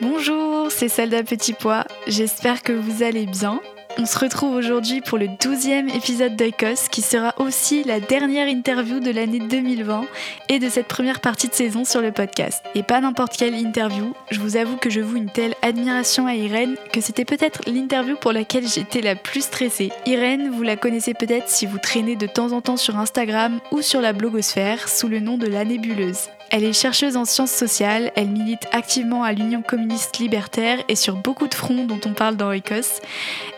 Bonjour, 0.00 0.70
c'est 0.70 0.88
Salda 0.88 1.22
Petit 1.22 1.52
Pois. 1.52 1.84
J'espère 2.06 2.62
que 2.62 2.72
vous 2.72 3.02
allez 3.02 3.26
bien. 3.26 3.60
On 3.98 4.06
se 4.06 4.18
retrouve 4.18 4.54
aujourd'hui 4.54 5.02
pour 5.02 5.18
le 5.18 5.26
12e 5.26 5.94
épisode 5.94 6.34
d'Oikos 6.34 6.88
qui 6.90 7.02
sera 7.02 7.34
aussi 7.38 7.84
la 7.84 8.00
dernière 8.00 8.48
interview 8.48 9.00
de 9.00 9.10
l'année 9.10 9.38
2020 9.38 10.06
et 10.48 10.58
de 10.58 10.68
cette 10.70 10.88
première 10.88 11.20
partie 11.20 11.48
de 11.48 11.52
saison 11.52 11.84
sur 11.84 12.00
le 12.00 12.10
podcast. 12.10 12.64
Et 12.74 12.82
pas 12.82 13.00
n'importe 13.00 13.36
quelle 13.36 13.54
interview, 13.54 14.14
je 14.30 14.40
vous 14.40 14.56
avoue 14.56 14.76
que 14.76 14.88
je 14.88 15.00
voue 15.00 15.16
une 15.16 15.30
telle 15.30 15.54
admiration 15.60 16.26
à 16.26 16.34
Irène 16.34 16.76
que 16.92 17.02
c'était 17.02 17.26
peut-être 17.26 17.60
l'interview 17.66 18.16
pour 18.16 18.32
laquelle 18.32 18.66
j'étais 18.66 19.02
la 19.02 19.14
plus 19.14 19.42
stressée. 19.42 19.92
Irène, 20.06 20.50
vous 20.50 20.62
la 20.62 20.76
connaissez 20.76 21.12
peut-être 21.12 21.48
si 21.48 21.66
vous 21.66 21.78
traînez 21.78 22.16
de 22.16 22.26
temps 22.26 22.52
en 22.52 22.62
temps 22.62 22.78
sur 22.78 22.98
Instagram 22.98 23.60
ou 23.72 23.82
sur 23.82 24.00
la 24.00 24.14
blogosphère 24.14 24.88
sous 24.88 25.08
le 25.08 25.20
nom 25.20 25.36
de 25.36 25.46
la 25.46 25.64
nébuleuse. 25.66 26.28
Elle 26.54 26.64
est 26.64 26.74
chercheuse 26.74 27.16
en 27.16 27.24
sciences 27.24 27.50
sociales, 27.50 28.12
elle 28.14 28.28
milite 28.28 28.68
activement 28.72 29.24
à 29.24 29.32
l'Union 29.32 29.62
communiste 29.62 30.18
libertaire 30.18 30.80
et 30.86 30.96
sur 30.96 31.16
beaucoup 31.16 31.48
de 31.48 31.54
fronts 31.54 31.86
dont 31.86 32.00
on 32.04 32.12
parle 32.12 32.36
dans 32.36 32.52
Écosse, 32.52 33.00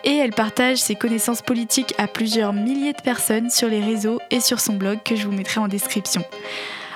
et 0.05 0.14
elle 0.17 0.31
partage 0.31 0.78
ses 0.78 0.95
connaissances 0.95 1.42
politiques 1.42 1.92
à 1.98 2.06
plusieurs 2.06 2.53
milliers 2.53 2.92
de 2.92 3.03
personnes 3.03 3.51
sur 3.51 3.67
les 3.67 3.83
réseaux 3.83 4.20
et 4.31 4.39
sur 4.39 4.61
son 4.61 4.75
blog 4.75 5.01
que 5.05 5.17
je 5.17 5.27
vous 5.27 5.33
mettrai 5.33 5.58
en 5.58 5.67
description. 5.67 6.23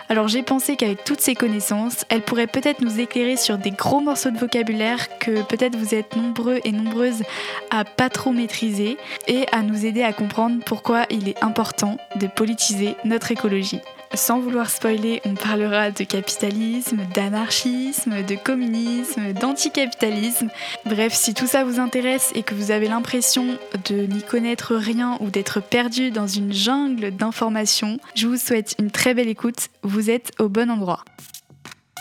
Alors 0.09 0.29
j'ai 0.29 0.45
pensé 0.45 0.77
qu'avec 0.77 1.03
toutes 1.03 1.21
ces 1.21 1.35
connaissances, 1.35 2.05
elle 2.11 2.23
pourrait 2.23 2.47
peut-être 2.47 2.81
nous 2.81 3.01
éclairer 3.01 3.37
sur 3.37 3.59
des 3.59 3.73
gros 3.73 4.01
morceaux 4.01 4.31
de 4.31 4.39
vocabulaire 4.39 5.19
que 5.19 5.43
peut-être 5.43 5.75
vous 5.75 5.97
êtes 5.97 6.15
nombreux 6.15 6.61
et 6.63 6.71
nombreuses 6.71 7.25
à 7.71 7.85
pas 7.85 8.09
trop 8.09 8.31
maîtriser 8.31 8.99
et 9.27 9.47
à 9.51 9.63
nous 9.63 9.85
aider 9.85 10.05
à 10.05 10.13
comprendre 10.13 10.63
pourquoi 10.65 11.07
il 11.11 11.29
est 11.29 11.43
important 11.43 11.99
de 12.21 12.29
politiser 12.29 12.95
notre 13.05 13.33
écologie. 13.33 13.81
Sans 14.15 14.41
vouloir 14.41 14.71
spoiler, 14.71 15.21
on 15.27 15.35
parlera 15.35 15.91
de 15.91 16.03
capitalisme, 16.03 17.01
d'anarchisme, 17.15 18.23
de 18.23 18.35
communisme, 18.37 19.33
d'anticapitalisme. 19.35 20.49
Bref, 20.87 21.13
si 21.13 21.35
tout 21.35 21.47
ça 21.47 21.63
vous 21.63 21.79
intéresse 21.79 22.33
et 22.35 22.43
que 22.43 22.55
vous 22.55 22.71
avez 22.71 22.89
l'impression 22.89 23.59
de 23.89 24.07
n'y 24.07 24.23
connaître 24.23 24.75
rien 24.75 25.19
ou 25.21 25.29
d'être 25.29 25.61
perdu 25.61 26.11
dans 26.11 26.27
une 26.27 26.53
jungle 26.53 27.11
d'informations, 27.11 27.99
je 28.15 28.27
vous 28.27 28.39
souhaite 28.39 28.75
une 28.79 28.91
très 28.91 29.13
belle 29.13 29.29
écoute. 29.29 29.69
Vous 29.83 30.09
êtes 30.09 30.33
au 30.39 30.49
bon 30.49 30.71
endroit. 30.71 31.05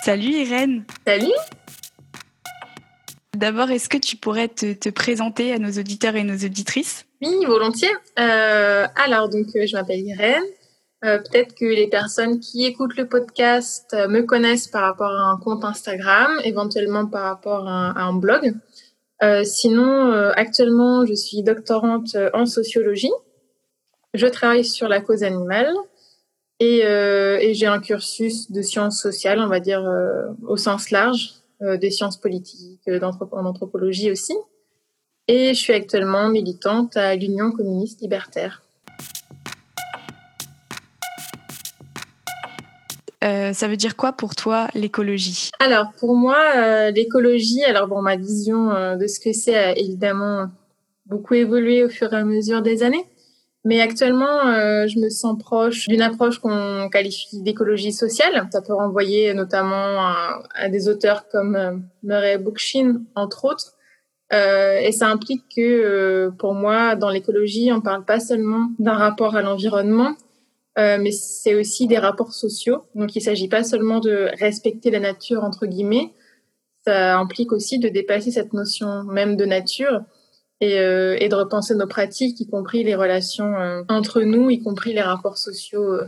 Salut 0.05 0.31
Irène 0.31 0.85
Salut 1.05 1.33
D'abord, 3.35 3.69
est-ce 3.69 3.89
que 3.89 3.97
tu 3.97 4.15
pourrais 4.15 4.47
te, 4.47 4.89
présenter 4.89 5.53
à 5.53 5.59
nos 5.59 5.71
auditeurs 5.71 6.15
et 6.15 6.23
nos 6.23 6.37
auditrices? 6.37 7.05
Oui, 7.21 7.45
volontiers. 7.45 7.91
Euh, 8.17 8.87
alors, 8.95 9.29
donc, 9.29 9.47
euh, 9.55 9.67
je 9.67 9.75
m'appelle 9.75 9.99
Irène. 9.99 10.41
Euh, 11.05 11.19
peut-être 11.19 11.53
que 11.53 11.65
les 11.65 11.87
personnes 11.87 12.39
qui 12.39 12.65
écoutent 12.65 12.97
le 12.97 13.07
podcast 13.07 13.93
euh, 13.93 14.07
me 14.07 14.23
connaissent 14.23 14.67
par 14.67 14.81
rapport 14.81 15.11
à 15.11 15.29
un 15.29 15.37
compte 15.37 15.63
Instagram, 15.63 16.31
éventuellement 16.43 17.05
par 17.05 17.23
rapport 17.23 17.67
à, 17.67 18.01
un 18.01 18.13
blog. 18.13 18.55
Euh, 19.21 19.43
sinon, 19.43 20.11
actuellement, 20.35 21.05
je 21.05 21.13
suis 21.13 21.43
doctorante 21.43 22.15
en 22.33 22.45
sociologie. 22.45 23.11
Je 24.13 24.25
travaille 24.25 24.65
sur 24.65 24.87
la 24.87 25.01
cause 25.01 25.23
animale 25.23 25.71
et, 26.59 26.79
et 26.79 27.53
j'ai 27.53 27.67
un 27.67 27.79
cursus 27.79 28.51
de 28.51 28.61
sciences 28.61 29.01
sociales, 29.01 29.39
on 29.39 29.47
va 29.47 29.59
dire 29.59 29.83
au 30.47 30.55
sens 30.55 30.91
large, 30.91 31.33
des 31.61 31.91
sciences 31.91 32.17
politiques, 32.17 32.87
en 33.31 33.45
anthropologie 33.45 34.11
aussi. 34.11 34.35
Et 35.27 35.53
je 35.53 35.59
suis 35.59 35.73
actuellement 35.73 36.29
militante 36.29 36.95
à 36.95 37.15
l'Union 37.15 37.51
communiste 37.51 38.01
libertaire. 38.01 38.66
Euh, 43.27 43.53
ça 43.53 43.67
veut 43.67 43.77
dire 43.77 43.95
quoi 43.95 44.13
pour 44.13 44.35
toi 44.35 44.67
l'écologie? 44.73 45.51
Alors 45.59 45.91
pour 45.99 46.15
moi, 46.15 46.37
euh, 46.55 46.91
l'écologie, 46.91 47.63
alors 47.63 47.87
bon, 47.87 48.01
ma 48.01 48.15
vision 48.15 48.71
euh, 48.71 48.95
de 48.95 49.07
ce 49.07 49.19
que 49.19 49.33
c'est 49.33 49.55
a 49.55 49.77
évidemment 49.77 50.47
beaucoup 51.05 51.33
évolué 51.33 51.83
au 51.83 51.89
fur 51.89 52.13
et 52.13 52.17
à 52.17 52.23
mesure 52.23 52.61
des 52.61 52.83
années. 52.83 53.05
Mais 53.65 53.81
actuellement, 53.81 54.43
je 54.87 54.97
me 54.97 55.09
sens 55.09 55.37
proche 55.37 55.89
d'une 55.89 56.01
approche 56.01 56.39
qu'on 56.39 56.87
qualifie 56.89 57.41
d'écologie 57.41 57.91
sociale. 57.91 58.47
Ça 58.49 58.61
peut 58.61 58.73
renvoyer 58.73 59.33
notamment 59.33 59.75
à, 60.55 60.69
des 60.69 60.87
auteurs 60.87 61.27
comme 61.27 61.83
Murray 62.01 62.37
Bookchin, 62.37 63.01
entre 63.15 63.43
autres. 63.43 63.73
et 64.31 64.91
ça 64.93 65.07
implique 65.07 65.43
que, 65.53 66.29
pour 66.39 66.53
moi, 66.53 66.95
dans 66.95 67.09
l'écologie, 67.09 67.73
on 67.73 67.81
parle 67.81 68.05
pas 68.05 68.21
seulement 68.21 68.69
d'un 68.79 68.93
rapport 68.93 69.35
à 69.35 69.41
l'environnement, 69.41 70.15
euh, 70.77 70.97
mais 70.99 71.11
c'est 71.11 71.55
aussi 71.55 71.87
des 71.87 71.97
rapports 71.97 72.33
sociaux. 72.33 72.83
Donc, 72.93 73.15
il 73.15 73.19
ne 73.19 73.23
s'agit 73.23 73.47
pas 73.47 73.63
seulement 73.63 73.99
de 73.99 74.29
respecter 74.39 74.91
la 74.91 74.99
nature, 74.99 75.43
entre 75.43 75.65
guillemets, 75.65 76.13
ça 76.85 77.17
implique 77.17 77.51
aussi 77.51 77.79
de 77.79 77.89
dépasser 77.89 78.31
cette 78.31 78.53
notion 78.53 79.03
même 79.03 79.35
de 79.35 79.45
nature 79.45 80.01
et, 80.61 80.79
euh, 80.79 81.17
de 81.17 81.35
repenser 81.35 81.75
nos 81.75 81.87
pratiques, 81.87 82.39
y 82.39 82.47
compris 82.47 82.83
les 82.83 82.95
relations 82.95 83.55
euh, 83.55 83.81
entre 83.89 84.21
nous, 84.21 84.49
y 84.49 84.61
compris 84.61 84.93
les 84.93 85.01
rapports 85.01 85.37
sociaux 85.37 85.99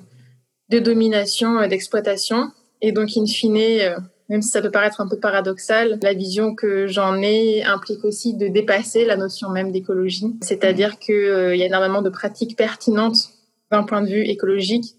de 0.69 0.79
domination, 0.79 1.67
d'exploitation. 1.67 2.51
Et 2.81 2.91
donc, 2.91 3.09
in 3.17 3.25
fine, 3.25 3.95
même 4.29 4.41
si 4.43 4.49
ça 4.49 4.61
peut 4.61 4.71
paraître 4.71 5.01
un 5.01 5.07
peu 5.07 5.19
paradoxal, 5.19 5.97
la 6.01 6.13
vision 6.13 6.53
que 6.53 6.85
j'en 6.85 7.19
ai 7.21 7.63
implique 7.63 8.05
aussi 8.05 8.35
de 8.35 8.47
dépasser 8.47 9.03
la 9.03 9.17
notion 9.17 9.49
même 9.49 9.71
d'écologie. 9.71 10.37
C'est-à-dire 10.41 10.99
qu'il 10.99 11.55
y 11.55 11.63
a 11.63 11.65
énormément 11.65 12.03
de 12.03 12.09
pratiques 12.09 12.55
pertinentes 12.55 13.38
d'un 13.71 13.83
point 13.83 14.01
de 14.01 14.07
vue 14.07 14.23
écologique, 14.23 14.95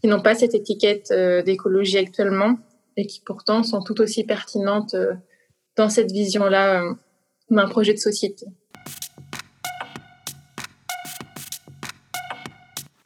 qui 0.00 0.08
n'ont 0.08 0.22
pas 0.22 0.34
cette 0.34 0.54
étiquette 0.54 1.10
euh, 1.10 1.42
d'écologie 1.42 1.98
actuellement 1.98 2.56
et 2.96 3.06
qui 3.06 3.20
pourtant 3.20 3.62
sont 3.62 3.82
tout 3.82 4.00
aussi 4.00 4.24
pertinentes 4.24 4.94
euh, 4.94 5.14
dans 5.76 5.88
cette 5.88 6.12
vision-là 6.12 6.82
euh, 6.82 6.94
d'un 7.50 7.68
projet 7.68 7.94
de 7.94 7.98
société. 7.98 8.46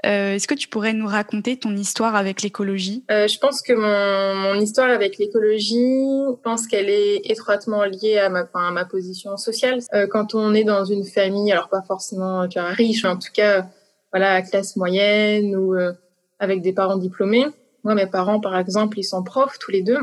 Est-ce 0.04 0.48
que 0.48 0.54
tu 0.54 0.66
pourrais 0.68 0.94
nous 0.94 1.06
raconter 1.06 1.58
ton 1.58 1.76
histoire 1.76 2.16
avec 2.16 2.42
l'écologie? 2.42 3.04
Je 3.08 3.38
pense 3.38 3.62
que 3.62 3.72
mon, 3.72 4.34
mon 4.34 4.60
histoire 4.60 4.90
avec 4.90 5.18
l'écologie, 5.18 5.76
je 5.76 6.40
pense 6.42 6.66
qu'elle 6.66 6.88
est 6.88 7.30
étroitement 7.30 7.84
liée 7.84 8.18
à 8.18 8.28
ma, 8.30 8.48
à 8.54 8.70
ma 8.72 8.84
position 8.86 9.36
sociale. 9.36 9.80
quand 10.10 10.34
on 10.34 10.54
est 10.54 10.64
dans 10.64 10.84
une 10.84 11.04
famille, 11.04 11.52
alors 11.52 11.68
pas 11.68 11.82
forcément 11.86 12.48
tu 12.48 12.58
vois, 12.58 12.70
riche, 12.70 13.04
en 13.04 13.16
tout 13.16 13.30
cas 13.32 13.68
voilà, 14.12 14.42
classe 14.42 14.76
moyenne 14.76 15.56
ou 15.56 15.74
euh, 15.74 15.92
avec 16.38 16.62
des 16.62 16.72
parents 16.72 16.98
diplômés. 16.98 17.46
Moi, 17.82 17.94
mes 17.94 18.06
parents, 18.06 18.40
par 18.40 18.56
exemple, 18.56 18.98
ils 18.98 19.04
sont 19.04 19.22
profs 19.22 19.58
tous 19.58 19.70
les 19.70 19.82
deux. 19.82 19.98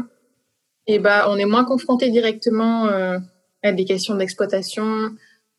Et 0.88 1.00
bah, 1.00 1.28
on 1.30 1.38
est 1.38 1.46
moins 1.46 1.64
confronté 1.64 2.10
directement 2.10 2.88
euh, 2.88 3.20
à 3.64 3.72
des 3.72 3.86
questions 3.86 4.16
d'exploitation, 4.16 5.12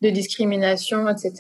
de 0.03 0.11
discrimination, 0.11 1.09
etc. 1.09 1.33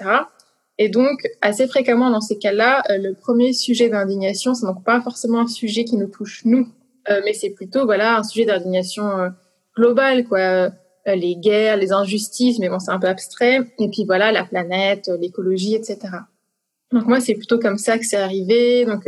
Et 0.78 0.88
donc, 0.88 1.26
assez 1.42 1.66
fréquemment 1.66 2.10
dans 2.10 2.20
ces 2.20 2.38
cas-là, 2.38 2.82
le 2.88 3.12
premier 3.12 3.52
sujet 3.52 3.88
d'indignation, 3.90 4.54
c'est 4.54 4.64
donc 4.64 4.84
pas 4.84 5.00
forcément 5.02 5.40
un 5.40 5.46
sujet 5.46 5.84
qui 5.84 5.96
nous 5.96 6.06
touche 6.06 6.42
nous, 6.46 6.68
mais 7.06 7.34
c'est 7.34 7.50
plutôt 7.50 7.84
voilà 7.84 8.16
un 8.16 8.22
sujet 8.22 8.46
d'indignation 8.46 9.30
globale, 9.76 10.24
quoi. 10.24 10.70
les 11.04 11.36
guerres, 11.36 11.76
les 11.76 11.92
injustices, 11.92 12.58
mais 12.58 12.70
bon, 12.70 12.78
c'est 12.78 12.92
un 12.92 12.98
peu 12.98 13.08
abstrait. 13.08 13.58
Et 13.78 13.90
puis 13.90 14.06
voilà, 14.06 14.32
la 14.32 14.44
planète, 14.44 15.10
l'écologie, 15.20 15.74
etc. 15.74 15.98
Donc 16.92 17.06
moi, 17.06 17.20
c'est 17.20 17.34
plutôt 17.34 17.58
comme 17.58 17.78
ça 17.78 17.98
que 17.98 18.04
c'est 18.04 18.16
arrivé. 18.16 18.84
Donc 18.84 19.06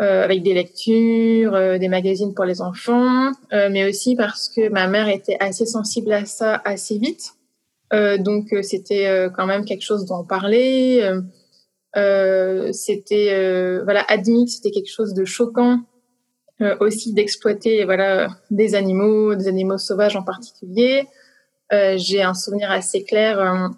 euh, 0.00 0.24
avec 0.24 0.42
des 0.42 0.54
lectures, 0.54 1.54
euh, 1.54 1.78
des 1.78 1.86
magazines 1.86 2.34
pour 2.34 2.44
les 2.44 2.60
enfants, 2.60 3.30
euh, 3.52 3.68
mais 3.70 3.88
aussi 3.88 4.16
parce 4.16 4.48
que 4.48 4.68
ma 4.68 4.88
mère 4.88 5.06
était 5.08 5.36
assez 5.38 5.66
sensible 5.66 6.12
à 6.12 6.24
ça 6.24 6.60
assez 6.64 6.98
vite. 6.98 7.34
donc 8.18 8.52
c'était 8.62 9.28
quand 9.36 9.46
même 9.46 9.64
quelque 9.64 9.84
chose 9.84 10.04
d'en 10.06 10.24
parler. 10.24 11.08
c'était 12.72 13.28
voilà 13.84 14.02
admis 14.08 14.48
c'était 14.48 14.72
quelque 14.72 14.90
chose 14.90 15.14
de 15.14 15.24
choquant 15.24 15.78
aussi 16.80 17.12
d'exploiter 17.14 17.84
voilà 17.84 18.30
des 18.50 18.74
animaux, 18.74 19.36
des 19.36 19.46
animaux 19.46 19.78
sauvages 19.78 20.16
en 20.16 20.24
particulier. 20.24 21.04
J'ai 21.70 22.22
un 22.22 22.34
souvenir 22.34 22.68
assez 22.72 23.04
clair 23.04 23.70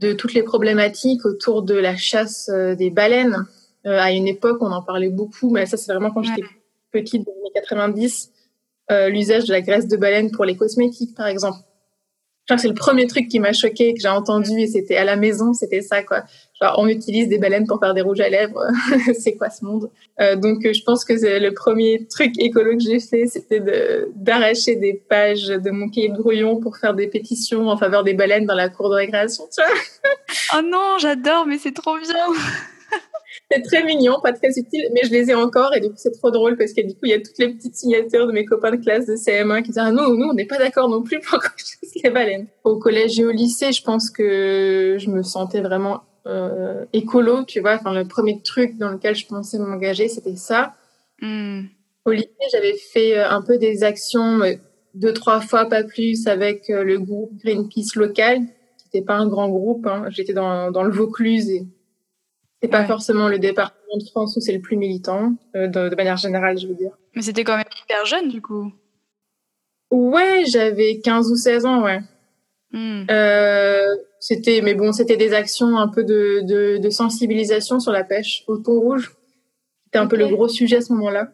de 0.00 0.12
toutes 0.12 0.34
les 0.34 0.42
problématiques 0.42 1.24
autour 1.24 1.62
de 1.62 1.74
la 1.74 1.96
chasse 1.96 2.50
des 2.50 2.90
baleines 2.90 3.46
euh, 3.86 3.98
à 4.00 4.10
une 4.10 4.26
époque, 4.26 4.58
on 4.62 4.72
en 4.72 4.82
parlait 4.82 5.10
beaucoup, 5.10 5.50
mais 5.50 5.64
ça, 5.66 5.76
c'est 5.76 5.92
vraiment 5.92 6.10
quand 6.10 6.22
j'étais 6.22 6.42
petite, 6.90 7.24
dans 7.24 7.32
les 7.32 7.40
années 7.40 7.52
90, 7.54 8.32
euh, 8.90 9.08
l'usage 9.08 9.44
de 9.44 9.52
la 9.52 9.60
graisse 9.60 9.86
de 9.86 9.96
baleine 9.96 10.30
pour 10.32 10.44
les 10.44 10.56
cosmétiques, 10.56 11.14
par 11.14 11.28
exemple. 11.28 11.58
C'est 12.56 12.68
le 12.68 12.74
premier 12.74 13.06
truc 13.06 13.28
qui 13.28 13.40
m'a 13.40 13.52
choqué, 13.52 13.92
que 13.94 14.00
j'ai 14.00 14.08
entendu, 14.08 14.60
et 14.60 14.66
c'était 14.66 14.96
à 14.96 15.04
la 15.04 15.16
maison, 15.16 15.52
c'était 15.52 15.82
ça, 15.82 16.02
quoi. 16.02 16.22
Genre, 16.60 16.76
on 16.78 16.86
utilise 16.86 17.28
des 17.28 17.38
baleines 17.38 17.66
pour 17.66 17.80
faire 17.80 17.92
des 17.92 18.00
rouges 18.00 18.20
à 18.20 18.28
lèvres. 18.28 18.62
c'est 19.18 19.34
quoi 19.34 19.50
ce 19.50 19.64
monde? 19.64 19.90
Euh, 20.20 20.36
Donc, 20.36 20.60
je 20.62 20.82
pense 20.84 21.04
que 21.04 21.18
c'est 21.18 21.40
le 21.40 21.52
premier 21.52 22.06
truc 22.06 22.32
écolo 22.38 22.76
que 22.76 22.82
j'ai 22.82 23.00
fait, 23.00 23.26
c'était 23.26 23.60
d'arracher 24.14 24.76
des 24.76 24.94
pages 24.94 25.48
de 25.48 25.70
mon 25.70 25.88
cahier 25.88 26.08
de 26.08 26.16
brouillon 26.16 26.58
pour 26.60 26.76
faire 26.76 26.94
des 26.94 27.08
pétitions 27.08 27.68
en 27.68 27.76
faveur 27.76 28.04
des 28.04 28.14
baleines 28.14 28.46
dans 28.46 28.54
la 28.54 28.68
cour 28.68 28.90
de 28.90 28.94
récréation, 28.94 29.44
tu 29.52 29.62
vois. 29.62 30.58
oh 30.58 30.62
non, 30.62 30.98
j'adore, 30.98 31.46
mais 31.46 31.58
c'est 31.58 31.74
trop 31.74 31.98
bien 31.98 32.14
c'est 33.50 33.62
très 33.62 33.84
mignon, 33.84 34.18
pas 34.20 34.32
très 34.32 34.50
utile, 34.58 34.88
mais 34.92 35.02
je 35.04 35.10
les 35.10 35.30
ai 35.30 35.34
encore 35.34 35.72
et 35.74 35.80
du 35.80 35.88
coup 35.88 35.96
c'est 35.96 36.12
trop 36.12 36.30
drôle 36.30 36.56
parce 36.56 36.72
que 36.72 36.80
du 36.80 36.94
coup 36.94 37.04
il 37.04 37.10
y 37.10 37.14
a 37.14 37.20
toutes 37.20 37.38
les 37.38 37.48
petites 37.54 37.76
signatures 37.76 38.26
de 38.26 38.32
mes 38.32 38.44
copains 38.44 38.72
de 38.72 38.76
classe 38.76 39.06
de 39.06 39.14
CM1 39.14 39.62
qui 39.62 39.68
disent 39.68 39.78
ah 39.78 39.92
non 39.92 40.12
nous 40.14 40.28
on 40.28 40.34
n'est 40.34 40.46
pas 40.46 40.58
d'accord 40.58 40.88
non 40.88 41.02
plus 41.02 41.20
pour 41.20 41.38
qu'on 41.40 41.56
chasse 41.56 42.02
les 42.02 42.10
baleines. 42.10 42.46
Au 42.64 42.76
collège 42.76 43.20
et 43.20 43.24
au 43.24 43.30
lycée, 43.30 43.72
je 43.72 43.82
pense 43.82 44.10
que 44.10 44.96
je 44.98 45.10
me 45.10 45.22
sentais 45.22 45.60
vraiment 45.60 46.02
euh, 46.26 46.84
écolo, 46.92 47.44
tu 47.44 47.60
vois. 47.60 47.74
Enfin 47.74 47.94
le 47.94 48.06
premier 48.06 48.42
truc 48.42 48.78
dans 48.78 48.90
lequel 48.90 49.14
je 49.14 49.26
pensais 49.26 49.58
m'engager 49.58 50.08
c'était 50.08 50.36
ça. 50.36 50.74
Hmm. 51.20 51.66
Au 52.04 52.10
lycée 52.10 52.30
j'avais 52.52 52.76
fait 52.92 53.16
euh, 53.16 53.30
un 53.30 53.42
peu 53.42 53.58
des 53.58 53.84
actions 53.84 54.40
deux 54.94 55.12
trois 55.12 55.40
fois 55.40 55.66
pas 55.66 55.84
plus 55.84 56.26
avec 56.26 56.68
euh, 56.70 56.82
le 56.82 56.98
groupe 56.98 57.30
Greenpeace 57.44 57.94
local. 57.94 58.40
C'était 58.76 59.04
pas 59.04 59.14
un 59.14 59.28
grand 59.28 59.48
groupe, 59.48 59.86
hein. 59.86 60.06
j'étais 60.08 60.32
dans, 60.32 60.70
dans 60.70 60.82
le 60.82 60.92
Vaucluse 60.92 61.50
et 61.50 61.66
c'est 62.66 62.70
pas 62.70 62.84
forcément 62.84 63.28
le 63.28 63.38
département 63.38 63.96
de 63.96 64.04
France 64.04 64.36
où 64.36 64.40
c'est 64.40 64.52
le 64.52 64.60
plus 64.60 64.76
militant, 64.76 65.34
euh, 65.54 65.68
de, 65.68 65.94
manière 65.94 66.16
générale, 66.16 66.58
je 66.58 66.66
veux 66.66 66.74
dire. 66.74 66.90
Mais 67.14 67.22
c'était 67.22 67.44
quand 67.44 67.56
même 67.56 67.64
hyper 67.84 68.04
jeune, 68.04 68.28
du 68.28 68.42
coup. 68.42 68.72
Ouais, 69.92 70.44
j'avais 70.46 70.98
15 70.98 71.30
ou 71.30 71.36
16 71.36 71.66
ans, 71.66 71.82
ouais. 71.84 72.00
Hmm. 72.72 73.04
Euh, 73.08 73.94
c'était, 74.18 74.60
mais 74.62 74.74
bon, 74.74 74.92
c'était 74.92 75.16
des 75.16 75.32
actions 75.32 75.78
un 75.78 75.86
peu 75.86 76.02
de, 76.02 76.40
de, 76.42 76.78
de, 76.78 76.90
sensibilisation 76.90 77.78
sur 77.78 77.92
la 77.92 78.02
pêche 78.02 78.42
au 78.48 78.56
thon 78.58 78.80
rouge. 78.80 79.14
C'était 79.84 79.98
un 79.98 80.08
peu 80.08 80.16
le 80.16 80.26
gros 80.26 80.48
sujet 80.48 80.78
à 80.78 80.80
ce 80.80 80.92
moment-là. 80.94 81.28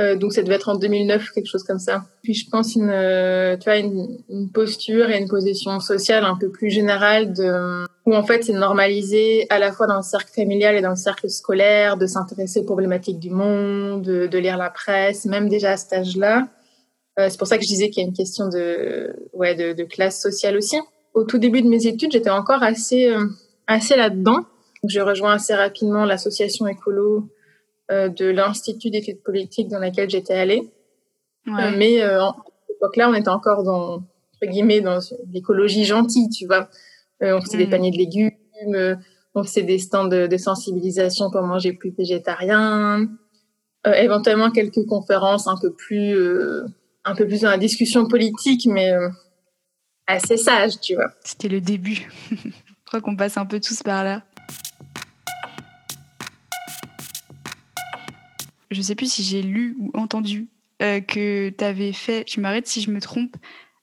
Euh, 0.00 0.16
donc 0.16 0.32
ça 0.32 0.42
devait 0.42 0.56
être 0.56 0.68
en 0.68 0.74
2009, 0.74 1.30
quelque 1.30 1.46
chose 1.46 1.62
comme 1.62 1.78
ça. 1.78 2.04
Puis 2.22 2.34
je 2.34 2.50
pense 2.50 2.74
une, 2.74 2.90
euh, 2.90 3.56
tu 3.56 3.64
vois, 3.64 3.76
une, 3.76 4.18
une, 4.28 4.50
posture 4.50 5.08
et 5.10 5.18
une 5.18 5.28
position 5.28 5.78
sociale 5.78 6.24
un 6.24 6.36
peu 6.36 6.50
plus 6.50 6.68
générale 6.70 7.32
de, 7.32 7.84
où 8.04 8.14
en 8.14 8.24
fait 8.24 8.42
c'est 8.42 8.52
normalisé 8.52 9.46
à 9.50 9.60
la 9.60 9.70
fois 9.70 9.86
dans 9.86 9.96
le 9.96 10.02
cercle 10.02 10.32
familial 10.34 10.74
et 10.74 10.80
dans 10.80 10.90
le 10.90 10.96
cercle 10.96 11.30
scolaire 11.30 11.96
de 11.96 12.06
s'intéresser 12.06 12.60
aux 12.60 12.64
problématiques 12.64 13.20
du 13.20 13.30
monde, 13.30 14.02
de, 14.02 14.26
de, 14.26 14.38
lire 14.38 14.56
la 14.56 14.70
presse, 14.70 15.26
même 15.26 15.48
déjà 15.48 15.72
à 15.72 15.76
cet 15.76 15.92
âge-là. 15.92 16.48
Euh, 17.20 17.28
c'est 17.30 17.38
pour 17.38 17.46
ça 17.46 17.56
que 17.56 17.62
je 17.62 17.68
disais 17.68 17.90
qu'il 17.90 18.02
y 18.02 18.04
a 18.04 18.08
une 18.08 18.16
question 18.16 18.48
de, 18.48 19.14
ouais, 19.32 19.54
de, 19.54 19.74
de, 19.74 19.84
classe 19.84 20.20
sociale 20.20 20.56
aussi. 20.56 20.76
Au 21.14 21.22
tout 21.22 21.38
début 21.38 21.62
de 21.62 21.68
mes 21.68 21.86
études, 21.86 22.10
j'étais 22.10 22.30
encore 22.30 22.64
assez, 22.64 23.06
euh, 23.06 23.26
assez 23.68 23.94
là-dedans. 23.94 24.40
J'ai 24.88 25.00
rejoint 25.00 25.34
assez 25.34 25.54
rapidement 25.54 26.04
l'association 26.04 26.66
écolo 26.66 27.28
de 27.90 28.26
l'Institut 28.26 28.90
d'études 28.90 29.22
politiques 29.22 29.68
dans 29.68 29.78
laquelle 29.78 30.08
j'étais 30.08 30.34
allée. 30.34 30.72
Euh, 31.48 31.70
mais 31.76 32.02
euh, 32.02 32.22
à 32.22 32.34
cette 32.66 32.76
époque-là, 32.76 33.10
on 33.10 33.14
était 33.14 33.28
encore 33.28 33.62
dans, 33.64 33.94
entre 33.94 34.50
guillemets, 34.50 34.80
dans 34.80 34.98
l'écologie 35.32 35.84
gentille, 35.84 36.28
tu 36.30 36.46
vois. 36.46 36.68
on 37.20 37.40
faisait 37.40 37.58
des 37.58 37.66
mm. 37.66 37.70
paniers 37.70 37.90
de 37.90 37.96
légumes, 37.96 38.30
on 39.34 39.44
faisait 39.44 39.62
des 39.62 39.78
stands 39.78 40.08
de, 40.08 40.36
sensibilisation 40.36 41.30
pour 41.30 41.42
manger 41.42 41.72
plus 41.72 41.90
végétarien, 41.96 43.06
éventuellement 43.84 44.50
quelques 44.50 44.84
conférences 44.86 45.46
un 45.46 45.56
peu 45.60 45.72
plus, 45.72 46.16
un 47.04 47.14
peu 47.14 47.26
plus 47.26 47.42
dans 47.42 47.50
la 47.50 47.58
discussion 47.58 48.06
politique, 48.06 48.66
mais 48.66 48.92
assez 50.06 50.36
sage, 50.36 50.80
tu 50.80 50.94
vois. 50.94 51.10
C'était 51.24 51.48
le 51.48 51.60
début. 51.60 52.08
Je 52.30 52.86
crois 52.86 53.00
qu'on 53.00 53.16
passe 53.16 53.36
un 53.36 53.46
peu 53.46 53.60
tous 53.60 53.82
par 53.82 54.04
là. 54.04 54.22
Je 58.74 58.82
sais 58.82 58.94
plus 58.94 59.10
si 59.10 59.22
j'ai 59.22 59.42
lu 59.42 59.76
ou 59.80 59.90
entendu 59.94 60.48
euh, 60.82 61.00
que 61.00 61.50
tu 61.50 61.64
avais 61.64 61.92
fait, 61.92 62.24
tu 62.24 62.40
m'arrêtes 62.40 62.66
si 62.66 62.80
je 62.80 62.90
me 62.90 63.00
trompe, 63.00 63.36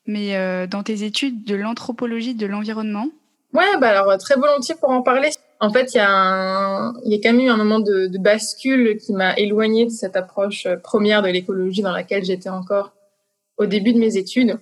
mais 0.05 0.35
euh, 0.35 0.67
dans 0.67 0.83
tes 0.83 1.03
études 1.03 1.45
de 1.45 1.55
l'anthropologie 1.55 2.35
de 2.35 2.45
l'environnement. 2.45 3.07
Ouais, 3.53 3.77
bah 3.79 3.89
alors 3.89 4.17
très 4.17 4.35
volontiers 4.35 4.75
pour 4.75 4.89
en 4.89 5.01
parler. 5.01 5.29
En 5.61 5.71
fait, 5.71 5.93
il 5.93 5.97
y 5.97 6.01
a 6.01 6.11
un, 6.11 6.93
y 7.05 7.15
a 7.15 7.17
quand 7.17 7.33
même 7.33 7.45
eu 7.45 7.49
un 7.49 7.57
moment 7.57 7.79
de, 7.79 8.09
bascule 8.17 8.97
qui 8.97 9.13
m'a 9.13 9.35
éloigné 9.37 9.85
de 9.85 9.89
cette 9.89 10.17
approche 10.17 10.65
euh, 10.65 10.75
première 10.75 11.21
de 11.21 11.29
l'écologie 11.29 11.81
dans 11.81 11.91
laquelle 11.91 12.25
j'étais 12.25 12.49
encore 12.49 12.91
au 13.57 13.65
début 13.65 13.93
de 13.93 13.99
mes 13.99 14.17
études. 14.17 14.59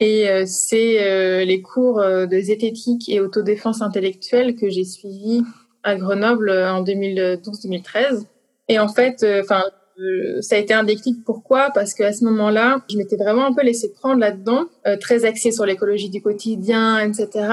Et 0.00 0.26
c'est 0.46 1.44
les 1.44 1.62
cours 1.62 2.00
de 2.00 2.40
zététique 2.40 3.08
et 3.08 3.20
autodéfense 3.20 3.82
intellectuelle 3.82 4.56
que 4.56 4.68
j'ai 4.68 4.84
suivis 4.84 5.44
à 5.84 5.94
Grenoble 5.94 6.50
en 6.50 6.82
2012-2013 6.82 8.26
et 8.68 8.78
en 8.78 8.88
fait, 8.88 9.22
euh, 9.22 9.42
enfin, 9.42 9.64
euh, 9.98 10.40
ça 10.40 10.56
a 10.56 10.58
été 10.58 10.74
un 10.74 10.84
déclic. 10.84 11.24
Pourquoi? 11.24 11.70
Parce 11.74 11.94
qu'à 11.94 12.12
ce 12.12 12.24
moment-là, 12.24 12.84
je 12.90 12.96
m'étais 12.96 13.16
vraiment 13.16 13.46
un 13.46 13.52
peu 13.52 13.62
laissée 13.62 13.92
prendre 13.92 14.20
là-dedans, 14.20 14.66
euh, 14.86 14.96
très 14.96 15.24
axée 15.24 15.52
sur 15.52 15.66
l'écologie 15.66 16.10
du 16.10 16.22
quotidien, 16.22 16.98
etc. 17.00 17.48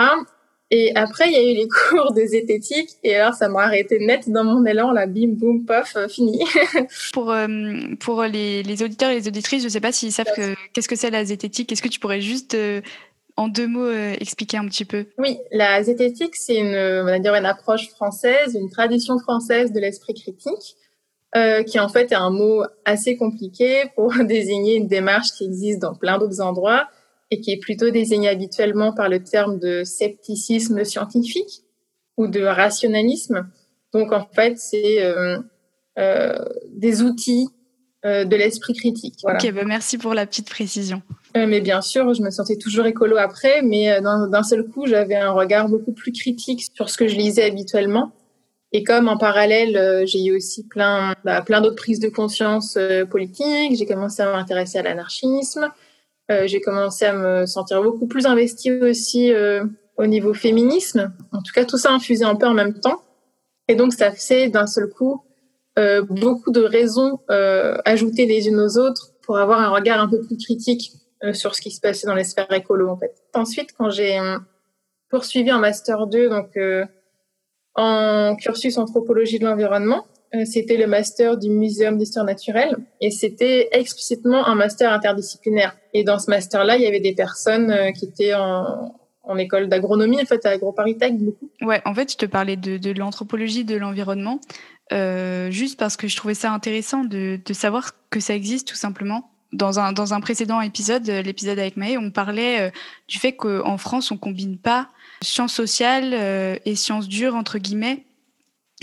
Et 0.71 0.91
après, 0.95 1.27
il 1.27 1.33
y 1.33 1.35
a 1.35 1.51
eu 1.51 1.55
les 1.55 1.67
cours 1.89 2.13
de 2.13 2.21
zététique, 2.21 2.91
et 3.03 3.15
alors 3.15 3.33
ça 3.33 3.49
m'a 3.49 3.63
arrêté 3.63 3.99
net 3.99 4.29
dans 4.29 4.43
mon 4.43 4.63
élan, 4.65 4.91
la 4.91 5.07
bim, 5.07 5.29
boum, 5.29 5.65
pof, 5.65 5.97
fini. 6.09 6.43
pour 7.13 7.35
pour 7.99 8.23
les, 8.23 8.61
les, 8.61 8.83
auditeurs 8.83 9.09
et 9.09 9.15
les 9.15 9.27
auditrices, 9.27 9.61
je 9.61 9.67
ne 9.67 9.71
sais 9.71 9.81
pas 9.81 9.91
s'ils 9.91 10.11
savent 10.11 10.31
que, 10.35 10.53
qu'est-ce 10.73 10.87
que 10.87 10.95
c'est 10.95 11.09
la 11.09 11.25
zététique. 11.25 11.71
Est-ce 11.71 11.81
que 11.81 11.87
tu 11.87 11.99
pourrais 11.99 12.21
juste 12.21 12.55
en 13.35 13.47
deux 13.47 13.67
mots 13.67 13.91
expliquer 13.91 14.57
un 14.57 14.67
petit 14.67 14.85
peu? 14.85 15.07
Oui, 15.17 15.39
la 15.51 15.81
zététique, 15.81 16.35
c'est 16.35 16.57
une, 16.57 16.75
on 16.75 17.05
va 17.05 17.17
dire 17.17 17.33
une 17.33 17.47
approche 17.47 17.89
française, 17.89 18.55
une 18.55 18.69
tradition 18.69 19.17
française 19.17 19.73
de 19.73 19.79
l'esprit 19.79 20.13
critique 20.13 20.75
euh, 21.36 21.63
qui 21.63 21.79
en 21.79 21.89
fait 21.89 22.12
est 22.12 22.15
un 22.15 22.31
mot 22.31 22.63
assez 22.86 23.15
compliqué 23.15 23.83
pour 23.95 24.13
désigner 24.25 24.75
une 24.75 24.88
démarche 24.88 25.31
qui 25.38 25.45
existe 25.45 25.79
dans 25.79 25.95
plein 25.95 26.17
d'autres 26.17 26.41
endroits 26.41 26.88
et 27.31 27.41
qui 27.41 27.51
est 27.51 27.59
plutôt 27.59 27.91
désignée 27.91 28.29
habituellement 28.29 28.93
par 28.93 29.09
le 29.09 29.24
terme 29.24 29.59
de 29.59 29.83
scepticisme 29.83 30.83
scientifique 30.83 31.63
ou 32.17 32.27
de 32.27 32.41
rationalisme. 32.41 33.48
Donc 33.93 34.12
en 34.12 34.25
fait, 34.33 34.57
c'est 34.57 35.03
euh, 35.03 35.38
euh, 36.00 36.45
des 36.69 37.01
outils 37.01 37.50
euh, 38.05 38.24
de 38.24 38.36
l'esprit 38.38 38.74
critique. 38.74 39.15
Voilà. 39.21 39.38
Ok, 39.43 39.51
bah 39.51 39.63
merci 39.65 39.98
pour 39.98 40.13
la 40.13 40.25
petite 40.25 40.50
précision. 40.50 41.01
Euh, 41.36 41.45
mais 41.45 41.59
bien 41.59 41.81
sûr, 41.81 42.13
je 42.13 42.21
me 42.21 42.29
sentais 42.29 42.55
toujours 42.55 42.86
écolo 42.86 43.17
après, 43.17 43.62
mais 43.62 44.00
d'un 44.01 44.43
seul 44.43 44.65
coup, 44.65 44.88
j'avais 44.88 45.15
un 45.15 45.31
regard 45.31 45.67
beaucoup 45.67 45.91
plus 45.91 46.13
critique 46.13 46.65
sur 46.74 46.89
ce 46.89 46.98
que 46.98 47.07
je 47.07 47.15
lisais 47.15 47.43
habituellement. 47.43 48.13
Et 48.71 48.83
comme 48.83 49.07
en 49.07 49.17
parallèle, 49.17 49.75
euh, 49.77 50.05
j'ai 50.05 50.23
eu 50.23 50.35
aussi 50.35 50.67
plein, 50.67 51.15
bah, 51.23 51.41
plein 51.41 51.61
d'autres 51.61 51.75
prises 51.75 51.99
de 51.99 52.09
conscience 52.09 52.77
euh, 52.77 53.03
politiques, 53.03 53.75
j'ai 53.75 53.85
commencé 53.88 54.21
à 54.21 54.31
m'intéresser 54.31 54.77
à 54.77 54.83
l'anarchisme, 54.83 55.69
euh, 56.29 56.45
j'ai 56.45 56.61
commencé 56.61 57.05
à 57.05 57.13
me 57.13 57.45
sentir 57.47 57.81
beaucoup 57.81 58.05
plus 58.05 58.27
investie 58.27 58.71
aussi 58.71 59.31
au 59.97 60.05
niveau 60.05 60.33
féminisme. 60.33 61.11
En 61.31 61.41
tout 61.41 61.51
cas, 61.53 61.65
tout 61.65 61.77
ça 61.77 61.91
infusé 61.91 62.23
un 62.23 62.35
peu 62.35 62.45
en 62.45 62.53
même 62.53 62.79
temps. 62.79 63.01
Et 63.67 63.75
donc, 63.75 63.93
ça 63.93 64.11
fait 64.11 64.49
d'un 64.49 64.67
seul 64.67 64.89
coup 64.89 65.23
beaucoup 66.09 66.51
de 66.51 66.61
raisons 66.61 67.19
ajoutées 67.85 68.25
les 68.25 68.47
unes 68.47 68.59
aux 68.59 68.77
autres 68.77 69.13
pour 69.23 69.38
avoir 69.38 69.59
un 69.59 69.69
regard 69.69 69.99
un 69.99 70.07
peu 70.07 70.21
plus 70.21 70.38
critique 70.38 70.91
sur 71.33 71.55
ce 71.55 71.61
qui 71.61 71.71
se 71.71 71.81
passait 71.81 72.05
dans 72.05 72.15
les 72.15 72.23
sphères 72.23 72.51
écolo, 72.53 72.89
en 72.89 72.97
fait. 72.97 73.15
Ensuite, 73.33 73.71
quand 73.75 73.89
j'ai 73.89 74.19
poursuivi 75.09 75.51
en 75.51 75.59
master 75.59 76.05
2, 76.05 76.29
donc 76.29 76.57
en 77.79 78.36
cursus 78.36 78.77
anthropologie 78.77 79.39
de 79.39 79.45
l'environnement. 79.45 80.05
Euh, 80.36 80.43
c'était 80.45 80.77
le 80.77 80.86
master 80.86 81.38
du 81.38 81.50
Muséum 81.50 81.98
d'histoire 81.98 82.25
naturelle 82.25 82.77
et 83.01 83.09
c'était 83.09 83.69
explicitement 83.71 84.45
un 84.45 84.53
master 84.53 84.91
interdisciplinaire. 84.91 85.75
Et 85.93 86.03
dans 86.03 86.19
ce 86.19 86.29
master-là, 86.29 86.75
il 86.75 86.83
y 86.83 86.88
avait 86.88 87.00
des 87.00 87.15
personnes 87.15 87.71
euh, 87.71 87.91
qui 87.91 88.05
étaient 88.05 88.33
en, 88.36 88.93
école 89.38 89.69
d'agronomie, 89.69 90.19
en 90.19 90.25
fait, 90.25 90.43
à 90.45 90.50
AgroParisTech, 90.50 91.17
beaucoup. 91.17 91.50
Ouais, 91.62 91.81
en 91.86 91.93
fait, 91.93 92.12
je 92.12 92.17
te 92.17 92.25
parlais 92.25 92.57
de, 92.57 92.91
l'anthropologie 92.91 93.63
de 93.63 93.75
l'environnement, 93.75 94.39
euh, 94.91 95.51
juste 95.51 95.79
parce 95.79 95.98
que 95.98 96.07
je 96.07 96.15
trouvais 96.17 96.33
ça 96.33 96.51
intéressant 96.51 97.03
de, 97.03 97.39
de 97.43 97.53
savoir 97.53 97.91
que 98.09 98.19
ça 98.19 98.33
existe 98.33 98.67
tout 98.67 98.75
simplement. 98.75 99.29
Dans 99.53 99.79
un, 99.79 99.93
dans 99.93 100.15
un 100.15 100.19
précédent 100.19 100.62
épisode, 100.62 101.07
l'épisode 101.07 101.59
avec 101.59 101.77
Maë, 101.77 101.98
on 101.98 102.09
parlait 102.12 102.71
du 103.07 103.19
fait 103.19 103.33
qu'en 103.33 103.77
France, 103.77 104.12
on 104.12 104.17
combine 104.17 104.57
pas 104.57 104.89
sciences 105.21 105.53
sociales 105.53 106.13
et 106.65 106.75
sciences 106.75 107.07
dures, 107.07 107.35
entre 107.35 107.57
guillemets, 107.57 108.05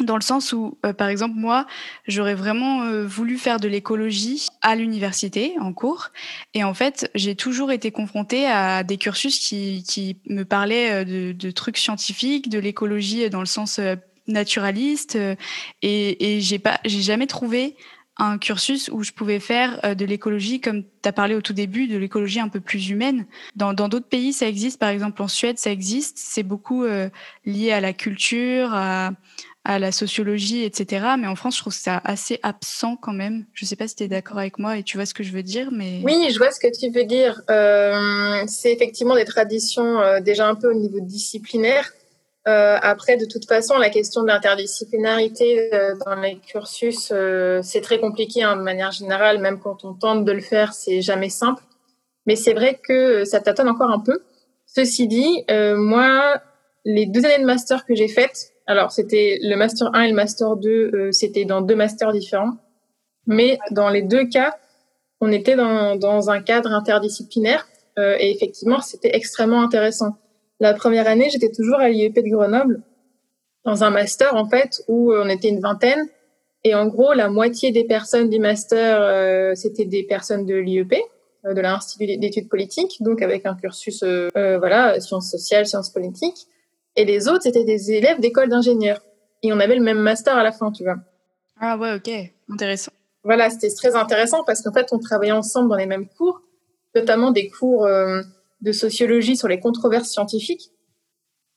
dans 0.02 0.16
le 0.16 0.22
sens 0.22 0.52
où, 0.52 0.78
euh, 0.84 0.92
par 0.92 1.08
exemple, 1.08 1.36
moi, 1.36 1.66
j'aurais 2.06 2.34
vraiment 2.34 2.82
euh, 2.82 3.06
voulu 3.06 3.38
faire 3.38 3.58
de 3.58 3.68
l'écologie 3.68 4.46
à 4.60 4.76
l'université, 4.76 5.54
en 5.58 5.72
cours. 5.72 6.10
Et 6.54 6.64
en 6.64 6.74
fait, 6.74 7.10
j'ai 7.14 7.34
toujours 7.34 7.72
été 7.72 7.90
confrontée 7.90 8.46
à 8.46 8.82
des 8.82 8.98
cursus 8.98 9.38
qui, 9.38 9.84
qui 9.88 10.18
me 10.28 10.44
parlaient 10.44 11.04
euh, 11.04 11.32
de, 11.32 11.50
trucs 11.50 11.78
scientifiques, 11.78 12.50
de 12.50 12.58
l'écologie 12.58 13.30
dans 13.30 13.40
le 13.40 13.46
sens 13.46 13.80
naturaliste. 14.26 15.16
et 15.82 16.36
et 16.36 16.40
j'ai 16.40 16.60
jamais 16.84 17.26
trouvé 17.26 17.76
un 18.18 18.38
cursus 18.38 18.90
où 18.92 19.02
je 19.02 19.12
pouvais 19.12 19.40
faire 19.40 19.96
de 19.96 20.04
l'écologie, 20.04 20.60
comme 20.60 20.82
tu 20.82 21.08
as 21.08 21.12
parlé 21.12 21.34
au 21.34 21.42
tout 21.42 21.52
début, 21.52 21.86
de 21.86 21.96
l'écologie 21.96 22.40
un 22.40 22.48
peu 22.48 22.60
plus 22.60 22.88
humaine. 22.88 23.26
Dans 23.54 23.72
d'autres 23.72 24.08
pays, 24.08 24.32
ça 24.32 24.48
existe. 24.48 24.78
Par 24.78 24.88
exemple, 24.90 25.22
en 25.22 25.28
Suède, 25.28 25.58
ça 25.58 25.70
existe. 25.70 26.16
C'est 26.18 26.42
beaucoup 26.42 26.84
lié 27.44 27.72
à 27.72 27.80
la 27.80 27.92
culture, 27.92 28.72
à, 28.72 29.12
à 29.66 29.80
la 29.80 29.90
sociologie, 29.90 30.62
etc. 30.62 31.04
Mais 31.18 31.26
en 31.26 31.34
France, 31.34 31.56
je 31.56 31.60
trouve 31.60 31.74
ça 31.74 32.00
assez 32.04 32.38
absent 32.44 32.96
quand 32.96 33.12
même. 33.12 33.46
Je 33.52 33.64
ne 33.64 33.68
sais 33.68 33.74
pas 33.74 33.88
si 33.88 33.96
tu 33.96 34.04
es 34.04 34.08
d'accord 34.08 34.38
avec 34.38 34.60
moi 34.60 34.78
et 34.78 34.84
tu 34.84 34.96
vois 34.96 35.06
ce 35.06 35.12
que 35.12 35.24
je 35.24 35.32
veux 35.32 35.42
dire, 35.42 35.70
mais... 35.72 36.02
Oui, 36.04 36.28
je 36.30 36.38
vois 36.38 36.52
ce 36.52 36.60
que 36.60 36.68
tu 36.72 36.88
veux 36.90 37.04
dire. 37.04 37.42
Euh, 37.50 38.44
c'est 38.46 38.72
effectivement 38.72 39.16
des 39.16 39.24
traditions 39.24 39.98
euh, 39.98 40.20
déjà 40.20 40.46
un 40.46 40.54
peu 40.54 40.70
au 40.70 40.74
niveau 40.74 41.00
disciplinaire. 41.00 41.92
Euh, 42.48 42.78
après, 42.80 43.16
de 43.16 43.24
toute 43.24 43.46
façon, 43.46 43.76
la 43.76 43.90
question 43.90 44.22
de 44.22 44.28
l'interdisciplinarité 44.28 45.74
euh, 45.74 45.94
dans 46.04 46.14
les 46.14 46.36
cursus, 46.38 47.10
euh, 47.12 47.60
c'est 47.62 47.80
très 47.80 47.98
compliqué 47.98 48.42
hein, 48.42 48.56
de 48.56 48.62
manière 48.62 48.92
générale. 48.92 49.38
Même 49.38 49.58
quand 49.58 49.84
on 49.84 49.94
tente 49.94 50.24
de 50.24 50.32
le 50.32 50.40
faire, 50.40 50.72
c'est 50.72 51.02
jamais 51.02 51.28
simple. 51.28 51.62
Mais 52.26 52.36
c'est 52.36 52.54
vrai 52.54 52.78
que 52.82 53.24
ça 53.24 53.40
tâtonne 53.40 53.68
encore 53.68 53.90
un 53.90 54.00
peu. 54.00 54.20
Ceci 54.66 55.08
dit, 55.08 55.44
moi, 55.48 56.40
les 56.84 57.06
deux 57.06 57.24
années 57.24 57.38
de 57.38 57.46
master 57.46 57.84
que 57.84 57.94
j'ai 57.94 58.08
faites, 58.08 58.52
alors, 58.66 58.90
c'était 58.90 59.38
le 59.42 59.56
Master 59.56 59.90
1 59.94 60.02
et 60.02 60.08
le 60.08 60.14
Master 60.14 60.56
2, 60.56 60.70
euh, 60.70 61.12
c'était 61.12 61.44
dans 61.44 61.60
deux 61.60 61.76
masters 61.76 62.12
différents. 62.12 62.56
Mais 63.26 63.58
dans 63.70 63.88
les 63.88 64.02
deux 64.02 64.26
cas, 64.28 64.56
on 65.20 65.30
était 65.30 65.54
dans, 65.54 65.96
dans 65.96 66.30
un 66.30 66.42
cadre 66.42 66.72
interdisciplinaire. 66.72 67.68
Euh, 67.98 68.16
et 68.18 68.30
effectivement, 68.30 68.80
c'était 68.80 69.14
extrêmement 69.14 69.62
intéressant. 69.62 70.16
La 70.60 70.74
première 70.74 71.06
année, 71.06 71.28
j'étais 71.30 71.50
toujours 71.50 71.78
à 71.78 71.88
l'IEP 71.88 72.14
de 72.14 72.30
Grenoble, 72.30 72.82
dans 73.64 73.84
un 73.84 73.90
master, 73.90 74.34
en 74.34 74.48
fait, 74.48 74.82
où 74.88 75.12
on 75.12 75.28
était 75.28 75.48
une 75.48 75.60
vingtaine. 75.60 76.08
Et 76.64 76.74
en 76.74 76.86
gros, 76.86 77.12
la 77.12 77.28
moitié 77.28 77.72
des 77.72 77.84
personnes 77.84 78.28
du 78.28 78.38
master, 78.38 79.00
euh, 79.00 79.54
c'était 79.54 79.84
des 79.84 80.02
personnes 80.02 80.46
de 80.46 80.54
l'IEP, 80.54 80.94
euh, 81.44 81.54
de 81.54 81.60
l'Institut 81.60 82.16
d'études 82.16 82.48
politiques, 82.48 82.96
donc 83.00 83.22
avec 83.22 83.46
un 83.46 83.54
cursus, 83.54 84.02
euh, 84.02 84.30
voilà, 84.58 84.98
sciences 85.00 85.30
sociales, 85.30 85.66
sciences 85.66 85.90
politiques. 85.90 86.46
Et 86.96 87.04
les 87.04 87.28
autres, 87.28 87.42
c'était 87.42 87.64
des 87.64 87.92
élèves 87.92 88.20
d'école 88.20 88.48
d'ingénieurs. 88.48 89.00
Et 89.42 89.52
on 89.52 89.60
avait 89.60 89.76
le 89.76 89.82
même 89.82 89.98
master 89.98 90.36
à 90.36 90.42
la 90.42 90.52
fin, 90.52 90.72
tu 90.72 90.82
vois. 90.82 90.96
Ah 91.60 91.76
ouais, 91.76 91.94
ok. 91.94 92.10
Intéressant. 92.50 92.92
Voilà, 93.22 93.50
c'était 93.50 93.72
très 93.74 93.94
intéressant 93.94 94.44
parce 94.44 94.62
qu'en 94.62 94.72
fait, 94.72 94.86
on 94.92 94.98
travaillait 94.98 95.32
ensemble 95.32 95.68
dans 95.68 95.76
les 95.76 95.86
mêmes 95.86 96.06
cours, 96.08 96.40
notamment 96.94 97.30
des 97.30 97.48
cours 97.48 97.84
euh, 97.84 98.22
de 98.60 98.72
sociologie 98.72 99.36
sur 99.36 99.48
les 99.48 99.60
controverses 99.60 100.08
scientifiques. 100.08 100.70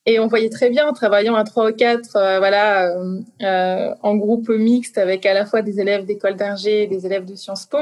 Et 0.05 0.19
on 0.19 0.27
voyait 0.27 0.49
très 0.49 0.69
bien, 0.69 0.87
en 0.87 0.93
travaillant 0.93 1.35
à 1.35 1.43
trois 1.43 1.69
ou 1.69 1.73
quatre, 1.73 2.15
euh, 2.15 2.39
voilà, 2.39 2.87
euh, 2.87 3.19
euh, 3.41 3.93
en 4.01 4.15
groupe 4.15 4.49
mixte 4.49 4.97
avec 4.97 5.25
à 5.25 5.33
la 5.33 5.45
fois 5.45 5.61
des 5.61 5.79
élèves 5.79 6.05
d'école 6.05 6.35
d'ingé 6.35 6.83
et 6.83 6.87
des 6.87 7.05
élèves 7.05 7.25
de 7.25 7.35
Sciences 7.35 7.65
Po, 7.65 7.77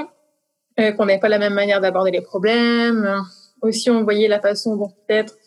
qu'on 0.78 1.06
n'avait 1.06 1.20
pas 1.20 1.30
la 1.30 1.40
même 1.40 1.54
manière 1.54 1.80
d'aborder 1.80 2.12
les 2.12 2.22
problèmes. 2.22 3.24
Aussi, 3.62 3.90
on 3.90 4.04
voyait 4.04 4.28
la 4.28 4.40
façon 4.40 4.76
dont 4.76 4.90
peut-être 4.90 5.38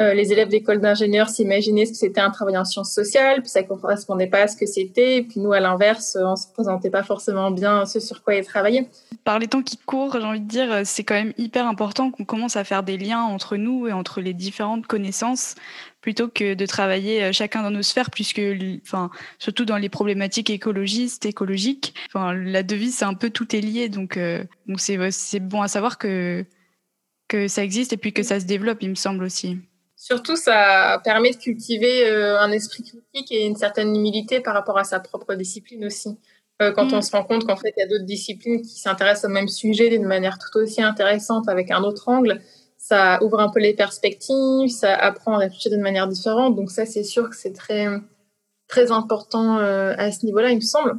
euh, 0.00 0.14
les 0.14 0.32
élèves 0.32 0.48
d'école 0.48 0.80
d'ingénieurs 0.80 1.28
s'imaginaient 1.28 1.86
ce 1.86 1.92
que 1.92 1.98
c'était 1.98 2.20
un 2.20 2.30
travail 2.30 2.56
en 2.56 2.64
sciences 2.64 2.92
sociales, 2.92 3.40
puis 3.40 3.50
ça 3.50 3.62
correspondait 3.62 4.26
pas 4.26 4.42
à 4.42 4.48
ce 4.48 4.56
que 4.56 4.66
c'était. 4.66 5.18
Et 5.18 5.22
puis 5.22 5.40
nous, 5.40 5.52
à 5.52 5.60
l'inverse, 5.60 6.16
on 6.20 6.36
se 6.36 6.46
présentait 6.48 6.90
pas 6.90 7.02
forcément 7.02 7.50
bien 7.50 7.86
ce 7.86 8.00
sur 8.00 8.22
quoi 8.22 8.34
ils 8.34 8.44
travaillaient. 8.44 8.88
Par 9.24 9.38
les 9.38 9.48
temps 9.48 9.62
qui 9.62 9.76
courent, 9.76 10.18
j'ai 10.18 10.26
envie 10.26 10.40
de 10.40 10.48
dire, 10.48 10.82
c'est 10.84 11.04
quand 11.04 11.14
même 11.14 11.32
hyper 11.36 11.66
important 11.66 12.10
qu'on 12.10 12.24
commence 12.24 12.56
à 12.56 12.64
faire 12.64 12.82
des 12.82 12.96
liens 12.96 13.22
entre 13.22 13.56
nous 13.56 13.88
et 13.88 13.92
entre 13.92 14.20
les 14.20 14.34
différentes 14.34 14.86
connaissances 14.86 15.54
plutôt 16.00 16.28
que 16.28 16.54
de 16.54 16.66
travailler 16.66 17.24
euh, 17.24 17.32
chacun 17.32 17.62
dans 17.62 17.70
nos 17.70 17.82
sphères, 17.82 18.10
puisque, 18.10 18.40
enfin, 18.82 19.10
surtout 19.38 19.64
dans 19.64 19.76
les 19.76 19.88
problématiques 19.88 20.50
écologistes, 20.50 21.26
écologiques, 21.26 21.94
enfin, 22.08 22.32
la 22.32 22.62
devise, 22.62 22.96
c'est 22.96 23.04
un 23.04 23.14
peu 23.14 23.30
tout 23.30 23.54
est 23.54 23.60
lié, 23.60 23.88
donc, 23.88 24.16
euh, 24.16 24.44
donc 24.66 24.80
c'est, 24.80 25.10
c'est 25.10 25.40
bon 25.40 25.62
à 25.62 25.68
savoir 25.68 25.98
que, 25.98 26.44
que 27.28 27.48
ça 27.48 27.62
existe 27.62 27.92
et 27.92 27.96
puis 27.96 28.12
que 28.12 28.22
ça 28.22 28.40
se 28.40 28.46
développe, 28.46 28.78
il 28.82 28.90
me 28.90 28.94
semble 28.94 29.24
aussi. 29.24 29.58
Surtout, 30.00 30.34
ça 30.34 30.98
permet 31.04 31.30
de 31.30 31.36
cultiver 31.36 32.08
euh, 32.08 32.40
un 32.40 32.50
esprit 32.52 32.82
critique 32.82 33.30
et 33.32 33.44
une 33.44 33.54
certaine 33.54 33.94
humilité 33.94 34.40
par 34.40 34.54
rapport 34.54 34.78
à 34.78 34.84
sa 34.84 34.98
propre 34.98 35.34
discipline 35.34 35.84
aussi. 35.84 36.16
Euh, 36.62 36.72
quand 36.72 36.90
mm. 36.90 36.94
on 36.94 37.02
se 37.02 37.12
rend 37.12 37.22
compte 37.22 37.46
qu'en 37.46 37.56
fait, 37.56 37.74
il 37.76 37.80
y 37.80 37.82
a 37.82 37.86
d'autres 37.86 38.06
disciplines 38.06 38.62
qui 38.62 38.80
s'intéressent 38.80 39.30
au 39.30 39.32
même 39.34 39.48
sujet 39.48 39.90
d'une 39.90 40.06
manière 40.06 40.38
tout 40.38 40.58
aussi 40.58 40.80
intéressante 40.80 41.50
avec 41.50 41.70
un 41.70 41.82
autre 41.82 42.08
angle, 42.08 42.40
ça 42.78 43.22
ouvre 43.22 43.40
un 43.40 43.50
peu 43.50 43.60
les 43.60 43.74
perspectives, 43.74 44.70
ça 44.70 44.94
apprend 44.94 45.34
à 45.34 45.38
réfléchir 45.38 45.70
d'une 45.70 45.82
manière 45.82 46.08
différente. 46.08 46.56
Donc 46.56 46.70
ça, 46.70 46.86
c'est 46.86 47.04
sûr 47.04 47.28
que 47.28 47.36
c'est 47.36 47.52
très, 47.52 47.86
très 48.68 48.92
important 48.92 49.58
euh, 49.58 49.92
à 49.98 50.10
ce 50.12 50.24
niveau-là, 50.24 50.48
il 50.48 50.56
me 50.56 50.62
semble. 50.62 50.94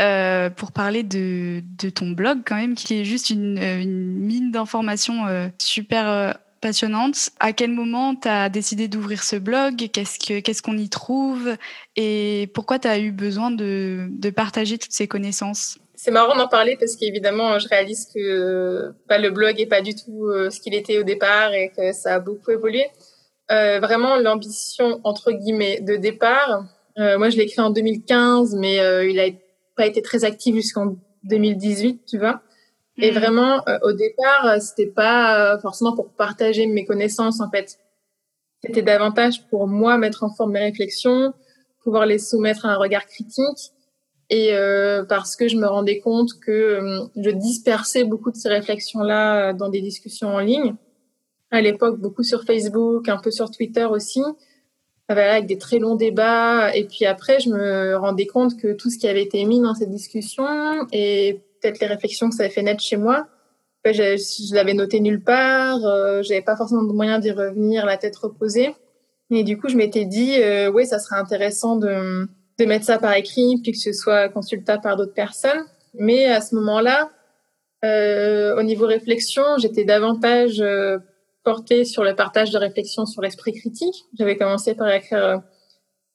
Euh, 0.00 0.50
pour 0.50 0.72
parler 0.72 1.04
de, 1.04 1.62
de, 1.80 1.88
ton 1.88 2.10
blog 2.10 2.40
quand 2.44 2.56
même, 2.56 2.74
qui 2.74 3.00
est 3.00 3.04
juste 3.04 3.30
une, 3.30 3.58
euh, 3.58 3.80
une 3.80 4.18
mine 4.18 4.50
d'informations 4.50 5.28
euh, 5.28 5.46
super 5.58 6.08
euh, 6.08 6.32
passionnante. 6.60 7.30
À 7.38 7.52
quel 7.52 7.70
moment 7.70 8.16
tu 8.16 8.26
as 8.26 8.48
décidé 8.48 8.88
d'ouvrir 8.88 9.22
ce 9.22 9.36
blog? 9.36 9.88
Qu'est-ce 9.92 10.18
qu'on 10.18 10.40
qu'est-ce 10.40 10.62
qu'on 10.62 10.76
y 10.76 10.88
trouve? 10.88 11.56
Et 11.94 12.50
pourquoi 12.54 12.80
tu 12.80 12.88
as 12.88 12.98
eu 12.98 13.12
besoin 13.12 13.52
de, 13.52 14.08
de 14.10 14.30
partager 14.30 14.78
toutes 14.78 14.90
ces 14.90 15.06
connaissances? 15.06 15.78
C'est 15.94 16.10
marrant 16.10 16.34
d'en 16.34 16.48
parler 16.48 16.76
parce 16.76 16.96
qu'évidemment, 16.96 17.60
je 17.60 17.68
réalise 17.68 18.08
que 18.12 18.92
bah, 19.08 19.18
le 19.18 19.30
blog 19.30 19.60
est 19.60 19.66
pas 19.66 19.80
du 19.80 19.94
tout 19.94 20.28
ce 20.50 20.58
qu'il 20.58 20.74
était 20.74 20.98
au 20.98 21.04
départ 21.04 21.54
et 21.54 21.70
que 21.74 21.92
ça 21.92 22.16
a 22.16 22.18
beaucoup 22.18 22.50
évolué. 22.50 22.86
Euh, 23.52 23.78
vraiment, 23.78 24.16
l'ambition 24.16 25.00
entre 25.04 25.30
guillemets 25.30 25.80
de 25.80 25.94
départ. 25.94 26.64
Euh, 26.98 27.16
moi, 27.16 27.30
je 27.30 27.36
l'ai 27.36 27.44
écrit 27.44 27.60
en 27.60 27.70
2015, 27.70 28.56
mais 28.56 28.74
il 29.08 29.20
a 29.20 29.26
été 29.26 29.43
pas 29.76 29.86
été 29.86 30.02
très 30.02 30.24
active 30.24 30.54
jusqu'en 30.54 30.96
2018, 31.24 32.02
tu 32.06 32.18
vois. 32.18 32.42
Et 32.98 33.10
mm. 33.10 33.14
vraiment, 33.14 33.68
euh, 33.68 33.78
au 33.82 33.92
départ, 33.92 34.46
euh, 34.46 34.58
c'était 34.60 34.86
pas 34.86 35.54
euh, 35.54 35.58
forcément 35.58 35.94
pour 35.94 36.10
partager 36.10 36.66
mes 36.66 36.84
connaissances, 36.84 37.40
en 37.40 37.50
fait. 37.50 37.78
C'était 38.64 38.82
davantage 38.82 39.46
pour 39.48 39.66
moi 39.66 39.98
mettre 39.98 40.24
en 40.24 40.30
forme 40.34 40.52
mes 40.52 40.60
réflexions, 40.60 41.34
pouvoir 41.82 42.06
les 42.06 42.18
soumettre 42.18 42.64
à 42.64 42.70
un 42.70 42.76
regard 42.76 43.04
critique, 43.04 43.72
et 44.30 44.54
parce 45.06 45.36
que 45.36 45.48
je 45.48 45.56
me 45.58 45.66
rendais 45.66 46.00
compte 46.00 46.30
que 46.40 46.80
je 47.14 47.28
dispersais 47.28 48.04
beaucoup 48.04 48.30
de 48.30 48.36
ces 48.36 48.48
réflexions-là 48.48 49.52
dans 49.52 49.68
des 49.68 49.82
discussions 49.82 50.28
en 50.28 50.38
ligne. 50.38 50.76
À 51.50 51.60
l'époque, 51.60 52.00
beaucoup 52.00 52.22
sur 52.22 52.44
Facebook, 52.44 53.06
un 53.10 53.18
peu 53.18 53.30
sur 53.30 53.50
Twitter 53.50 53.84
aussi 53.84 54.22
avec 55.08 55.46
des 55.46 55.58
très 55.58 55.78
longs 55.78 55.96
débats. 55.96 56.74
Et 56.74 56.84
puis 56.84 57.04
après, 57.04 57.40
je 57.40 57.50
me 57.50 57.96
rendais 57.96 58.26
compte 58.26 58.58
que 58.58 58.72
tout 58.72 58.90
ce 58.90 58.98
qui 58.98 59.08
avait 59.08 59.22
été 59.22 59.44
mis 59.44 59.60
dans 59.60 59.74
cette 59.74 59.90
discussion 59.90 60.46
et 60.92 61.42
peut-être 61.60 61.80
les 61.80 61.86
réflexions 61.86 62.28
que 62.28 62.34
ça 62.34 62.44
avait 62.44 62.52
fait 62.52 62.62
naître 62.62 62.82
chez 62.82 62.96
moi, 62.96 63.26
ben, 63.84 63.92
je, 63.92 64.16
je 64.16 64.54
l'avais 64.54 64.72
noté 64.72 65.00
nulle 65.00 65.22
part. 65.22 65.84
Euh, 65.84 66.22
J'avais 66.22 66.42
pas 66.42 66.56
forcément 66.56 66.82
de 66.82 66.92
moyen 66.92 67.18
d'y 67.18 67.30
revenir, 67.30 67.84
la 67.84 67.98
tête 67.98 68.16
reposée. 68.16 68.74
Et 69.30 69.44
du 69.44 69.58
coup, 69.58 69.68
je 69.68 69.76
m'étais 69.76 70.04
dit, 70.04 70.40
euh, 70.42 70.70
oui, 70.70 70.86
ça 70.86 70.98
serait 70.98 71.16
intéressant 71.16 71.76
de, 71.76 72.26
de 72.58 72.64
mettre 72.64 72.84
ça 72.84 72.98
par 72.98 73.14
écrit, 73.14 73.60
puis 73.62 73.72
que 73.72 73.78
ce 73.78 73.92
soit 73.92 74.28
consultable 74.28 74.82
par 74.82 74.96
d'autres 74.96 75.14
personnes. 75.14 75.64
Mais 75.94 76.26
à 76.26 76.40
ce 76.40 76.54
moment-là, 76.54 77.10
euh, 77.84 78.58
au 78.58 78.62
niveau 78.62 78.86
réflexion, 78.86 79.42
j'étais 79.58 79.84
davantage 79.84 80.62
porté 81.44 81.84
sur 81.84 82.02
le 82.02 82.16
partage 82.16 82.50
de 82.50 82.58
réflexions 82.58 83.06
sur 83.06 83.22
l'esprit 83.22 83.52
critique. 83.52 83.94
J'avais 84.18 84.36
commencé 84.36 84.74
par 84.74 84.90
écrire 84.90 85.42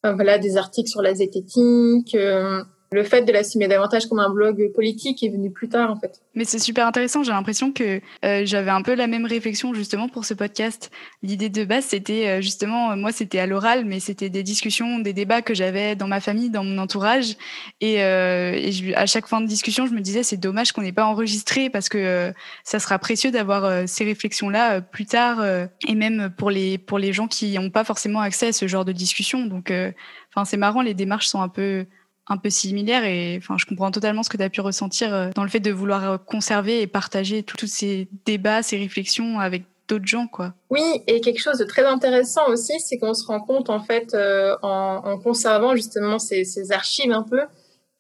euh, 0.06 0.14
voilà, 0.14 0.38
des 0.38 0.58
articles 0.58 0.90
sur 0.90 1.02
la 1.02 1.14
zététique, 1.14 2.16
euh, 2.16 2.64
le 2.92 3.04
fait 3.04 3.22
de 3.22 3.32
l'assumer 3.32 3.68
davantage 3.68 4.08
comme 4.08 4.20
un 4.20 4.30
blog 4.30 4.72
politique 4.74 5.22
est 5.24 5.30
venu 5.30 5.52
plus 5.52 5.70
tard 5.70 5.92
en 5.92 5.96
fait. 5.96 6.22
Mais 6.34 6.44
c'est 6.44 6.60
super 6.60 6.88
intéressant, 6.88 7.22
j'ai 7.22 7.32
l'impression 7.32 7.72
que 7.72 8.02
euh, 8.26 8.42
j'avais 8.46 8.72
un 8.72 8.82
peu 8.82 8.96
la 8.96 9.06
même 9.06 9.26
réflexion 9.26 9.74
justement 9.74 10.10
pour 10.10 10.26
ce 10.26 10.34
podcast. 10.34 10.90
L'idée 11.22 11.50
de 11.50 11.66
base 11.66 11.86
c'était 11.86 12.28
euh, 12.28 12.42
justement, 12.42 12.96
moi 12.98 13.12
c'était 13.12 13.40
à 13.40 13.46
l'oral, 13.46 13.86
mais 13.86 14.00
c'était 14.00 14.30
des 14.30 14.42
discussions, 14.42 15.00
des 15.00 15.14
débats 15.14 15.44
que 15.44 15.54
j'avais 15.54 15.96
dans 15.96 16.08
ma 16.08 16.20
famille, 16.20 16.50
dans 16.50 16.64
mon 16.64 16.80
entourage. 16.80 17.36
Et, 17.80 18.04
euh, 18.04 18.54
et 18.54 18.72
je, 18.72 18.94
à 18.96 19.06
chaque 19.06 19.28
fin 19.28 19.42
de 19.42 19.48
discussion, 19.48 19.86
je 19.86 19.94
me 19.94 20.02
disais 20.02 20.24
c'est 20.24 20.38
dommage 20.38 20.72
qu'on 20.72 20.82
n'ait 20.82 20.92
pas 20.92 21.06
enregistré 21.06 21.70
parce 21.70 21.90
que 21.90 22.34
ça 22.64 22.80
sera 22.80 22.98
précieux 22.98 23.30
d'avoir 23.30 23.88
ces 23.88 24.04
réflexions-là 24.04 24.82
plus 24.82 25.06
tard 25.06 25.44
et 25.88 25.96
même 25.96 26.32
pour 26.38 26.50
les, 26.50 26.78
pour 26.80 26.98
les 26.98 27.14
gens 27.14 27.28
qui 27.28 27.54
n'ont 27.54 27.70
pas 27.70 27.84
forcément 27.84 28.20
accès 28.20 28.48
à 28.48 28.54
ce 28.54 28.68
genre 28.68 28.86
de 28.86 28.92
discussion. 28.92 29.46
Donc 29.46 29.72
enfin 30.34 30.46
c'est 30.46 30.58
marrant, 30.58 30.82
les 30.82 30.96
démarches 30.96 31.28
sont 31.28 31.42
un 31.42 31.50
peu 31.50 31.86
un 32.30 32.38
peu 32.38 32.50
similaire 32.50 33.04
et 33.04 33.38
enfin 33.38 33.56
je 33.58 33.66
comprends 33.66 33.92
totalement 33.92 34.24
ce 34.24 34.30
que 34.30 34.38
tu 34.38 34.44
as 34.44 34.50
pu 34.50 34.62
ressentir 34.62 35.14
euh, 35.14 35.30
dans 35.36 35.44
le 35.44 35.50
fait 35.50 35.60
de 35.60 35.72
vouloir 35.72 36.12
euh, 36.12 36.18
conserver 36.18 36.82
et 36.82 36.88
partager 36.88 37.44
tous 37.44 37.68
ces 37.68 38.08
débats, 38.26 38.62
ces 38.62 38.78
réflexions 38.78 39.40
avec 39.40 39.64
d'autres 39.88 40.06
gens 40.06 40.28
quoi. 40.28 40.54
Oui, 40.70 40.84
et 41.08 41.20
quelque 41.20 41.42
chose 41.42 41.58
de 41.58 41.66
très 41.66 41.84
intéressant 41.84 42.48
aussi, 42.48 42.80
c'est 42.80 43.00
qu'on 43.00 43.16
se 43.16 43.26
rend 43.26 43.42
compte 43.42 43.72
en 43.72 43.80
fait 43.80 44.14
euh, 44.14 44.56
en, 44.62 45.18
conservant 45.18 45.76
justement 45.76 46.20
ces, 46.20 46.72
archives 46.72 47.12
un 47.12 47.24
peu 47.24 47.42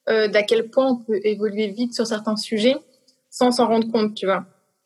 d'à 0.07 0.41
quel 0.41 0.71
point 0.71 0.87
on 0.87 0.95
peut 0.95 1.19
évoluer 1.23 1.67
vite 1.67 1.93
sur 1.93 2.07
certains 2.07 2.35
sujets 2.35 2.75
sans 3.29 3.51
s'en 3.51 3.67
rendre 3.67 3.91
compte, 3.91 4.15
tu 4.15 4.25
vois. 4.25 4.45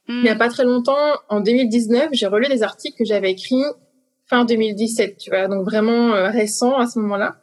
Il 0.10 0.22
n'y 0.22 0.28
a 0.28 0.36
hmm. 0.36 0.38
pas 0.38 0.50
très 0.50 0.66
longtemps, 0.66 0.98
en 1.30 1.40
2019, 1.40 2.10
j'ai 2.12 2.28
relu 2.28 2.50
des 2.50 2.62
articles 2.62 2.98
que 2.98 3.06
j'avais 3.06 3.32
écrits 3.32 3.64
fin 4.26 4.44
2017, 4.44 5.18
tu 5.18 5.30
vois, 5.30 5.48
donc 5.48 5.64
vraiment 5.64 6.12
récent 6.30 6.78
à 6.78 6.88
ce 6.88 7.00
moment-là. 7.00 7.38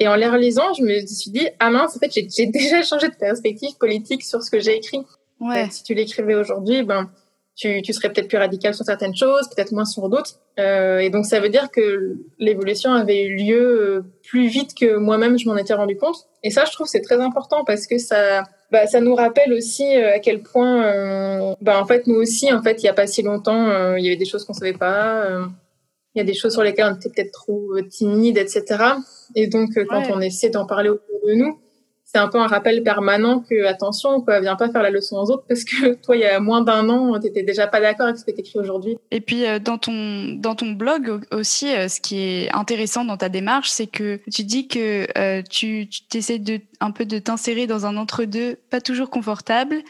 Et 0.00 0.08
en 0.08 0.16
les 0.16 0.26
relisant, 0.26 0.72
je 0.72 0.82
me 0.82 1.06
suis 1.06 1.30
dit, 1.30 1.46
ah 1.58 1.70
mince, 1.70 1.94
en 1.94 1.98
fait, 1.98 2.10
j'ai 2.12 2.46
déjà 2.46 2.82
changé 2.82 3.08
de 3.08 3.14
perspective 3.14 3.76
politique 3.78 4.24
sur 4.24 4.42
ce 4.42 4.50
que 4.50 4.58
j'ai 4.58 4.76
écrit. 4.76 5.04
Ouais. 5.40 5.68
si 5.70 5.82
tu 5.84 5.94
l'écrivais 5.94 6.34
aujourd'hui, 6.34 6.82
ben, 6.82 7.10
tu, 7.56 7.80
tu 7.82 7.92
serais 7.92 8.10
peut-être 8.10 8.28
plus 8.28 8.38
radical 8.38 8.74
sur 8.74 8.84
certaines 8.84 9.14
choses, 9.14 9.48
peut-être 9.54 9.72
moins 9.72 9.84
sur 9.84 10.08
d'autres. 10.08 10.38
Euh, 10.58 10.98
et 10.98 11.10
donc, 11.10 11.26
ça 11.26 11.40
veut 11.40 11.48
dire 11.48 11.70
que 11.70 12.16
l'évolution 12.38 12.92
avait 12.92 13.22
eu 13.22 13.36
lieu 13.36 13.60
euh, 13.60 14.04
plus 14.22 14.48
vite 14.48 14.74
que 14.74 14.96
moi-même, 14.96 15.38
je 15.38 15.46
m'en 15.48 15.56
étais 15.56 15.74
rendu 15.74 15.96
compte. 15.96 16.16
Et 16.42 16.50
ça, 16.50 16.64
je 16.64 16.72
trouve, 16.72 16.86
c'est 16.86 17.02
très 17.02 17.20
important 17.20 17.64
parce 17.64 17.86
que 17.86 17.98
ça, 17.98 18.44
bah, 18.70 18.86
ça 18.86 19.00
nous 19.00 19.14
rappelle 19.14 19.52
aussi 19.52 19.84
euh, 19.96 20.14
à 20.14 20.18
quel 20.18 20.42
point, 20.42 20.84
euh, 20.84 21.54
bah, 21.60 21.80
en 21.80 21.86
fait, 21.86 22.06
nous 22.06 22.16
aussi, 22.16 22.52
en 22.52 22.62
fait, 22.62 22.82
il 22.82 22.86
y 22.86 22.88
a 22.88 22.94
pas 22.94 23.06
si 23.06 23.22
longtemps, 23.22 23.96
il 23.96 24.04
y 24.04 24.08
avait 24.08 24.16
des 24.16 24.24
choses 24.24 24.44
qu'on 24.44 24.54
savait 24.54 24.72
pas 24.72 25.26
il 26.14 26.18
y 26.18 26.20
a 26.20 26.24
des 26.24 26.34
choses 26.34 26.52
sur 26.52 26.62
lesquelles 26.62 26.92
on 26.92 26.96
était 26.96 27.10
peut-être 27.10 27.32
trop 27.32 27.76
euh, 27.76 27.82
timide, 27.88 28.38
etc. 28.38 28.64
Et 29.34 29.46
donc, 29.46 29.76
euh, 29.76 29.84
quand 29.88 30.02
on 30.10 30.20
essaie 30.20 30.50
d'en 30.50 30.66
parler 30.66 30.88
autour 30.88 31.20
de 31.26 31.34
nous, 31.34 31.60
c'est 32.04 32.18
un 32.18 32.26
peu 32.26 32.38
un 32.38 32.48
rappel 32.48 32.82
permanent 32.82 33.38
que 33.48 33.66
attention, 33.66 34.20
quoi, 34.20 34.40
viens 34.40 34.56
pas 34.56 34.68
faire 34.68 34.82
la 34.82 34.90
leçon 34.90 35.16
aux 35.18 35.30
autres 35.30 35.44
parce 35.46 35.62
que 35.62 35.94
toi, 36.02 36.16
il 36.16 36.22
y 36.22 36.24
a 36.24 36.40
moins 36.40 36.62
d'un 36.62 36.88
an, 36.88 37.20
t'étais 37.20 37.44
déjà 37.44 37.68
pas 37.68 37.80
d'accord 37.80 38.06
avec 38.06 38.18
ce 38.18 38.24
que 38.24 38.32
t'écris 38.32 38.58
aujourd'hui. 38.58 38.98
Et 39.12 39.20
puis 39.20 39.46
euh, 39.46 39.60
dans 39.60 39.78
ton 39.78 40.34
dans 40.34 40.56
ton 40.56 40.72
blog 40.72 41.24
aussi, 41.30 41.66
ce 41.66 42.00
qui 42.00 42.18
est 42.18 42.52
intéressant 42.52 43.04
dans 43.04 43.16
ta 43.16 43.28
démarche, 43.28 43.70
c'est 43.70 43.86
que 43.86 44.18
tu 44.32 44.42
dis 44.42 44.66
que 44.66 45.06
tu 45.42 45.88
tu 45.88 46.18
essaies 46.18 46.40
de 46.40 46.58
un 46.80 46.90
peu 46.90 47.04
de 47.04 47.20
t'insérer 47.20 47.68
dans 47.68 47.86
un 47.86 47.96
entre 47.96 48.24
deux, 48.24 48.56
pas 48.70 48.80
toujours 48.80 49.10
confortable, 49.10 49.76
euh, 49.76 49.82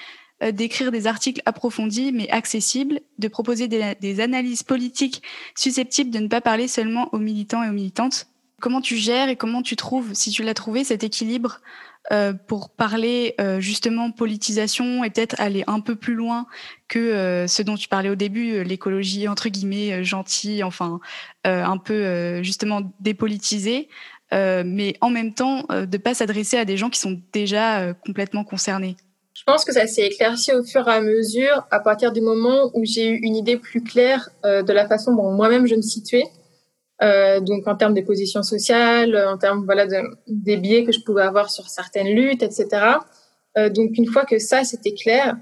d'écrire 0.53 0.91
des 0.91 1.07
articles 1.07 1.43
approfondis 1.45 2.13
mais 2.13 2.29
accessibles, 2.31 3.01
de 3.19 3.29
proposer 3.29 3.69
des, 3.69 4.21
analyses 4.21 4.63
politiques 4.63 5.23
susceptibles 5.55 6.11
de 6.11 6.19
ne 6.19 6.29
pas 6.29 6.41
parler 6.41 6.69
seulement 6.69 7.09
aux 7.13 7.19
militants 7.19 7.63
et 7.63 7.69
aux 7.69 7.73
militantes. 7.73 8.27
Comment 8.61 8.81
tu 8.81 8.97
gères 8.97 9.29
et 9.29 9.37
comment 9.37 9.63
tu 9.63 9.77
trouves, 9.77 10.13
si 10.13 10.31
tu 10.31 10.43
l'as 10.43 10.55
trouvé, 10.55 10.85
cet 10.85 11.05
équilibre 11.05 11.61
euh, 12.13 12.33
pour 12.33 12.71
parler 12.71 13.35
euh, 13.41 13.61
justement 13.61 14.11
politisation 14.11 15.05
et 15.05 15.11
peut-être 15.11 15.39
aller 15.39 15.65
un 15.67 15.81
peu 15.81 15.95
plus 15.95 16.15
loin 16.15 16.47
que 16.89 17.47
ce 17.47 17.63
dont 17.63 17.77
tu 17.77 17.89
parlais 17.89 18.11
au 18.11 18.15
début, 18.15 18.65
l'écologie 18.65 19.29
entre 19.29 19.49
guillemets 19.49 20.03
gentille, 20.05 20.65
enfin 20.65 21.01
un 21.45 21.79
peu 21.79 22.43
justement 22.43 22.93
dépolitisée, 22.99 23.89
mais 24.33 24.97
en 25.01 25.11
même 25.11 25.35
temps 25.35 25.67
de 25.71 25.99
pas 25.99 26.15
s'adresser 26.15 26.57
à 26.57 26.65
des 26.65 26.77
gens 26.77 26.91
qui 26.91 26.99
sont 26.99 27.21
déjà 27.33 27.95
complètement 27.95 28.43
concernés. 28.43 28.97
Je 29.41 29.45
pense 29.47 29.65
que 29.65 29.73
ça 29.73 29.87
s'est 29.87 30.07
éclairci 30.07 30.53
au 30.53 30.63
fur 30.63 30.87
et 30.87 30.93
à 30.93 31.01
mesure, 31.01 31.67
à 31.71 31.81
partir 31.81 32.13
du 32.13 32.21
moment 32.21 32.71
où 32.75 32.85
j'ai 32.85 33.09
eu 33.09 33.17
une 33.23 33.35
idée 33.35 33.57
plus 33.57 33.83
claire 33.83 34.29
euh, 34.45 34.63
de 34.63 34.71
la 34.75 34.87
façon 34.87 35.15
dont 35.15 35.33
moi-même 35.33 35.67
je 35.67 35.77
me 35.77 35.81
situais. 35.81 36.27
Euh, 37.03 37.41
donc 37.41 37.67
en 37.67 37.75
termes 37.75 37.95
de 37.95 38.03
positions 38.03 38.43
sociales, 38.43 39.17
en 39.17 39.39
termes 39.39 39.65
voilà 39.65 39.87
de, 39.87 39.97
des 40.27 40.59
biais 40.59 40.85
que 40.85 40.93
je 40.93 41.01
pouvais 41.01 41.23
avoir 41.23 41.51
sur 41.51 41.71
certaines 41.71 42.15
luttes, 42.15 42.43
etc. 42.43 42.67
Euh, 43.57 43.71
donc 43.71 43.93
une 43.97 44.07
fois 44.07 44.27
que 44.27 44.39
ça 44.39 44.63
c'était 44.63 44.93
clair, 44.93 45.39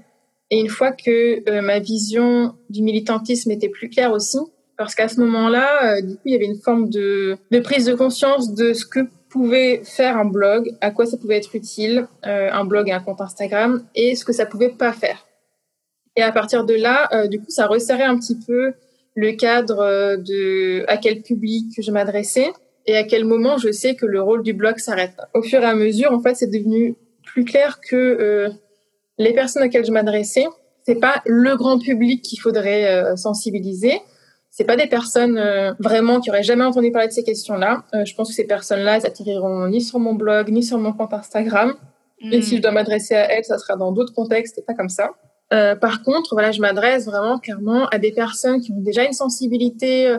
et 0.49 0.59
une 0.59 0.69
fois 0.69 0.93
que 0.93 1.49
euh, 1.49 1.61
ma 1.61 1.79
vision 1.79 2.55
du 2.69 2.81
militantisme 2.81 3.51
était 3.51 3.67
plus 3.67 3.89
claire 3.89 4.13
aussi, 4.13 4.39
parce 4.77 4.95
qu'à 4.95 5.09
ce 5.09 5.19
moment-là, 5.19 5.97
euh, 5.97 6.01
du 6.01 6.15
coup, 6.15 6.21
il 6.23 6.31
y 6.31 6.35
avait 6.35 6.45
une 6.45 6.61
forme 6.61 6.89
de, 6.89 7.37
de 7.51 7.59
prise 7.59 7.85
de 7.85 7.93
conscience 7.93 8.55
de 8.55 8.71
ce 8.71 8.85
que 8.85 9.01
pouvait 9.29 9.81
faire 9.83 10.17
un 10.17 10.25
blog, 10.25 10.71
à 10.81 10.91
quoi 10.91 11.05
ça 11.05 11.17
pouvait 11.17 11.37
être 11.37 11.55
utile, 11.55 12.07
euh, 12.25 12.49
un 12.51 12.65
blog 12.65 12.89
et 12.89 12.91
un 12.91 12.99
compte 12.99 13.21
Instagram, 13.21 13.85
et 13.95 14.15
ce 14.15 14.25
que 14.25 14.33
ça 14.33 14.45
pouvait 14.45 14.69
pas 14.69 14.91
faire. 14.91 15.25
Et 16.15 16.21
à 16.21 16.31
partir 16.31 16.65
de 16.65 16.73
là, 16.73 17.07
euh, 17.13 17.27
du 17.27 17.39
coup, 17.39 17.49
ça 17.49 17.67
resserrait 17.67 18.03
un 18.03 18.17
petit 18.17 18.37
peu 18.45 18.73
le 19.15 19.31
cadre 19.33 19.79
euh, 19.79 20.17
de 20.17 20.83
à 20.87 20.97
quel 20.97 21.21
public 21.21 21.79
je 21.79 21.91
m'adressais 21.91 22.51
et 22.87 22.95
à 22.95 23.03
quel 23.03 23.25
moment 23.25 23.57
je 23.57 23.71
sais 23.71 23.95
que 23.95 24.05
le 24.05 24.21
rôle 24.21 24.43
du 24.43 24.53
blog 24.53 24.79
s'arrête. 24.79 25.15
Au 25.33 25.43
fur 25.43 25.61
et 25.61 25.65
à 25.65 25.75
mesure, 25.75 26.11
en 26.11 26.19
fait, 26.21 26.35
c'est 26.35 26.47
devenu 26.47 26.95
plus 27.23 27.45
clair 27.45 27.79
que 27.87 28.49
les 29.19 29.33
personnes 29.33 29.63
auxquelles 29.63 29.85
je 29.85 29.91
m'adressais, 29.91 30.47
c'est 30.83 30.99
pas 30.99 31.21
le 31.27 31.55
grand 31.55 31.77
public 31.77 32.23
qu'il 32.23 32.39
faudrait 32.39 33.15
sensibiliser, 33.15 34.01
c'est 34.49 34.65
pas 34.65 34.75
des 34.75 34.87
personnes 34.87 35.37
euh, 35.37 35.73
vraiment 35.79 36.19
qui 36.19 36.29
auraient 36.29 36.43
jamais 36.43 36.65
entendu 36.65 36.91
parler 36.91 37.07
de 37.07 37.13
ces 37.13 37.23
questions-là. 37.23 37.83
Euh, 37.93 38.05
je 38.05 38.15
pense 38.15 38.29
que 38.29 38.33
ces 38.33 38.47
personnes-là, 38.47 38.97
elles 38.97 39.05
atterriront 39.05 39.67
ni 39.67 39.81
sur 39.81 39.99
mon 39.99 40.13
blog, 40.13 40.49
ni 40.49 40.63
sur 40.63 40.77
mon 40.77 40.93
compte 40.93 41.13
Instagram. 41.13 41.75
Et 42.31 42.41
si 42.41 42.57
je 42.57 42.61
dois 42.61 42.71
m'adresser 42.71 43.15
à 43.15 43.31
elles, 43.31 43.45
ça 43.45 43.57
sera 43.57 43.77
dans 43.77 43.93
d'autres 43.93 44.13
contextes 44.13 44.57
et 44.57 44.61
pas 44.61 44.73
comme 44.73 44.89
ça. 44.89 45.11
Euh, 45.53 45.75
par 45.75 46.03
contre, 46.03 46.33
voilà, 46.33 46.51
je 46.51 46.59
m'adresse 46.59 47.05
vraiment 47.05 47.39
clairement 47.39 47.87
à 47.87 47.97
des 47.97 48.11
personnes 48.11 48.59
qui 48.59 48.73
ont 48.73 48.81
déjà 48.81 49.05
une 49.05 49.13
sensibilité 49.13 50.09
euh, 50.09 50.17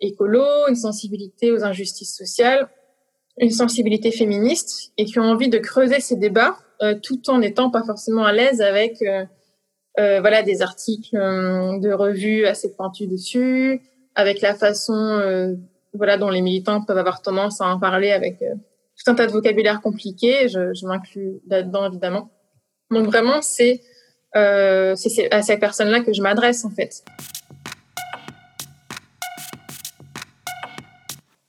écolo, 0.00 0.42
une 0.68 0.74
sensibilité 0.74 1.52
aux 1.52 1.62
injustices 1.62 2.16
sociales, 2.16 2.68
une 3.38 3.50
sensibilité 3.50 4.10
féministe 4.10 4.92
et 4.98 5.04
qui 5.04 5.20
ont 5.20 5.24
envie 5.24 5.48
de 5.48 5.58
creuser 5.58 6.00
ces 6.00 6.16
débats 6.16 6.56
tout 7.02 7.30
en 7.30 7.38
n'étant 7.38 7.70
pas 7.70 7.82
forcément 7.84 8.24
à 8.24 8.32
l'aise 8.32 8.60
avec 8.60 9.00
euh, 9.02 9.24
voilà 9.96 10.42
des 10.42 10.62
articles 10.62 11.16
euh, 11.16 11.78
de 11.78 11.92
revues 11.92 12.46
assez 12.46 12.74
pointus 12.74 13.08
dessus, 13.08 13.80
avec 14.14 14.40
la 14.40 14.54
façon 14.54 14.94
euh, 14.94 15.54
voilà 15.94 16.18
dont 16.18 16.28
les 16.28 16.42
militants 16.42 16.82
peuvent 16.82 16.98
avoir 16.98 17.22
tendance 17.22 17.60
à 17.60 17.66
en 17.66 17.78
parler 17.78 18.12
avec 18.12 18.38
tout 18.38 19.10
un 19.10 19.14
tas 19.14 19.26
de 19.26 19.32
vocabulaire 19.32 19.80
compliqué. 19.80 20.48
Je, 20.48 20.74
je 20.74 20.86
m'inclus 20.86 21.40
là-dedans 21.48 21.86
évidemment. 21.88 22.30
Donc 22.90 23.06
vraiment 23.06 23.40
c'est 23.42 23.80
c'est 24.34 25.32
à 25.32 25.40
ces 25.40 25.56
personnes-là 25.56 26.00
que 26.00 26.12
je 26.12 26.20
m'adresse 26.20 26.64
en 26.66 26.70
fait. 26.70 27.02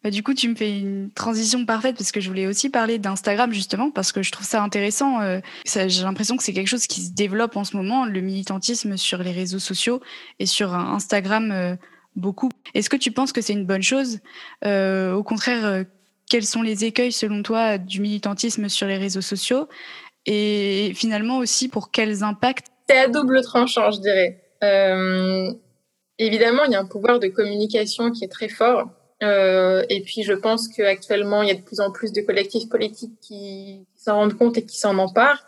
Bah, 0.08 0.12
du 0.12 0.24
coup, 0.24 0.34
tu 0.34 0.48
me 0.48 0.56
fais 0.56 0.70
une 0.70 1.12
transition 1.12 1.66
parfaite 1.66 1.98
parce 1.98 2.14
que 2.14 2.22
je 2.22 2.30
voulais 2.30 2.48
aussi 2.48 2.70
parler 2.70 2.98
d'Instagram 2.98 3.52
justement 3.52 3.92
parce 3.92 4.14
que 4.14 4.24
je 4.24 4.32
trouve 4.32 4.48
ça 4.48 4.64
intéressant. 4.64 5.20
Euh, 5.20 5.42
j'ai 5.66 6.04
l'impression 6.04 6.38
que 6.38 6.44
c'est 6.44 6.54
quelque 6.54 6.70
chose 6.70 6.88
qui 6.88 7.02
se 7.02 7.12
développe 7.12 7.58
en 7.58 7.66
ce 7.66 7.76
moment, 7.76 8.06
le 8.06 8.22
militantisme 8.22 8.96
sur 8.96 9.18
les 9.18 9.34
réseaux 9.34 9.60
sociaux 9.60 10.00
et 10.40 10.46
sur 10.46 10.74
Instagram 10.74 11.52
euh, 11.52 11.76
beaucoup. 12.16 12.50
Est-ce 12.74 12.90
que 12.90 12.96
tu 12.96 13.12
penses 13.12 13.34
que 13.34 13.42
c'est 13.42 13.52
une 13.52 13.66
bonne 13.66 13.84
chose? 13.84 14.20
Euh, 14.64 15.12
Au 15.12 15.24
contraire, 15.24 15.84
quels 16.30 16.46
sont 16.46 16.62
les 16.62 16.86
écueils 16.86 17.12
selon 17.12 17.44
toi 17.44 17.78
du 17.78 18.00
militantisme 18.00 18.70
sur 18.70 18.88
les 18.88 18.98
réseaux 18.98 19.20
sociaux? 19.20 19.68
Et 20.26 20.94
finalement 20.96 21.40
aussi 21.40 21.68
pour 21.68 21.92
quels 21.92 22.24
impacts? 22.24 22.68
C'est 22.90 22.98
à 22.98 23.10
double 23.10 23.42
tranchant, 23.42 23.92
je 23.92 24.00
dirais. 24.00 24.42
évidemment, 26.18 26.64
il 26.64 26.72
y 26.72 26.76
a 26.76 26.80
un 26.80 26.88
pouvoir 26.88 27.20
de 27.20 27.28
communication 27.28 28.10
qui 28.12 28.24
est 28.24 28.32
très 28.32 28.48
fort 28.48 28.88
euh, 29.24 29.84
et 29.90 30.02
puis 30.02 30.24
je 30.24 30.34
pense 30.34 30.68
qu'actuellement, 30.68 31.42
il 31.42 31.50
y 31.50 31.52
a 31.52 31.56
de 31.56 31.62
plus 31.62 31.80
en 31.80 31.92
plus 31.92 32.12
de 32.12 32.22
collectifs 32.22 32.70
politiques 32.70 33.14
qui, 33.22 33.86
s'en 33.96 34.16
rendent 34.16 34.38
compte 34.38 34.58
et 34.58 34.66
qui 34.66 34.78
s'en 34.78 34.98
emparent. 34.98 35.44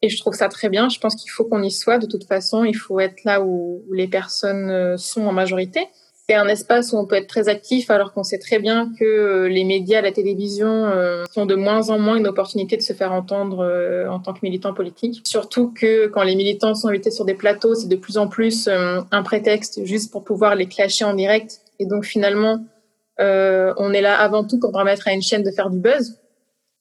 Et 0.00 0.08
je 0.08 0.18
trouve 0.18 0.34
ça 0.34 0.48
très 0.48 0.68
bien. 0.68 0.88
Je 0.88 0.98
pense 0.98 1.14
qu'il 1.14 1.30
faut 1.30 1.44
qu'on 1.44 1.62
y 1.62 1.70
soit. 1.70 1.98
De 1.98 2.06
toute 2.06 2.24
façon, 2.24 2.64
il 2.64 2.74
faut 2.74 2.98
être 2.98 3.22
là 3.24 3.42
où, 3.42 3.84
les 3.92 4.08
personnes 4.08 4.70
euh, 4.70 4.96
sont 4.96 5.26
en 5.26 5.32
majorité. 5.32 5.86
C'est 6.28 6.34
un 6.34 6.48
espace 6.48 6.92
où 6.92 6.96
on 6.96 7.04
peut 7.04 7.16
être 7.16 7.26
très 7.26 7.48
actif 7.48 7.90
alors 7.90 8.12
qu'on 8.12 8.22
sait 8.22 8.38
très 8.38 8.58
bien 8.60 8.90
que 8.98 9.04
euh, 9.04 9.48
les 9.48 9.64
médias, 9.64 10.00
la 10.00 10.12
télévision 10.12 10.90
sont 11.30 11.46
de 11.46 11.54
moins 11.54 11.90
en 11.90 11.98
moins 11.98 12.16
une 12.16 12.26
opportunité 12.26 12.76
de 12.76 12.82
se 12.82 12.92
faire 12.92 13.12
entendre 13.12 14.06
en 14.08 14.18
tant 14.20 14.32
que 14.32 14.38
militant 14.42 14.72
politique. 14.72 15.20
Surtout 15.24 15.72
que 15.72 16.06
quand 16.06 16.22
les 16.22 16.36
militants 16.36 16.74
sont 16.74 16.88
invités 16.88 17.10
sur 17.10 17.24
des 17.24 17.34
plateaux, 17.34 17.74
c'est 17.74 17.88
de 17.88 17.96
plus 17.96 18.18
en 18.18 18.28
plus 18.28 18.68
un 18.68 19.22
prétexte 19.22 19.84
juste 19.84 20.10
pour 20.10 20.24
pouvoir 20.24 20.54
les 20.54 20.66
clasher 20.66 21.04
en 21.04 21.14
direct. 21.14 21.60
Et 21.80 21.86
donc 21.86 22.04
finalement, 22.04 22.64
euh, 23.20 23.72
on 23.76 23.92
est 23.92 24.00
là 24.00 24.18
avant 24.18 24.44
tout 24.44 24.58
pour 24.58 24.72
permettre 24.72 25.08
à 25.08 25.12
une 25.12 25.22
chaîne 25.22 25.42
de 25.42 25.50
faire 25.50 25.70
du 25.70 25.78
buzz. 25.78 26.18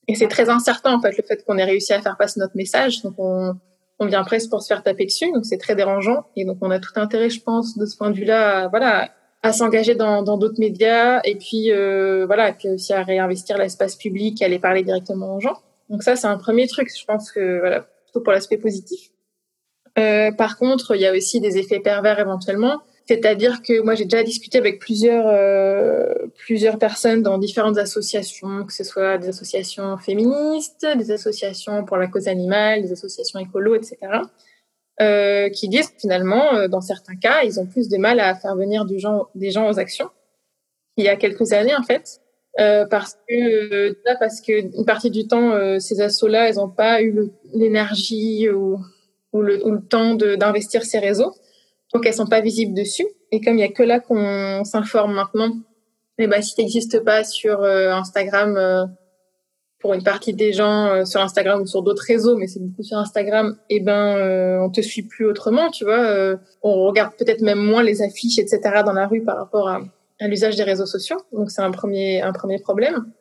Et 0.07 0.15
c'est 0.15 0.27
très 0.27 0.49
incertain, 0.49 0.93
en 0.93 1.01
fait, 1.01 1.15
le 1.17 1.23
fait 1.23 1.43
qu'on 1.45 1.57
ait 1.57 1.63
réussi 1.63 1.93
à 1.93 2.01
faire 2.01 2.17
passer 2.17 2.39
notre 2.39 2.55
message. 2.55 3.01
Donc, 3.03 3.13
on, 3.17 3.53
on 3.99 4.05
vient 4.05 4.23
presque 4.23 4.49
pour 4.49 4.61
se 4.61 4.67
faire 4.67 4.83
taper 4.83 5.05
dessus. 5.05 5.31
Donc, 5.31 5.45
c'est 5.45 5.57
très 5.57 5.75
dérangeant. 5.75 6.25
Et 6.35 6.43
donc, 6.45 6.57
on 6.61 6.71
a 6.71 6.79
tout 6.79 6.93
intérêt, 6.95 7.29
je 7.29 7.41
pense, 7.41 7.77
de 7.77 7.85
ce 7.85 7.95
point 7.95 8.09
de 8.09 8.15
vue-là, 8.15 8.67
voilà, 8.69 9.09
à 9.43 9.53
s'engager 9.53 9.95
dans 9.95 10.21
d'autres 10.37 10.59
médias 10.59 11.19
et 11.23 11.35
puis 11.35 11.71
euh, 11.71 12.25
voilà 12.25 12.53
puis 12.53 12.69
aussi 12.69 12.93
à 12.93 13.03
réinvestir 13.03 13.57
l'espace 13.57 13.95
public 13.95 14.41
à 14.41 14.45
aller 14.45 14.59
parler 14.59 14.83
directement 14.83 15.35
aux 15.35 15.39
gens 15.39 15.57
donc 15.89 16.03
ça 16.03 16.15
c'est 16.15 16.27
un 16.27 16.37
premier 16.37 16.67
truc 16.67 16.89
je 16.95 17.05
pense 17.05 17.31
que 17.31 17.59
voilà 17.59 17.81
plutôt 18.03 18.21
pour 18.21 18.33
l'aspect 18.33 18.57
positif 18.57 19.09
euh, 19.97 20.31
par 20.31 20.57
contre 20.57 20.95
il 20.95 21.01
y 21.01 21.07
a 21.07 21.11
aussi 21.11 21.41
des 21.41 21.57
effets 21.57 21.79
pervers 21.79 22.19
éventuellement 22.19 22.81
c'est-à-dire 23.13 23.62
que 23.62 23.82
moi 23.82 23.95
j'ai 23.95 24.06
déjà 24.06 24.24
discuté 24.24 24.58
avec 24.58 24.80
plusieurs 24.80 25.28
euh, 25.28 26.13
plusieurs 26.38 26.78
personnes 26.78 27.21
dans 27.21 27.38
différentes 27.38 27.78
associations 27.78 28.65
que 28.65 28.74
ce 28.74 28.84
soit 28.84 29.17
des 29.17 29.30
associations 29.30 29.97
féministes 29.97 30.86
des 30.97 31.12
associations 31.12 31.84
pour 31.86 31.97
la 31.97 32.08
cause 32.08 32.28
animale 32.28 32.82
des 32.82 32.91
associations 32.91 33.39
écolo 33.39 33.76
etc 33.76 33.97
euh, 35.02 35.50
qui 35.50 35.67
disent 35.67 35.91
finalement, 35.97 36.54
euh, 36.54 36.67
dans 36.67 36.82
certains 36.82 37.15
cas, 37.15 37.41
ils 37.43 37.60
ont 37.60 37.65
plus 37.65 37.89
de 37.89 37.97
mal 37.97 38.19
à 38.19 38.36
faire 38.36 38.56
venir 38.56 38.86
du 38.86 38.97
des 39.34 39.50
gens 39.50 39.67
aux 39.67 39.80
actions. 39.80 40.10
Il 40.97 41.06
y 41.06 41.08
a 41.08 41.15
quelques 41.15 41.54
années, 41.54 41.74
en 41.76 41.82
fait, 41.82 42.19
euh, 42.60 42.86
parce 42.86 43.17
que 43.28 43.95
là, 44.06 44.15
parce 44.19 44.41
que 44.41 44.78
une 44.78 44.86
partie 44.86 45.10
du 45.10 45.28
temps, 45.28 45.54
euh, 45.54 45.80
ces 45.80 46.02
assos-là, 46.02 46.50
elles 46.50 46.58
n'ont 46.58 46.69
pas 46.69 47.02
eu 47.02 47.32
l'énergie 47.54 48.50
ou, 48.50 48.80
ou, 49.34 49.41
le, 49.41 49.65
ou, 49.65 49.71
le, 49.71 49.82
temps 49.82 50.13
d'investir 50.13 50.84
ces 50.84 51.00
réseaux, 51.00 51.34
donc 51.93 52.06
elles 52.06 52.13
sont 52.13 52.27
pas 52.27 52.41
visibles 52.41 52.73
dessus. 52.73 53.06
Et 53.32 53.41
comme 53.41 53.58
il 53.58 53.62
y 53.62 53.63
a 53.63 53.71
que 53.71 53.84
là 53.84 53.99
qu'on 53.99 54.63
s'informe 54.63 55.13
maintenant, 55.13 55.54
et 56.17 56.25
eh 56.25 56.27
ben 56.27 56.41
si 56.41 56.54
n'existes 56.60 57.04
pas 57.04 57.23
sur 57.23 57.63
Instagram 57.63 58.89
pour 59.82 59.93
une 59.93 60.04
partie 60.04 60.34
des 60.34 60.54
gens 60.54 60.88
euh, 60.88 61.06
sur 61.06 61.19
Instagram 61.21 61.62
ou 61.62 61.65
sur 61.65 61.82
d'autres 61.82 62.04
réseaux, 62.08 62.38
mais 62.38 62.47
c'est 62.47 62.60
beaucoup 62.60 62.84
sur 62.84 62.97
Instagram, 62.97 63.58
et 63.69 63.77
eh 63.77 63.80
ben 63.80 64.15
euh, 64.17 64.60
on 64.60 64.69
te 64.69 64.82
suit 64.82 65.04
plus 65.04 65.25
autrement, 65.25 65.69
tu 65.71 65.84
vois. 65.84 66.06
Euh, 66.06 66.38
on 66.62 66.86
regarde 66.86 67.13
peut-être 67.17 67.41
même 67.41 67.60
moins 67.60 67.84
les 67.84 68.01
affiches, 68.01 68.38
etc. 68.38 68.62
dans 68.86 68.93
la 68.93 69.08
rue 69.08 69.23
par 69.23 69.38
rapport 69.38 69.67
à 69.67 69.82
l'usage 70.27 70.56
des 70.56 70.63
réseaux 70.63 70.86
sociaux. 70.86 71.17
Donc 71.34 71.51
c'est 71.51 71.63
un 71.63 71.71
premier 71.71 72.21
un 72.21 72.32
premier 72.32 72.60
problème. 72.60 73.12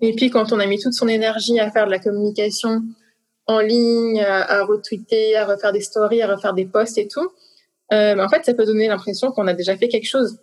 Et 0.00 0.14
puis 0.14 0.30
quand 0.30 0.52
on 0.52 0.58
a 0.58 0.66
mis 0.66 0.78
toute 0.78 0.94
son 0.94 1.08
énergie 1.08 1.60
à 1.60 1.70
faire 1.70 1.86
de 1.86 1.90
la 1.90 1.98
communication 1.98 2.82
en 3.46 3.60
ligne, 3.60 4.20
à, 4.22 4.64
retweeter, 4.64 5.36
à 5.36 5.44
refaire 5.44 5.72
des 5.72 5.80
stories, 5.80 6.20
à 6.20 6.34
refaire 6.34 6.52
des 6.52 6.66
posts 6.66 6.98
et 6.98 7.06
tout, 7.06 7.30
ben, 7.90 8.20
en 8.20 8.28
fait 8.28 8.44
ça 8.44 8.54
peut 8.54 8.64
donner 8.64 8.88
l'impression 8.88 9.30
qu'on 9.30 9.46
a 9.46 9.54
déjà 9.54 9.76
fait 9.76 9.88
quelque 9.88 10.08
chose. 10.08 10.38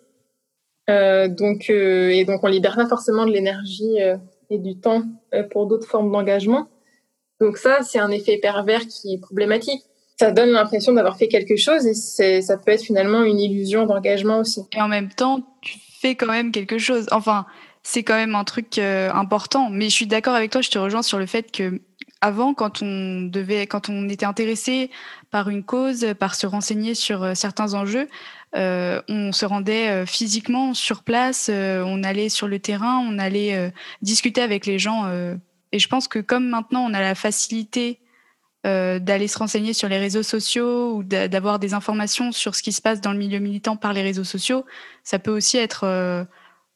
donc 0.88 1.69
et 1.69 2.25
donc 2.25 2.43
on 2.43 2.47
libère 2.47 2.75
pas 2.75 2.88
forcément 2.88 3.25
de 3.25 3.32
l'énergie 3.32 3.97
et 4.53 4.60
du 4.60 4.79
temps 4.79 5.03
euh, 5.34 5.43
pour 5.43 5.67
d'autres 5.67 5.88
formes 5.88 6.12
d'engagement. 6.12 6.67
Donc 7.41 7.58
ça, 7.58 7.79
c'est 7.82 7.99
un 7.99 8.12
effet 8.12 8.38
pervers 8.38 8.88
qui 8.88 9.15
est 9.15 9.17
problématique. 9.19 9.82
Ça 10.19 10.32
donne 10.32 10.51
l'impression 10.51 10.93
d'avoir 10.93 11.17
fait 11.17 11.27
quelque 11.27 11.58
chose 11.58 11.86
et 12.19 12.41
ça 12.41 12.58
peut 12.58 12.71
être 12.71 12.84
finalement 12.84 13.23
une 13.23 13.39
illusion 13.39 13.86
d'engagement 13.86 14.39
aussi. 14.39 14.62
Et 14.71 14.82
en 14.82 14.88
même 14.88 15.10
temps, 15.10 15.41
tu 15.62 15.79
fais 15.99 16.15
quand 16.15 16.27
même 16.27 16.51
quelque 16.51 16.77
chose. 16.77 17.08
Enfin, 17.12 17.45
c'est 17.82 18.03
quand 18.03 18.15
même 18.15 18.36
un 18.36 18.43
truc 18.43 18.77
euh, 18.77 19.12
important. 19.12 19.69
Mais 19.71 19.86
je 19.86 19.95
suis 19.95 20.08
d'accord 20.08 20.36
avec 20.36 20.51
toi, 20.51 20.62
je 20.62 20.69
te 20.69 20.77
rejoins 20.77 21.01
sur 21.01 21.17
le 21.17 21.25
fait 21.25 21.51
que 21.51 21.82
avant, 22.23 22.53
quand 22.53 22.81
on 22.81 23.23
devait, 23.23 23.67
quand 23.67 23.89
on 23.89 24.07
était 24.07 24.25
intéressé 24.25 24.89
par 25.29 25.49
une 25.49 25.62
cause, 25.62 26.07
par 26.17 26.36
se 26.36 26.47
renseigner 26.47 26.95
sur 26.95 27.21
euh, 27.21 27.33
certains 27.36 27.73
enjeux, 27.73 28.07
euh, 28.55 29.01
on 29.09 29.33
se 29.33 29.45
rendait 29.45 29.89
euh, 29.89 30.05
physiquement 30.05 30.73
sur 30.73 31.03
place, 31.03 31.51
on 31.51 32.01
allait 32.01 32.29
sur 32.29 32.47
le 32.47 32.59
terrain, 32.59 32.99
on 32.99 33.19
allait 33.19 33.73
discuter 34.01 34.41
avec 34.41 34.65
les 34.65 34.79
gens. 34.79 35.05
et 35.73 35.79
je 35.79 35.88
pense 35.89 36.07
que 36.07 36.19
comme 36.19 36.47
maintenant 36.47 36.86
on 36.89 36.93
a 36.93 37.01
la 37.01 37.15
facilité 37.15 37.99
d'aller 38.63 39.27
se 39.27 39.38
renseigner 39.38 39.73
sur 39.73 39.89
les 39.89 39.97
réseaux 39.97 40.23
sociaux 40.23 40.95
ou 40.95 41.03
d'avoir 41.03 41.59
des 41.59 41.73
informations 41.73 42.31
sur 42.31 42.55
ce 42.55 42.63
qui 42.63 42.71
se 42.71 42.81
passe 42.81 43.01
dans 43.01 43.12
le 43.12 43.17
milieu 43.17 43.39
militant 43.39 43.75
par 43.75 43.91
les 43.91 44.01
réseaux 44.01 44.23
sociaux, 44.23 44.65
ça 45.03 45.19
peut 45.19 45.36
aussi 45.36 45.57
être 45.57 46.25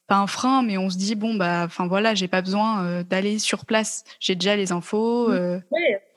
pas 0.08 0.18
un 0.18 0.28
frein, 0.28 0.64
mais 0.64 0.78
on 0.78 0.90
se 0.90 0.98
dit 0.98 1.16
bon 1.16 1.36
bah, 1.36 1.64
enfin 1.66 1.88
voilà, 1.88 2.16
j'ai 2.16 2.28
pas 2.28 2.42
besoin 2.42 2.84
euh, 2.84 3.04
d'aller 3.04 3.40
sur 3.40 3.66
place, 3.66 4.04
j'ai 4.20 4.36
déjà 4.36 4.56
les 4.56 4.72
infos. 4.72 5.28
Mmh. 5.28 5.34
Euh. 5.34 5.60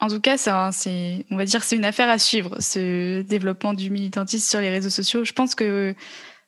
En 0.00 0.09
tout 0.09 0.20
cas, 0.20 0.38
c'est, 0.38 1.26
on 1.31 1.37
va 1.37 1.44
dire, 1.44 1.62
c'est 1.62 1.76
une 1.76 1.85
affaire 1.85 2.09
à 2.09 2.18
suivre 2.18 2.57
ce 2.61 3.20
développement 3.22 3.74
du 3.74 3.90
militantisme 3.90 4.48
sur 4.48 4.61
les 4.61 4.70
réseaux 4.70 4.90
sociaux. 4.90 5.24
Je 5.24 5.33
pense 5.33 5.55
que 5.55 5.94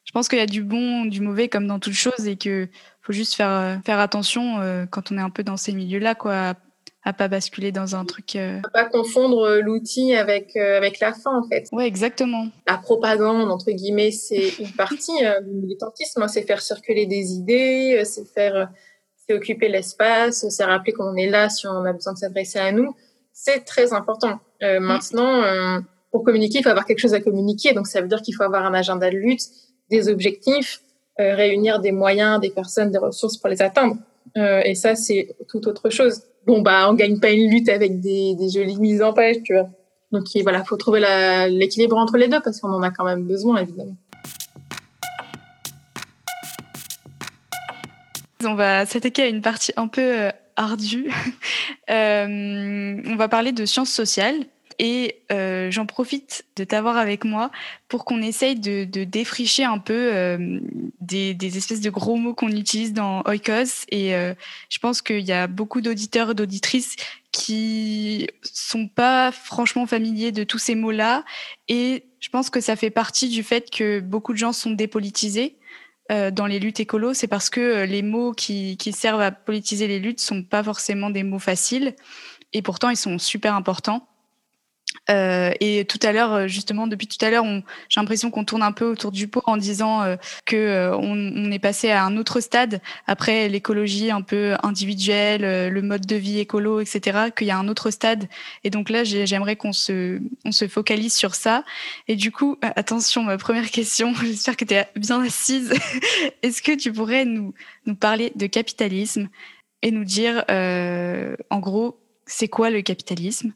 je 0.05 0.12
pense 0.12 0.28
qu'il 0.28 0.38
y 0.38 0.42
a 0.42 0.46
du 0.46 0.62
bon, 0.62 1.05
du 1.05 1.20
mauvais 1.20 1.48
comme 1.48 1.66
dans 1.66 1.78
toute 1.78 1.92
chose 1.92 2.26
et 2.26 2.37
que 2.37 2.68
faut 3.02 3.12
juste 3.12 3.35
faire 3.35 3.81
faire 3.85 3.98
attention 3.98 4.61
euh, 4.61 4.87
quand 4.88 5.12
on 5.12 5.18
est 5.18 5.22
un 5.22 5.31
peu 5.31 5.42
dans 5.42 5.57
ces 5.57 5.72
milieux-là, 5.72 6.14
quoi, 6.14 6.55
à 7.04 7.12
pas 7.12 7.28
basculer 7.28 7.72
dans 7.72 7.96
un 7.96 8.04
truc. 8.04 8.36
Euh... 8.36 8.60
Pas 8.72 8.84
confondre 8.84 9.42
euh, 9.42 9.60
l'outil 9.60 10.14
avec 10.14 10.56
euh, 10.56 10.76
avec 10.76 11.00
la 11.00 11.12
fin 11.12 11.38
en 11.38 11.48
fait. 11.48 11.68
Ouais, 11.72 11.86
exactement. 11.86 12.46
La 12.66 12.78
propagande 12.78 13.50
entre 13.50 13.70
guillemets, 13.70 14.12
c'est 14.12 14.50
une 14.58 14.72
partie 14.72 15.24
euh, 15.24 15.40
du 15.40 15.50
militantisme, 15.50 16.22
hein. 16.22 16.28
c'est 16.28 16.42
faire 16.42 16.62
circuler 16.62 17.06
des 17.06 17.32
idées, 17.32 18.02
c'est 18.04 18.26
faire, 18.26 18.70
c'est 19.16 19.34
occuper 19.34 19.68
l'espace, 19.68 20.48
c'est 20.48 20.64
rappeler 20.64 20.92
qu'on 20.92 21.16
est 21.16 21.28
là 21.28 21.48
si 21.48 21.66
on 21.66 21.84
a 21.84 21.92
besoin 21.92 22.12
de 22.12 22.18
s'adresser 22.18 22.60
à 22.60 22.70
nous. 22.70 22.94
C'est 23.32 23.64
très 23.64 23.92
important. 23.92 24.38
Mm. 24.60 24.78
Maintenant, 24.78 25.42
pour 26.12 26.22
communiquer, 26.22 26.58
il 26.58 26.62
faut 26.62 26.68
avoir 26.68 26.84
quelque 26.84 27.00
chose 27.00 27.14
à 27.14 27.20
communiquer, 27.20 27.72
donc 27.72 27.86
ça 27.86 28.00
veut 28.02 28.08
dire 28.08 28.20
qu'il 28.20 28.34
faut 28.34 28.42
avoir 28.42 28.64
un 28.64 28.74
agenda 28.74 29.10
de 29.10 29.16
lutte, 29.16 29.42
des 29.90 30.08
objectifs, 30.08 30.82
réunir 31.18 31.80
des 31.80 31.92
moyens, 31.92 32.40
des 32.40 32.50
personnes, 32.50 32.90
des 32.90 32.98
ressources 32.98 33.38
pour 33.38 33.48
les 33.48 33.62
atteindre. 33.62 33.96
et 34.36 34.74
ça, 34.74 34.94
c'est 34.94 35.34
tout 35.48 35.66
autre 35.66 35.88
chose 35.88 36.22
bon 36.46 36.62
bah 36.62 36.88
on 36.90 36.94
gagne 36.94 37.18
pas 37.20 37.31
une 37.31 37.50
lutte 37.50 37.68
avec 37.68 38.00
des, 38.00 38.35
des 38.35 38.48
jolies 38.50 38.78
mises 38.78 39.02
en 39.02 39.12
page, 39.12 39.37
tu 39.44 39.55
vois. 39.55 39.68
Donc 40.12 40.24
voilà, 40.42 40.62
faut 40.62 40.76
trouver 40.76 41.00
l'équilibre 41.48 41.96
entre 41.96 42.18
les 42.18 42.28
deux 42.28 42.40
parce 42.40 42.61
qu'on 42.61 42.68
en 42.68 42.83
a 42.83 42.90
quand 42.90 43.05
même 43.05 43.24
besoin 43.24 43.62
évidemment. 43.62 43.96
On 48.44 48.55
va 48.55 48.87
s'attaquer 48.87 49.22
à 49.22 49.26
une 49.28 49.40
partie 49.40 49.72
un 49.76 49.88
peu 49.88 50.02
euh, 50.02 50.31
ardue. 50.57 51.11
euh, 51.90 53.02
on 53.07 53.16
va 53.16 53.28
parler 53.28 53.52
de 53.52 53.64
sciences 53.64 53.90
sociales. 53.90 54.44
Et 54.84 55.22
euh, 55.30 55.70
j'en 55.70 55.86
profite 55.86 56.44
de 56.56 56.64
t'avoir 56.64 56.96
avec 56.96 57.24
moi 57.24 57.52
pour 57.86 58.04
qu'on 58.04 58.20
essaye 58.20 58.58
de, 58.58 58.82
de, 58.82 59.04
défricher 59.04 59.62
un 59.62 59.78
peu 59.78 60.10
euh, 60.12 60.58
des, 61.00 61.34
des, 61.34 61.56
espèces 61.56 61.80
de 61.80 61.88
gros 61.88 62.16
mots 62.16 62.34
qu'on 62.34 62.48
utilise 62.48 62.92
dans 62.92 63.22
Oikos. 63.22 63.86
Et 63.92 64.12
euh, 64.16 64.34
je 64.70 64.80
pense 64.80 65.00
qu'il 65.00 65.20
y 65.20 65.30
a 65.30 65.46
beaucoup 65.46 65.82
d'auditeurs 65.82 66.32
et 66.32 66.34
d'auditrices 66.34 66.96
qui 67.30 68.26
sont 68.42 68.88
pas 68.88 69.30
franchement 69.30 69.86
familiers 69.86 70.32
de 70.32 70.42
tous 70.42 70.58
ces 70.58 70.74
mots-là. 70.74 71.24
Et 71.68 72.06
je 72.18 72.28
pense 72.30 72.50
que 72.50 72.60
ça 72.60 72.74
fait 72.74 72.90
partie 72.90 73.28
du 73.28 73.44
fait 73.44 73.70
que 73.70 74.00
beaucoup 74.00 74.32
de 74.32 74.38
gens 74.38 74.52
sont 74.52 74.72
dépolitisés 74.72 75.58
euh, 76.10 76.32
dans 76.32 76.46
les 76.46 76.58
luttes 76.58 76.80
écolo. 76.80 77.14
C'est 77.14 77.28
parce 77.28 77.50
que 77.50 77.60
euh, 77.60 77.86
les 77.86 78.02
mots 78.02 78.32
qui, 78.32 78.76
qui 78.78 78.92
servent 78.92 79.20
à 79.20 79.30
politiser 79.30 79.86
les 79.86 80.00
luttes 80.00 80.20
sont 80.20 80.42
pas 80.42 80.64
forcément 80.64 81.08
des 81.10 81.22
mots 81.22 81.38
faciles. 81.38 81.94
Et 82.52 82.62
pourtant, 82.62 82.90
ils 82.90 82.96
sont 82.96 83.20
super 83.20 83.54
importants. 83.54 84.08
Euh, 85.10 85.52
et 85.58 85.84
tout 85.84 85.98
à 86.02 86.12
l'heure, 86.12 86.32
euh, 86.32 86.46
justement, 86.46 86.86
depuis 86.86 87.08
tout 87.08 87.22
à 87.24 87.30
l'heure, 87.30 87.44
j'ai 87.88 88.00
l'impression 88.00 88.30
qu'on 88.30 88.44
tourne 88.44 88.62
un 88.62 88.72
peu 88.72 88.84
autour 88.84 89.10
du 89.10 89.26
pot 89.26 89.42
en 89.46 89.56
disant 89.56 90.02
euh, 90.02 90.16
que 90.46 90.56
euh, 90.56 90.96
on, 90.96 91.16
on, 91.16 91.50
est 91.50 91.58
passé 91.58 91.90
à 91.90 92.04
un 92.04 92.16
autre 92.16 92.40
stade 92.40 92.80
après 93.06 93.48
l'écologie 93.48 94.10
un 94.10 94.22
peu 94.22 94.54
individuelle, 94.62 95.44
euh, 95.44 95.70
le 95.70 95.82
mode 95.82 96.06
de 96.06 96.16
vie 96.16 96.38
écolo, 96.38 96.80
etc. 96.80 97.30
Qu'il 97.36 97.48
y 97.48 97.50
a 97.50 97.58
un 97.58 97.68
autre 97.68 97.90
stade. 97.90 98.28
Et 98.62 98.70
donc 98.70 98.90
là, 98.90 99.02
j'aimerais 99.02 99.56
qu'on 99.56 99.72
se, 99.72 100.20
on 100.44 100.52
se 100.52 100.68
focalise 100.68 101.14
sur 101.14 101.34
ça. 101.34 101.64
Et 102.06 102.14
du 102.14 102.30
coup, 102.30 102.56
attention, 102.62 103.24
ma 103.24 103.38
première 103.38 103.70
question. 103.70 104.14
J'espère 104.22 104.56
que 104.56 104.64
tu 104.64 104.74
es 104.74 104.86
bien 104.96 105.22
assise. 105.22 105.74
Est-ce 106.42 106.62
que 106.62 106.76
tu 106.76 106.92
pourrais 106.92 107.24
nous 107.24 107.54
nous 107.86 107.96
parler 107.96 108.32
de 108.36 108.46
capitalisme 108.46 109.28
et 109.82 109.90
nous 109.90 110.04
dire, 110.04 110.44
en 110.48 111.58
gros, 111.58 111.98
c'est 112.26 112.46
quoi 112.46 112.70
le 112.70 112.82
capitalisme? 112.82 113.52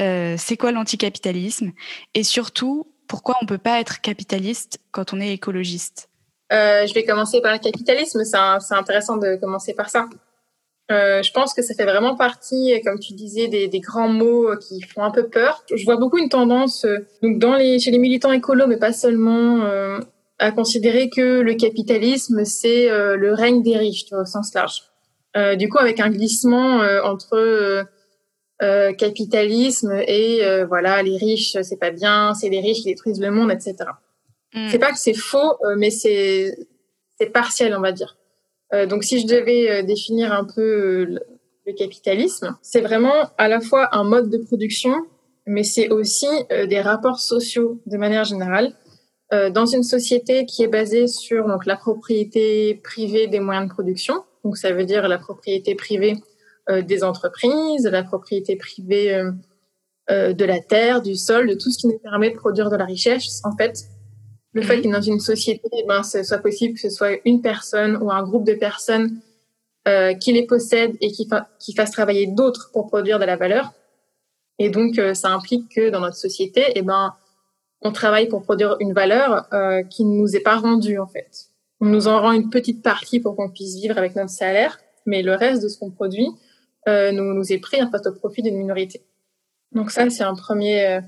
Euh, 0.00 0.34
c'est 0.38 0.56
quoi 0.56 0.72
l'anticapitalisme 0.72 1.72
et 2.14 2.22
surtout 2.22 2.86
pourquoi 3.06 3.36
on 3.42 3.46
peut 3.46 3.58
pas 3.58 3.80
être 3.80 4.00
capitaliste 4.00 4.78
quand 4.90 5.12
on 5.12 5.20
est 5.20 5.32
écologiste? 5.32 6.08
Euh, 6.52 6.86
Je 6.86 6.94
vais 6.94 7.04
commencer 7.04 7.40
par 7.40 7.52
le 7.52 7.58
capitalisme, 7.58 8.22
c'est 8.24 8.74
intéressant 8.74 9.16
de 9.16 9.36
commencer 9.36 9.74
par 9.74 9.90
ça. 9.90 10.06
Euh, 10.90 11.22
je 11.22 11.32
pense 11.32 11.54
que 11.54 11.62
ça 11.62 11.74
fait 11.74 11.84
vraiment 11.84 12.14
partie, 12.14 12.78
comme 12.84 12.98
tu 12.98 13.14
disais, 13.14 13.48
des, 13.48 13.68
des, 13.68 13.80
grands 13.80 14.08
mots 14.08 14.54
qui 14.56 14.82
font 14.82 15.02
un 15.02 15.10
peu 15.10 15.28
peur. 15.28 15.64
Je 15.74 15.82
vois 15.84 15.96
beaucoup 15.96 16.18
une 16.18 16.28
tendance, 16.28 16.84
euh, 16.84 16.98
donc 17.22 17.38
dans 17.38 17.54
les, 17.54 17.78
chez 17.78 17.90
les 17.90 17.98
militants 17.98 18.32
écolos, 18.32 18.66
mais 18.66 18.76
pas 18.76 18.92
seulement, 18.92 19.64
euh, 19.64 19.98
à 20.38 20.52
considérer 20.52 21.08
que 21.08 21.40
le 21.40 21.54
capitalisme 21.54 22.44
c'est 22.44 22.88
le 22.88 23.32
règne 23.32 23.62
des 23.62 23.76
riches, 23.76 24.06
au 24.12 24.24
sens 24.24 24.52
large. 24.52 24.82
du 25.56 25.68
coup, 25.68 25.78
avec 25.78 26.00
un 26.00 26.10
glissement 26.10 26.80
entre 27.04 27.86
euh, 28.64 28.92
capitalisme 28.92 29.92
et 30.08 30.44
euh, 30.44 30.66
voilà 30.66 31.02
les 31.02 31.16
riches 31.16 31.56
c'est 31.62 31.78
pas 31.78 31.90
bien 31.90 32.34
c'est 32.34 32.48
les 32.48 32.60
riches 32.60 32.78
qui 32.78 32.86
détruisent 32.86 33.20
le 33.20 33.30
monde 33.30 33.52
etc 33.52 33.76
mm. 34.54 34.68
c'est 34.70 34.78
pas 34.78 34.90
que 34.90 34.98
c'est 34.98 35.14
faux 35.14 35.52
euh, 35.64 35.76
mais 35.76 35.90
c'est 35.90 36.56
c'est 37.20 37.30
partiel 37.30 37.74
on 37.76 37.80
va 37.80 37.92
dire 37.92 38.16
donc 38.88 39.04
si 39.04 39.20
je 39.20 39.28
devais 39.28 39.84
définir 39.84 40.32
un 40.32 40.44
peu 40.44 41.04
le 41.64 41.72
capitalisme, 41.74 42.56
c'est 42.60 42.80
vraiment 42.80 43.30
à 43.38 43.46
la 43.46 43.60
fois 43.60 43.88
un 43.92 44.02
mode 44.02 44.30
de 44.30 44.38
production, 44.38 44.96
mais 45.46 45.62
c'est 45.62 45.90
aussi 45.90 46.26
des 46.50 46.80
rapports 46.80 47.20
sociaux 47.20 47.80
de 47.86 47.96
manière 47.96 48.24
générale. 48.24 48.74
Euh, 49.34 49.50
dans 49.50 49.66
une 49.66 49.82
société 49.82 50.44
qui 50.44 50.62
est 50.62 50.68
basée 50.68 51.08
sur 51.08 51.48
donc, 51.48 51.64
la 51.66 51.76
propriété 51.76 52.74
privée 52.84 53.26
des 53.26 53.40
moyens 53.40 53.66
de 53.68 53.72
production, 53.72 54.22
donc 54.44 54.58
ça 54.58 54.72
veut 54.72 54.84
dire 54.84 55.08
la 55.08 55.18
propriété 55.18 55.74
privée 55.74 56.16
des 56.68 57.04
entreprises, 57.04 57.84
la 57.84 58.02
propriété 58.02 58.56
privée 58.56 59.22
de 60.08 60.44
la 60.44 60.60
terre, 60.60 61.02
du 61.02 61.14
sol, 61.14 61.48
de 61.48 61.54
tout 61.54 61.70
ce 61.70 61.78
qui 61.78 61.86
nous 61.88 61.98
permet 61.98 62.30
de 62.30 62.36
produire 62.36 62.70
de 62.70 62.76
la 62.76 62.84
richesse, 62.84 63.42
en 63.44 63.54
fait, 63.56 63.86
le 64.54 64.62
fait 64.62 64.78
mhm. 64.78 64.82
que 64.82 64.88
dans 64.88 65.02
une 65.02 65.20
société, 65.20 65.68
eh 65.72 65.84
ben, 65.86 66.02
ce 66.02 66.22
soit 66.22 66.38
possible 66.38 66.74
que 66.74 66.80
ce 66.80 66.90
soit 66.90 67.18
une 67.24 67.42
personne 67.42 67.96
ou 67.96 68.10
un 68.10 68.22
groupe 68.22 68.46
de 68.46 68.54
personnes 68.54 69.20
euh, 69.86 70.14
qui 70.14 70.32
les 70.32 70.46
possède 70.46 70.96
et 71.00 71.10
qui, 71.10 71.28
fa 71.28 71.48
qui 71.58 71.74
fasse 71.74 71.90
travailler 71.90 72.26
d'autres 72.26 72.70
pour 72.72 72.86
produire 72.86 73.18
de 73.18 73.24
la 73.24 73.36
valeur. 73.36 73.72
Et 74.58 74.70
donc, 74.70 74.98
euh, 74.98 75.12
ça 75.12 75.28
implique 75.30 75.74
que 75.74 75.90
dans 75.90 76.00
notre 76.00 76.16
société, 76.16 76.64
eh 76.74 76.82
ben, 76.82 77.12
on 77.82 77.92
travaille 77.92 78.28
pour 78.28 78.42
produire 78.42 78.76
une 78.80 78.94
valeur 78.94 79.46
euh, 79.52 79.82
qui 79.82 80.04
ne 80.04 80.16
nous 80.16 80.36
est 80.36 80.40
pas 80.40 80.56
rendue, 80.56 80.98
en 80.98 81.06
fait. 81.06 81.48
On 81.80 81.86
nous 81.86 82.06
en 82.06 82.20
rend 82.20 82.32
une 82.32 82.48
petite 82.48 82.82
partie 82.82 83.18
pour 83.20 83.34
qu'on 83.36 83.50
puisse 83.50 83.74
vivre 83.74 83.98
avec 83.98 84.14
notre 84.14 84.30
salaire, 84.30 84.78
mais 85.04 85.22
le 85.22 85.34
reste 85.34 85.62
de 85.64 85.68
ce 85.68 85.78
qu'on 85.78 85.90
produit 85.90 86.28
euh, 86.88 87.12
nous, 87.12 87.34
nous 87.34 87.52
est 87.52 87.58
pris 87.58 87.82
en 87.82 87.90
fait 87.90 88.06
au 88.06 88.12
profit 88.12 88.42
d'une 88.42 88.56
minorité. 88.56 89.02
Donc 89.72 89.90
ça, 89.90 90.08
c'est 90.10 90.24
un 90.24 90.34
premier, 90.34 90.86
euh, 90.86 91.00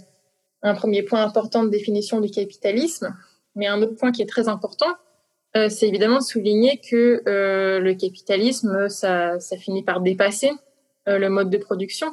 un 0.62 0.74
premier 0.74 1.02
point 1.02 1.22
important 1.22 1.64
de 1.64 1.70
définition 1.70 2.20
du 2.20 2.30
capitalisme. 2.30 3.14
Mais 3.54 3.66
un 3.66 3.80
autre 3.82 3.94
point 3.94 4.12
qui 4.12 4.22
est 4.22 4.28
très 4.28 4.48
important, 4.48 4.94
euh, 5.56 5.68
c'est 5.70 5.88
évidemment 5.88 6.20
souligner 6.20 6.78
que 6.78 7.22
euh, 7.26 7.80
le 7.80 7.94
capitalisme, 7.94 8.88
ça, 8.88 9.40
ça, 9.40 9.56
finit 9.56 9.82
par 9.82 10.00
dépasser 10.00 10.50
euh, 11.08 11.18
le 11.18 11.30
mode 11.30 11.48
de 11.48 11.56
production. 11.56 12.08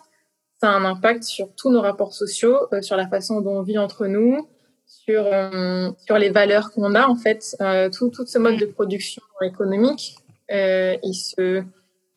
Ça 0.62 0.70
a 0.70 0.74
un 0.74 0.86
impact 0.86 1.24
sur 1.24 1.54
tous 1.56 1.70
nos 1.70 1.82
rapports 1.82 2.14
sociaux, 2.14 2.58
euh, 2.72 2.82
sur 2.82 2.96
la 2.96 3.08
façon 3.08 3.42
dont 3.42 3.58
on 3.58 3.62
vit 3.62 3.78
entre 3.78 4.08
nous, 4.08 4.48
sur, 4.86 5.26
euh, 5.26 5.90
sur 6.06 6.18
les 6.18 6.30
valeurs 6.30 6.72
qu'on 6.72 6.96
a 6.96 7.06
en 7.06 7.16
fait. 7.16 7.58
tout, 7.92 8.10
tout 8.10 8.26
ce 8.26 8.38
mode 8.38 8.58
de 8.58 8.66
production 8.66 9.24
économique, 9.42 10.16
il, 10.50 11.14
se, 11.14 11.64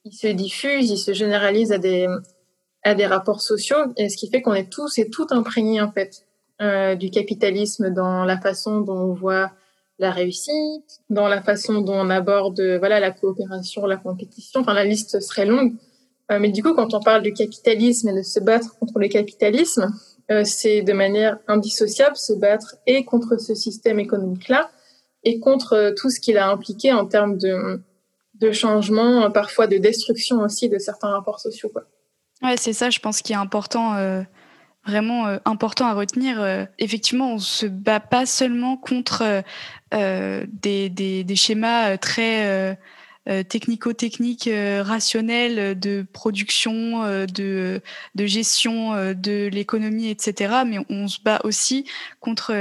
il 0.06 0.12
se 0.12 0.28
diffuse, 0.28 0.90
il 0.90 0.98
se 0.98 1.12
généralise 1.12 1.72
à 1.72 1.78
des, 1.78 2.06
à 2.82 2.94
des 2.94 3.06
rapports 3.06 3.40
sociaux, 3.40 3.76
et 3.96 4.08
ce 4.08 4.16
qui 4.16 4.30
fait 4.30 4.40
qu'on 4.40 4.54
est 4.54 4.70
tous 4.70 4.98
et 4.98 5.10
tout 5.10 5.26
imprégnés 5.30 5.80
en 5.80 5.92
fait 5.92 6.24
du 6.98 7.10
capitalisme 7.10 7.90
dans 7.90 8.24
la 8.24 8.40
façon 8.40 8.80
dont 8.80 8.96
on 8.96 9.12
voit 9.12 9.52
la 9.98 10.10
réussite, 10.10 11.00
dans 11.10 11.28
la 11.28 11.42
façon 11.42 11.82
dont 11.82 11.96
on 11.96 12.08
aborde 12.08 12.60
voilà 12.78 12.98
la 12.98 13.10
coopération, 13.10 13.84
la 13.84 13.98
compétition. 13.98 14.60
Enfin, 14.60 14.72
la 14.72 14.84
liste 14.84 15.20
serait 15.20 15.44
longue. 15.44 15.74
Euh, 16.30 16.38
mais 16.40 16.50
du 16.50 16.62
coup, 16.62 16.74
quand 16.74 16.94
on 16.94 17.00
parle 17.00 17.22
du 17.22 17.32
capitalisme 17.32 18.08
et 18.08 18.14
de 18.14 18.22
se 18.22 18.40
battre 18.40 18.78
contre 18.78 18.98
le 18.98 19.08
capitalisme, 19.08 19.92
euh, 20.30 20.42
c'est 20.44 20.82
de 20.82 20.92
manière 20.92 21.38
indissociable 21.46 22.16
se 22.16 22.32
battre 22.32 22.76
et 22.86 23.04
contre 23.04 23.40
ce 23.40 23.54
système 23.54 24.00
économique-là 24.00 24.70
et 25.22 25.38
contre 25.38 25.74
euh, 25.74 25.92
tout 25.96 26.10
ce 26.10 26.20
qu'il 26.20 26.36
a 26.36 26.48
impliqué 26.48 26.92
en 26.92 27.06
termes 27.06 27.38
de, 27.38 27.80
de 28.40 28.52
changement, 28.52 29.30
parfois 29.30 29.66
de 29.66 29.78
destruction 29.78 30.40
aussi 30.40 30.68
de 30.68 30.78
certains 30.78 31.10
rapports 31.10 31.40
sociaux. 31.40 31.70
Quoi. 31.72 31.82
Ouais, 32.42 32.56
c'est 32.56 32.72
ça, 32.72 32.90
je 32.90 32.98
pense, 32.98 33.22
qui 33.22 33.32
est 33.32 33.36
important 33.36 34.24
vraiment 34.86 35.26
euh, 35.26 35.38
important 35.44 35.86
à 35.86 35.94
retenir. 35.94 36.40
Euh, 36.40 36.64
effectivement, 36.78 37.34
on 37.34 37.38
se 37.38 37.66
bat 37.66 38.00
pas 38.00 38.24
seulement 38.24 38.76
contre 38.76 39.42
euh, 39.94 40.46
des, 40.48 40.88
des, 40.88 41.24
des, 41.24 41.36
schémas 41.36 41.98
très 41.98 42.78
technico-techniques, 43.48 44.48
rationnels 44.82 45.78
de 45.78 46.06
production, 46.12 47.26
de, 47.26 47.82
de 48.14 48.26
gestion 48.26 49.12
de 49.14 49.48
l'économie, 49.48 50.08
etc. 50.10 50.62
Mais 50.64 50.78
on 50.88 51.08
se 51.08 51.20
bat 51.20 51.40
aussi 51.42 51.86
contre 52.20 52.52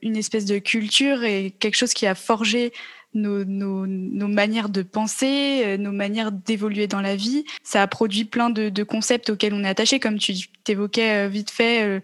une 0.00 0.16
espèce 0.16 0.46
de 0.46 0.58
culture 0.58 1.24
et 1.24 1.50
quelque 1.50 1.76
chose 1.76 1.92
qui 1.92 2.06
a 2.06 2.14
forgé 2.14 2.72
nos, 3.14 4.28
manières 4.28 4.68
de 4.68 4.82
penser, 4.82 5.62
euh, 5.64 5.76
nos 5.76 5.92
manières 5.92 6.32
d'évoluer 6.32 6.86
dans 6.86 7.00
la 7.00 7.16
vie. 7.16 7.44
Ça 7.62 7.82
a 7.82 7.86
produit 7.86 8.24
plein 8.24 8.50
de, 8.50 8.82
concepts 8.82 9.30
auxquels 9.30 9.54
on 9.54 9.64
est 9.64 9.68
attaché, 9.68 10.00
comme 10.00 10.18
tu 10.18 10.34
t'évoquais 10.64 11.24
euh, 11.24 11.28
vite 11.28 11.50
fait 11.50 11.82
euh, 11.82 12.00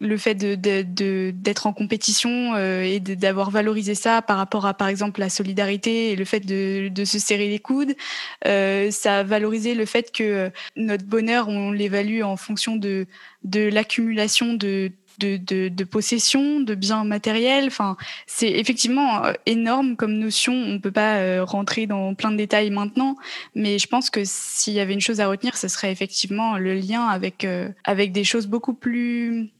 le 0.00 0.16
fait 0.16 0.34
d'être 0.34 1.66
en 1.66 1.74
compétition 1.74 2.56
et 2.56 3.00
d'avoir 3.00 3.50
valorisé 3.50 3.94
ça 3.94 4.22
par 4.22 4.38
rapport 4.38 4.64
à, 4.64 4.72
par 4.72 4.88
exemple, 4.88 5.20
la 5.20 5.28
solidarité 5.28 6.12
et 6.12 6.16
le 6.16 6.24
fait 6.24 6.40
de, 6.40 7.04
se 7.04 7.18
serrer 7.18 7.50
les 7.50 7.58
coudes. 7.58 7.94
Ça 8.42 9.18
a 9.18 9.22
valorisé 9.24 9.74
le 9.74 9.84
fait 9.84 10.10
que 10.10 10.50
notre 10.74 11.04
bonheur, 11.04 11.48
on 11.48 11.70
l'évalue 11.70 12.22
en 12.22 12.38
fonction 12.38 12.76
de 12.76 13.06
l'accumulation 13.52 14.54
de 14.54 14.90
de, 15.20 15.36
de, 15.36 15.68
de, 15.68 15.84
possession, 15.84 16.60
de 16.60 16.74
biens 16.74 17.04
matériels. 17.04 17.66
Enfin, 17.66 17.96
c'est 18.26 18.50
effectivement 18.50 19.24
euh, 19.24 19.32
énorme 19.46 19.96
comme 19.96 20.14
notion. 20.14 20.52
On 20.52 20.72
ne 20.74 20.78
peut 20.78 20.90
pas 20.90 21.18
euh, 21.18 21.44
rentrer 21.44 21.86
dans 21.86 22.14
plein 22.14 22.30
de 22.32 22.36
détails 22.36 22.70
maintenant, 22.70 23.16
mais 23.54 23.78
je 23.78 23.86
pense 23.86 24.10
que 24.10 24.22
s'il 24.24 24.72
y 24.72 24.80
avait 24.80 24.94
une 24.94 25.00
chose 25.00 25.20
à 25.20 25.28
retenir, 25.28 25.56
ce 25.56 25.68
serait 25.68 25.92
effectivement 25.92 26.56
le 26.58 26.74
lien 26.74 27.06
avec, 27.06 27.44
euh, 27.44 27.68
avec 27.84 28.12
des 28.12 28.24
choses 28.24 28.46
beaucoup 28.46 28.74
plus 28.74 29.50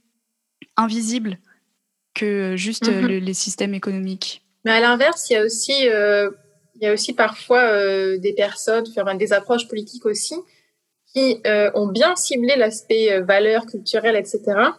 invisibles 0.75 1.37
que 2.13 2.55
juste 2.57 2.91
mhm. 2.91 3.07
les 3.07 3.33
systèmes 3.33 3.73
économiques. 3.73 4.41
Mais 4.65 4.71
à 4.71 4.79
l'inverse, 4.79 5.29
il 5.29 5.33
y 5.33 5.35
a 5.37 5.43
aussi, 5.43 5.73
il 5.83 6.81
y 6.81 6.85
a 6.85 6.93
aussi 6.93 7.13
parfois 7.13 8.17
des 8.17 8.33
personnes, 8.33 8.83
enfin, 8.95 9.15
des 9.15 9.31
approches 9.31 9.67
politiques 9.67 10.05
aussi, 10.05 10.35
qui 11.13 11.41
ont 11.73 11.87
bien 11.87 12.15
ciblé 12.15 12.55
l'aspect 12.57 13.21
valeur 13.21 13.65
culturelle, 13.65 14.17
etc 14.17 14.71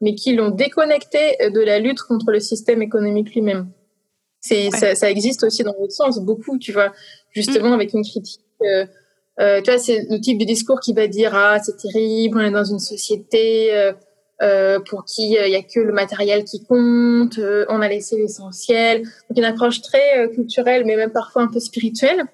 mais 0.00 0.14
qui 0.14 0.34
l'ont 0.34 0.50
déconnecté 0.50 1.36
de 1.40 1.60
la 1.60 1.78
lutte 1.78 2.00
contre 2.00 2.30
le 2.30 2.40
système 2.40 2.82
économique 2.82 3.34
lui-même. 3.34 3.68
C'est 4.40 4.70
ça, 4.70 4.94
ça, 4.94 5.10
existe 5.10 5.42
aussi 5.42 5.64
dans 5.64 5.74
l'autre 5.78 5.92
sens, 5.92 6.20
beaucoup, 6.20 6.58
tu 6.58 6.72
vois, 6.72 6.92
justement 7.30 7.70
mm. 7.70 7.74
avec 7.74 7.94
une 7.94 8.04
critique. 8.04 8.40
Euh, 8.62 8.86
euh, 9.40 9.60
tu 9.60 9.70
vois, 9.70 9.78
c'est 9.78 10.06
le 10.08 10.20
type 10.20 10.38
de 10.38 10.44
discours 10.44 10.80
qui 10.80 10.94
va 10.94 11.06
dire 11.06 11.34
ah 11.34 11.58
c'est 11.62 11.76
terrible, 11.76 12.38
on 12.38 12.44
est 12.44 12.50
dans 12.50 12.64
une 12.64 12.78
société 12.78 13.74
euh, 13.74 13.92
euh 14.42 14.80
pour 14.88 15.04
qui 15.04 15.36
euh, 15.36 15.46
il 15.46 15.52
y 15.52 15.56
a 15.56 15.62
que 15.62 15.80
le 15.80 15.92
matériel 15.92 16.44
qui 16.44 16.64
compte, 16.64 17.38
euh, 17.38 17.66
on 17.68 17.82
a 17.82 17.88
laissé 17.88 18.16
l'essentiel. 18.16 19.02
Donc 19.02 19.36
une 19.36 19.44
approche 19.44 19.82
très 19.82 20.30
culturelle, 20.34 20.84
mais 20.86 20.96
même 20.96 21.12
parfois 21.12 21.42
un 21.42 21.48
peu 21.48 21.60
spirituelle. 21.60 22.24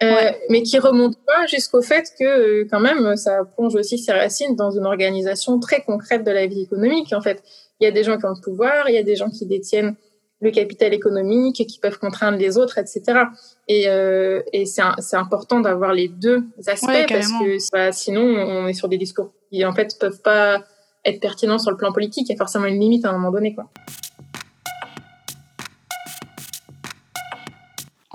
Euh, 0.00 0.30
mais 0.48 0.62
qui 0.62 0.78
remonte 0.78 1.16
pas 1.26 1.46
jusqu'au 1.46 1.82
fait 1.82 2.12
que 2.16 2.24
euh, 2.24 2.68
quand 2.70 2.78
même 2.78 3.16
ça 3.16 3.44
plonge 3.56 3.74
aussi 3.74 3.98
ses 3.98 4.12
racines 4.12 4.54
dans 4.54 4.70
une 4.70 4.86
organisation 4.86 5.58
très 5.58 5.82
concrète 5.82 6.24
de 6.24 6.30
la 6.30 6.46
vie 6.46 6.62
économique. 6.62 7.12
En 7.12 7.20
fait, 7.20 7.42
il 7.80 7.84
y 7.84 7.86
a 7.88 7.90
des 7.90 8.04
gens 8.04 8.16
qui 8.16 8.24
ont 8.26 8.34
le 8.34 8.40
pouvoir, 8.40 8.88
il 8.88 8.94
y 8.94 8.98
a 8.98 9.02
des 9.02 9.16
gens 9.16 9.28
qui 9.28 9.44
détiennent 9.44 9.96
le 10.40 10.52
capital 10.52 10.94
économique, 10.94 11.66
qui 11.66 11.80
peuvent 11.80 11.98
contraindre 11.98 12.38
les 12.38 12.58
autres, 12.58 12.78
etc. 12.78 13.24
Et, 13.66 13.88
euh, 13.88 14.40
et 14.52 14.66
c'est 14.66 15.16
important 15.16 15.58
d'avoir 15.58 15.92
les 15.92 16.06
deux 16.06 16.44
aspects 16.64 17.06
parce 17.08 17.32
que 17.32 17.72
bah, 17.72 17.90
sinon 17.90 18.22
on 18.22 18.68
est 18.68 18.74
sur 18.74 18.88
des 18.88 18.98
discours 18.98 19.32
qui 19.50 19.64
en 19.64 19.74
fait 19.74 19.98
peuvent 19.98 20.22
pas 20.22 20.62
être 21.04 21.20
pertinents 21.20 21.58
sur 21.58 21.72
le 21.72 21.76
plan 21.76 21.92
politique. 21.92 22.28
Il 22.28 22.32
y 22.32 22.34
a 22.34 22.38
forcément 22.38 22.66
une 22.66 22.78
limite 22.78 23.04
à 23.04 23.10
un 23.10 23.12
moment 23.14 23.32
donné, 23.32 23.52
quoi. 23.52 23.68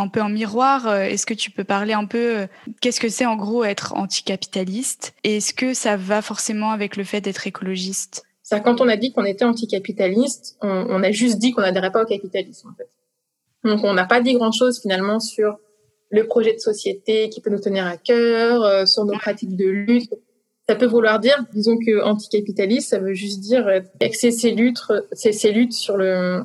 Un 0.03 0.07
peu 0.07 0.21
en 0.21 0.29
miroir. 0.29 0.87
Euh, 0.87 1.01
est-ce 1.01 1.25
que 1.25 1.33
tu 1.33 1.49
peux 1.49 1.63
parler 1.63 1.93
un 1.93 2.05
peu 2.05 2.37
euh, 2.37 2.47
qu'est-ce 2.81 2.99
que 2.99 3.09
c'est 3.09 3.25
en 3.25 3.35
gros 3.35 3.63
être 3.63 3.95
anticapitaliste? 3.95 5.13
Et 5.23 5.37
est-ce 5.37 5.53
que 5.53 5.73
ça 5.73 5.97
va 5.97 6.21
forcément 6.21 6.71
avec 6.71 6.97
le 6.97 7.03
fait 7.03 7.21
d'être 7.21 7.47
écologiste? 7.47 8.23
Quand 8.63 8.81
on 8.81 8.87
a 8.87 8.97
dit 8.97 9.11
qu'on 9.11 9.25
était 9.25 9.45
anticapitaliste, 9.45 10.57
on, 10.61 11.01
a 11.01 11.11
juste 11.11 11.39
dit 11.39 11.53
qu'on 11.53 11.61
n'adhérait 11.61 11.91
pas 11.91 12.03
au 12.03 12.05
capitalisme 12.05 12.69
en 12.69 12.75
fait. 12.75 12.87
Donc 13.63 13.83
on 13.83 13.93
n'a 13.93 14.05
pas 14.05 14.21
dit 14.21 14.33
grand-chose 14.33 14.79
finalement 14.79 15.19
sur 15.19 15.57
le 16.11 16.27
projet 16.27 16.53
de 16.53 16.59
société 16.59 17.29
qui 17.29 17.41
peut 17.41 17.49
nous 17.49 17.61
tenir 17.61 17.87
à 17.87 17.97
cœur, 17.97 18.61
euh, 18.61 18.85
sur 18.85 19.05
nos 19.05 19.13
pratiques 19.13 19.55
de 19.55 19.65
lutte. 19.65 20.13
Ça 20.69 20.75
peut 20.75 20.85
vouloir 20.85 21.19
dire, 21.19 21.43
disons 21.53 21.77
que 21.77 22.03
anticapitaliste, 22.03 22.89
ça 22.89 22.99
veut 22.99 23.15
juste 23.15 23.39
dire 23.39 23.67
axer 23.99 24.29
ses 24.29 24.51
luttes, 24.51 24.83
ses, 25.13 25.51
luttes 25.51 25.73
sur 25.73 25.97
le, 25.97 26.43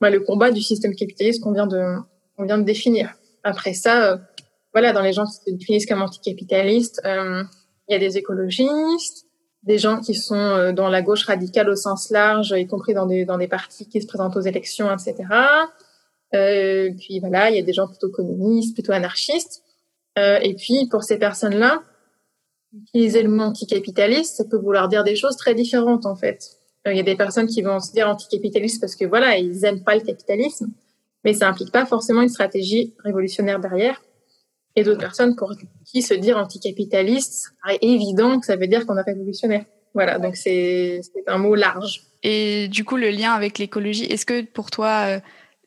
bah, 0.00 0.10
le 0.10 0.20
combat 0.20 0.50
du 0.50 0.62
système 0.62 0.94
capitaliste 0.94 1.42
qu'on 1.42 1.52
vient 1.52 1.66
de, 1.66 1.96
on 2.38 2.44
vient 2.44 2.58
de 2.58 2.64
définir. 2.64 3.14
Après 3.42 3.74
ça, 3.74 4.12
euh, 4.12 4.16
voilà, 4.72 4.92
dans 4.92 5.02
les 5.02 5.12
gens 5.12 5.24
qui 5.24 5.34
se 5.34 5.56
définissent 5.56 5.86
comme 5.86 6.02
anticapitalistes, 6.02 7.00
euh, 7.04 7.44
il 7.88 7.92
y 7.92 7.96
a 7.96 7.98
des 7.98 8.16
écologistes, 8.16 9.26
des 9.64 9.78
gens 9.78 10.00
qui 10.00 10.14
sont 10.14 10.34
euh, 10.34 10.72
dans 10.72 10.88
la 10.88 11.02
gauche 11.02 11.24
radicale 11.24 11.68
au 11.70 11.76
sens 11.76 12.10
large, 12.10 12.54
y 12.56 12.66
compris 12.66 12.94
dans 12.94 13.06
des, 13.06 13.24
dans 13.24 13.38
des 13.38 13.48
partis 13.48 13.88
qui 13.88 14.00
se 14.00 14.06
présentent 14.06 14.36
aux 14.36 14.42
élections, 14.42 14.92
etc. 14.92 15.14
Euh, 16.34 16.90
puis 16.98 17.20
voilà, 17.20 17.50
il 17.50 17.56
y 17.56 17.58
a 17.58 17.62
des 17.62 17.72
gens 17.72 17.86
plutôt 17.88 18.10
communistes, 18.10 18.74
plutôt 18.74 18.92
anarchistes. 18.92 19.62
Euh, 20.18 20.38
et 20.42 20.54
puis 20.54 20.86
pour 20.90 21.02
ces 21.02 21.18
personnes-là, 21.18 21.82
utiliser 22.76 23.22
le 23.22 23.30
mot 23.30 23.44
anticapitaliste, 23.44 24.36
ça 24.36 24.44
peut 24.44 24.58
vouloir 24.58 24.88
dire 24.88 25.04
des 25.04 25.16
choses 25.16 25.36
très 25.36 25.54
différentes 25.54 26.06
en 26.06 26.16
fait. 26.16 26.58
Il 26.86 26.96
y 26.96 27.00
a 27.00 27.04
des 27.04 27.16
personnes 27.16 27.46
qui 27.46 27.62
vont 27.62 27.80
se 27.80 27.92
dire 27.92 28.08
anticapitalistes 28.08 28.80
parce 28.80 28.94
que 28.94 29.06
voilà, 29.06 29.38
ils 29.38 29.64
aiment 29.64 29.82
pas 29.82 29.94
le 29.94 30.02
capitalisme 30.02 30.70
mais 31.24 31.34
ça 31.34 31.48
implique 31.48 31.72
pas 31.72 31.86
forcément 31.86 32.22
une 32.22 32.28
stratégie 32.28 32.94
révolutionnaire 33.04 33.60
derrière. 33.60 34.02
et 34.76 34.82
d'autres 34.82 35.00
personnes 35.00 35.36
pour 35.36 35.52
qui 35.84 36.02
se 36.02 36.14
dire 36.14 36.36
anticapitaliste, 36.36 37.52
c'est 37.66 37.78
évident 37.80 38.40
que 38.40 38.46
ça 38.46 38.56
veut 38.56 38.66
dire 38.66 38.86
qu'on 38.86 38.96
est 38.96 39.02
révolutionnaire. 39.02 39.64
Voilà, 39.94 40.18
donc 40.18 40.34
c'est 40.36 41.00
un 41.28 41.38
mot 41.38 41.54
large. 41.54 42.02
Et 42.24 42.66
du 42.68 42.84
coup, 42.84 42.96
le 42.96 43.10
lien 43.10 43.32
avec 43.32 43.58
l'écologie, 43.58 44.06
est-ce 44.06 44.26
que 44.26 44.42
pour 44.42 44.72
toi, 44.72 45.06
euh, 45.06 45.20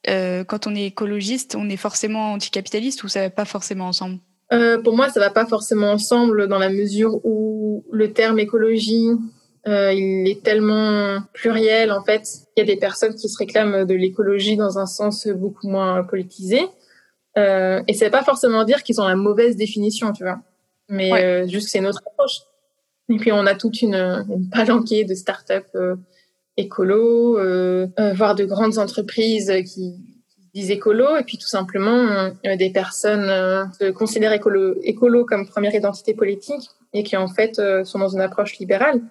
euh, 0.10 0.44
quand 0.44 0.68
on 0.68 0.76
est 0.76 0.88
écologiste, 0.88 1.56
on 1.56 1.70
est 1.70 1.78
forcément 1.78 2.34
anticapitaliste 2.34 3.04
ou 3.04 3.08
ça 3.08 3.22
va 3.22 3.30
pas 3.30 3.46
forcément 3.46 3.88
ensemble? 3.88 4.18
Euh, 4.52 4.82
Pour 4.82 4.96
moi, 4.96 5.10
ça 5.10 5.20
va 5.22 5.30
pas 5.30 5.46
forcément 5.46 5.92
ensemble 5.92 6.48
dans 6.48 6.60
la 6.60 6.70
mesure 6.70 7.24
où 7.26 7.86
le 7.92 8.12
terme 8.12 8.40
écologie, 8.40 9.08
il 9.68 10.30
est 10.30 10.44
tellement 10.44 11.20
pluriel 11.34 11.92
en 11.92 12.04
fait. 12.04 12.24
Il 12.56 12.62
y 12.62 12.64
a 12.64 12.66
des 12.66 12.80
personnes 12.80 13.16
qui 13.16 13.28
se 13.28 13.38
réclament 13.38 13.86
de 13.86 13.94
l'écologie 13.94 14.56
dans 14.56 14.80
un 14.80 14.86
sens 14.86 15.28
beaucoup 15.28 15.68
moins 15.68 16.04
politisé. 16.04 16.62
Euh, 17.38 17.84
et 17.88 17.94
c'est 17.94 18.10
pas 18.10 18.24
forcément 18.24 18.64
dire 18.64 18.84
qu'ils 18.84 19.00
ont 19.00 19.08
la 19.08 19.16
mauvaise 19.16 19.56
définition, 19.56 20.12
tu 20.12 20.24
vois. 20.24 20.40
Mais 20.90 21.12
euh, 21.14 21.48
juste 21.48 21.68
que 21.68 21.72
c'est 21.72 21.82
notre 21.82 22.02
approche. 22.08 22.40
Et 23.10 23.18
puis 23.18 23.32
on 23.32 23.46
a 23.46 23.56
toute 23.56 23.82
une, 23.82 23.96
une 23.96 24.50
palanquée 24.50 25.04
de 25.04 25.14
startups 25.14 25.76
euh, 25.76 25.96
écolo, 26.58 27.38
euh, 27.38 27.88
euh, 28.00 28.14
voire 28.14 28.36
de 28.36 28.46
grandes 28.46 28.78
entreprises 28.78 29.52
qui, 29.66 29.96
disent 30.54 30.72
écolo, 30.72 31.18
et 31.18 31.24
puis 31.24 31.38
tout 31.38 31.46
simplement 31.46 32.32
des 32.44 32.72
personnes 32.72 33.28
se 33.80 33.92
considèrent 33.92 34.34
écolo, 34.34 34.74
écolo 34.82 35.24
comme 35.24 35.48
première 35.48 35.76
identité 35.76 36.16
politique 36.16 36.72
et 36.94 37.04
qui 37.04 37.16
en 37.16 37.28
fait 37.28 37.62
sont 37.84 38.00
dans 38.00 38.08
une 38.08 38.22
approche 38.22 38.58
libérale. 38.58 39.02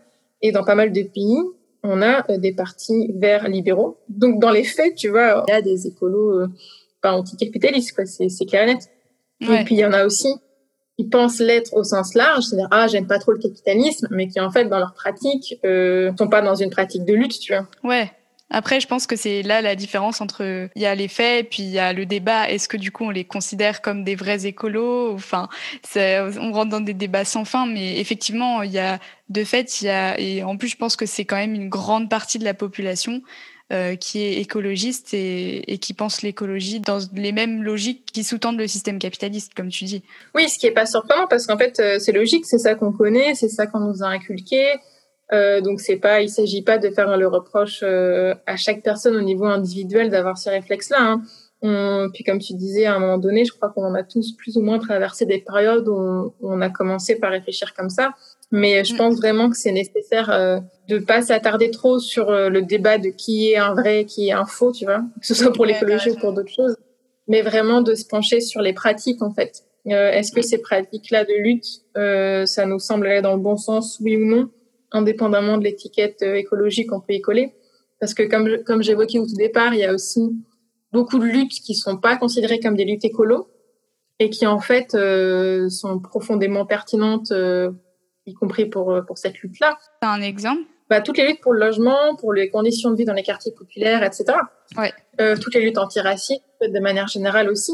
Et 0.43 0.53
dans 0.53 0.65
pas 0.65 0.75
mal 0.75 0.93
de 0.93 1.03
pays, 1.03 1.39
on 1.83 2.03
a 2.03 2.25
des 2.39 2.53
partis 2.53 3.13
verts 3.15 3.49
libéraux. 3.49 3.99
Donc 4.09 4.41
dans 4.41 4.51
les 4.51 4.65
faits, 4.65 4.95
tu 4.95 5.09
vois, 5.09 5.45
il 5.49 5.51
y 5.51 5.55
a 5.55 5.63
des 5.63 5.87
écolos 5.87 6.47
pas 7.01 7.13
anticapitaliste, 7.13 7.95
quoi. 7.95 8.07
C'est, 8.07 8.29
c'est 8.29 8.47
clair 8.47 8.65
et 8.65 8.75
net. 8.75 8.91
Et 9.41 9.65
puis, 9.65 9.75
il 9.75 9.79
y 9.79 9.85
en 9.85 9.93
a 9.93 10.05
aussi 10.05 10.35
qui 10.99 11.05
pensent 11.05 11.41
l'être 11.41 11.75
au 11.75 11.85
sens 11.85 12.15
large, 12.15 12.45
c'est-à-dire, 12.45 12.69
ah, 12.71 12.87
j'aime 12.87 13.07
pas 13.07 13.19
trop 13.19 13.33
le 13.33 13.39
capitalisme, 13.39 14.09
mais 14.11 14.29
qui, 14.29 14.41
en 14.41 14.51
fait, 14.51 14.65
dans 14.65 14.79
leur 14.79 14.95
pratique, 14.95 15.59
euh, 15.65 16.11
sont 16.19 16.29
pas 16.29 16.41
dans 16.41 16.55
une 16.55 16.71
pratique 16.71 17.05
de 17.05 17.13
lutte, 17.13 17.39
tu 17.39 17.53
vois. 17.53 17.69
Ouais. 17.85 18.11
Après, 18.51 18.79
je 18.79 18.87
pense 18.87 19.07
que 19.07 19.17
c'est 19.17 19.43
là 19.43 19.61
la 19.61 19.75
différence 19.75 20.21
entre 20.21 20.69
il 20.77 20.83
y 20.83 20.87
a 20.87 20.95
les 20.95 21.09
faits 21.09 21.49
puis 21.51 21.65
il 21.65 21.71
y 21.71 21.81
a 21.81 21.93
le 21.93 22.07
débat. 22.07 22.49
Est-ce 22.49 22.69
que 22.69 22.77
du 22.77 22.93
coup 22.93 23.05
on 23.05 23.11
les 23.11 23.25
considère 23.25 23.83
comme 23.83 24.05
des 24.05 24.15
vrais 24.15 24.47
écolos 24.47 25.13
Enfin, 25.13 25.49
on 25.97 26.53
rentre 26.53 26.71
dans 26.71 26.81
des 26.81 26.95
débats 26.95 27.25
sans 27.25 27.45
fin, 27.45 27.67
mais 27.67 27.99
effectivement, 27.99 28.63
il 28.63 28.71
y 28.71 28.79
a 28.79 29.01
de 29.31 29.43
fait, 29.43 29.81
il 29.81 29.87
y 29.87 29.91
a 29.91 30.19
et 30.21 30.45
en 30.45 30.57
plus, 30.57 30.69
je 30.69 30.77
pense 30.77 30.95
que 30.95 31.07
c'est 31.07 31.25
quand 31.25 31.37
même 31.37 31.55
une 31.55 31.69
grande 31.69 32.09
partie 32.09 32.39
de 32.39 32.45
la 32.45 32.55
population 32.55 33.23
euh, 33.73 33.97
qui 33.97 34.23
est 34.23 34.41
écologiste 34.41 35.13
et, 35.13 35.73
et 35.73 35.79
qui 35.79 35.93
pense 35.93 36.23
l'écologie 36.23 36.79
dans 36.79 37.01
les 37.13 37.33
mêmes 37.33 37.65
logiques 37.65 38.05
qui 38.13 38.23
sous-tendent 38.23 38.59
le 38.59 38.69
système 38.69 39.01
capitaliste, 39.01 39.55
comme 39.55 39.71
tu 39.71 39.83
dis. 39.83 40.05
Oui, 40.37 40.49
ce 40.49 40.57
qui 40.57 40.67
est 40.69 40.73
pas 40.73 40.87
surprenant 40.87 41.27
parce 41.27 41.49
qu'en 41.49 41.59
fait, 41.59 41.81
euh, 41.81 41.99
c'est 41.99 42.13
logique, 42.13 42.47
c'est 42.47 42.59
ça 42.59 42.77
qu'on 42.77 42.93
connaît, 42.93 43.35
c'est 43.35 43.49
ça 43.49 43.67
qu'on 43.67 43.81
nous 43.81 44.05
a 44.05 44.07
inculqué. 44.07 44.75
Euh, 45.33 45.61
donc 45.61 45.81
c'est 45.81 45.97
pas, 45.97 46.21
il 46.21 46.29
s'agit 46.29 46.63
pas 46.63 46.79
de 46.79 46.89
faire 46.91 47.17
le 47.17 47.27
reproche 47.27 47.81
euh, 47.83 48.35
à 48.47 48.57
chaque 48.57 48.83
personne 48.83 49.17
au 49.17 49.23
niveau 49.23 49.47
individuel 49.47 50.09
d'avoir 50.09 50.39
ces 50.39 50.51
réflexes-là. 50.51 50.99
Hein. 51.01 52.09
puis 52.15 52.23
comme 52.23 52.39
tu 52.39 52.55
disais, 52.55 52.87
à 52.87 52.95
un 52.95 52.99
moment 53.01 53.19
donné, 53.19 53.45
je 53.45 53.53
crois 53.53 53.71
qu'on 53.71 53.95
a 53.95 54.05
tous 54.05 54.37
plus 54.37 54.57
ou 54.57 54.63
moins 54.63 54.79
traversé 54.79 55.27
des 55.27 55.39
périodes 55.39 55.89
où 55.89 55.95
on, 55.95 56.33
où 56.41 56.53
on 56.53 56.61
a 56.61 56.71
commencé 56.71 57.17
par 57.17 57.33
réfléchir 57.33 57.75
comme 57.75 57.91
ça. 57.91 58.13
Mais 58.53 58.85
je 58.85 58.95
pense 58.95 59.17
vraiment 59.17 59.51
que 59.51 59.57
c'est 59.57 59.73
nécessaire 59.73 60.31
euh, 60.31 60.61
de 60.89 60.99
pas 60.99 61.23
s'attarder 61.23 61.71
trop 61.71 61.99
sur 61.99 62.31
euh, 62.31 62.49
le 62.49 62.63
débat 62.63 62.99
de 62.99 63.09
qui 63.09 63.51
est 63.51 63.57
un 63.57 63.75
vrai, 63.75 64.05
qui 64.05 64.29
est 64.29 64.33
un 64.33 64.45
faux, 64.47 64.73
tu 64.73 64.85
vois, 64.85 65.03
que 65.21 65.27
ce 65.27 65.35
soit 65.35 65.53
pour 65.53 65.67
l'écologie 65.67 66.11
ou 66.11 66.17
pour 66.17 66.33
d'autres 66.33 66.53
choses, 66.53 66.77
mais 67.27 67.43
vraiment 67.43 67.83
de 67.83 67.95
se 67.95 68.07
pencher 68.07 68.41
sur 68.41 68.63
les 68.63 68.73
pratiques 68.73 69.23
en 69.23 69.33
fait. 69.33 69.65
Euh, 69.89 70.11
Est-ce 70.11 70.33
que 70.33 70.43
ces 70.43 70.59
pratiques-là 70.59 71.25
de 71.25 71.43
lutte, 71.43 71.67
euh, 71.97 72.47
ça 72.47 72.67
nous 72.67 72.79
semble 72.79 73.07
aller 73.07 73.23
dans 73.23 73.35
le 73.35 73.41
bon 73.43 73.57
sens, 73.57 73.99
oui 74.01 74.17
ou 74.17 74.25
non, 74.25 74.49
indépendamment 74.93 75.59
de 75.59 75.65
l'étiquette 75.65 76.23
euh, 76.23 76.35
écologique 76.35 76.91
qu'on 76.91 77.01
peut 77.01 77.15
y 77.15 77.21
coller 77.21 77.55
Parce 78.01 78.15
que 78.15 78.23
comme 78.23 78.63
comme 78.65 78.83
j'évoquais 78.83 79.19
au 79.19 79.27
tout 79.27 79.37
départ, 79.37 79.75
il 79.75 79.81
y 79.81 79.85
a 79.85 79.93
aussi 79.93 80.21
beaucoup 80.93 81.19
de 81.19 81.25
luttes 81.25 81.61
qui 81.65 81.75
sont 81.75 81.97
pas 81.97 82.17
considérées 82.17 82.61
comme 82.61 82.77
des 82.77 82.85
luttes 82.85 83.05
écolo 83.05 83.49
et 84.19 84.31
qui 84.31 84.47
en 84.47 84.61
fait 84.61 84.97
sont 85.69 86.01
profondément 86.01 86.65
pertinentes 86.65 87.33
y 88.27 88.35
compris 88.35 88.67
pour, 88.67 88.93
euh, 88.93 89.03
pour 89.03 89.19
cette 89.19 89.39
lutte-là. 89.39 89.79
C'est 90.03 90.09
un 90.09 90.21
exemple? 90.21 90.63
Bah, 90.91 91.01
Toutes 91.01 91.19
les 91.19 91.27
luttes 91.27 91.41
pour 91.41 91.53
le 91.53 91.61
logement, 91.61 92.17
pour 92.19 92.33
les 92.33 92.51
conditions 92.51 92.91
de 92.91 92.97
vie 92.97 93.05
dans 93.05 93.13
les 93.13 93.23
quartiers 93.23 93.53
populaires, 93.53 94.03
etc. 94.03 94.25
Ouais. 94.77 94.93
Euh, 95.21 95.37
toutes 95.37 95.55
les 95.55 95.63
luttes 95.63 95.79
antiracistes, 95.79 96.43
de 96.61 96.79
manière 96.81 97.09
générale 97.09 97.49
aussi. 97.49 97.73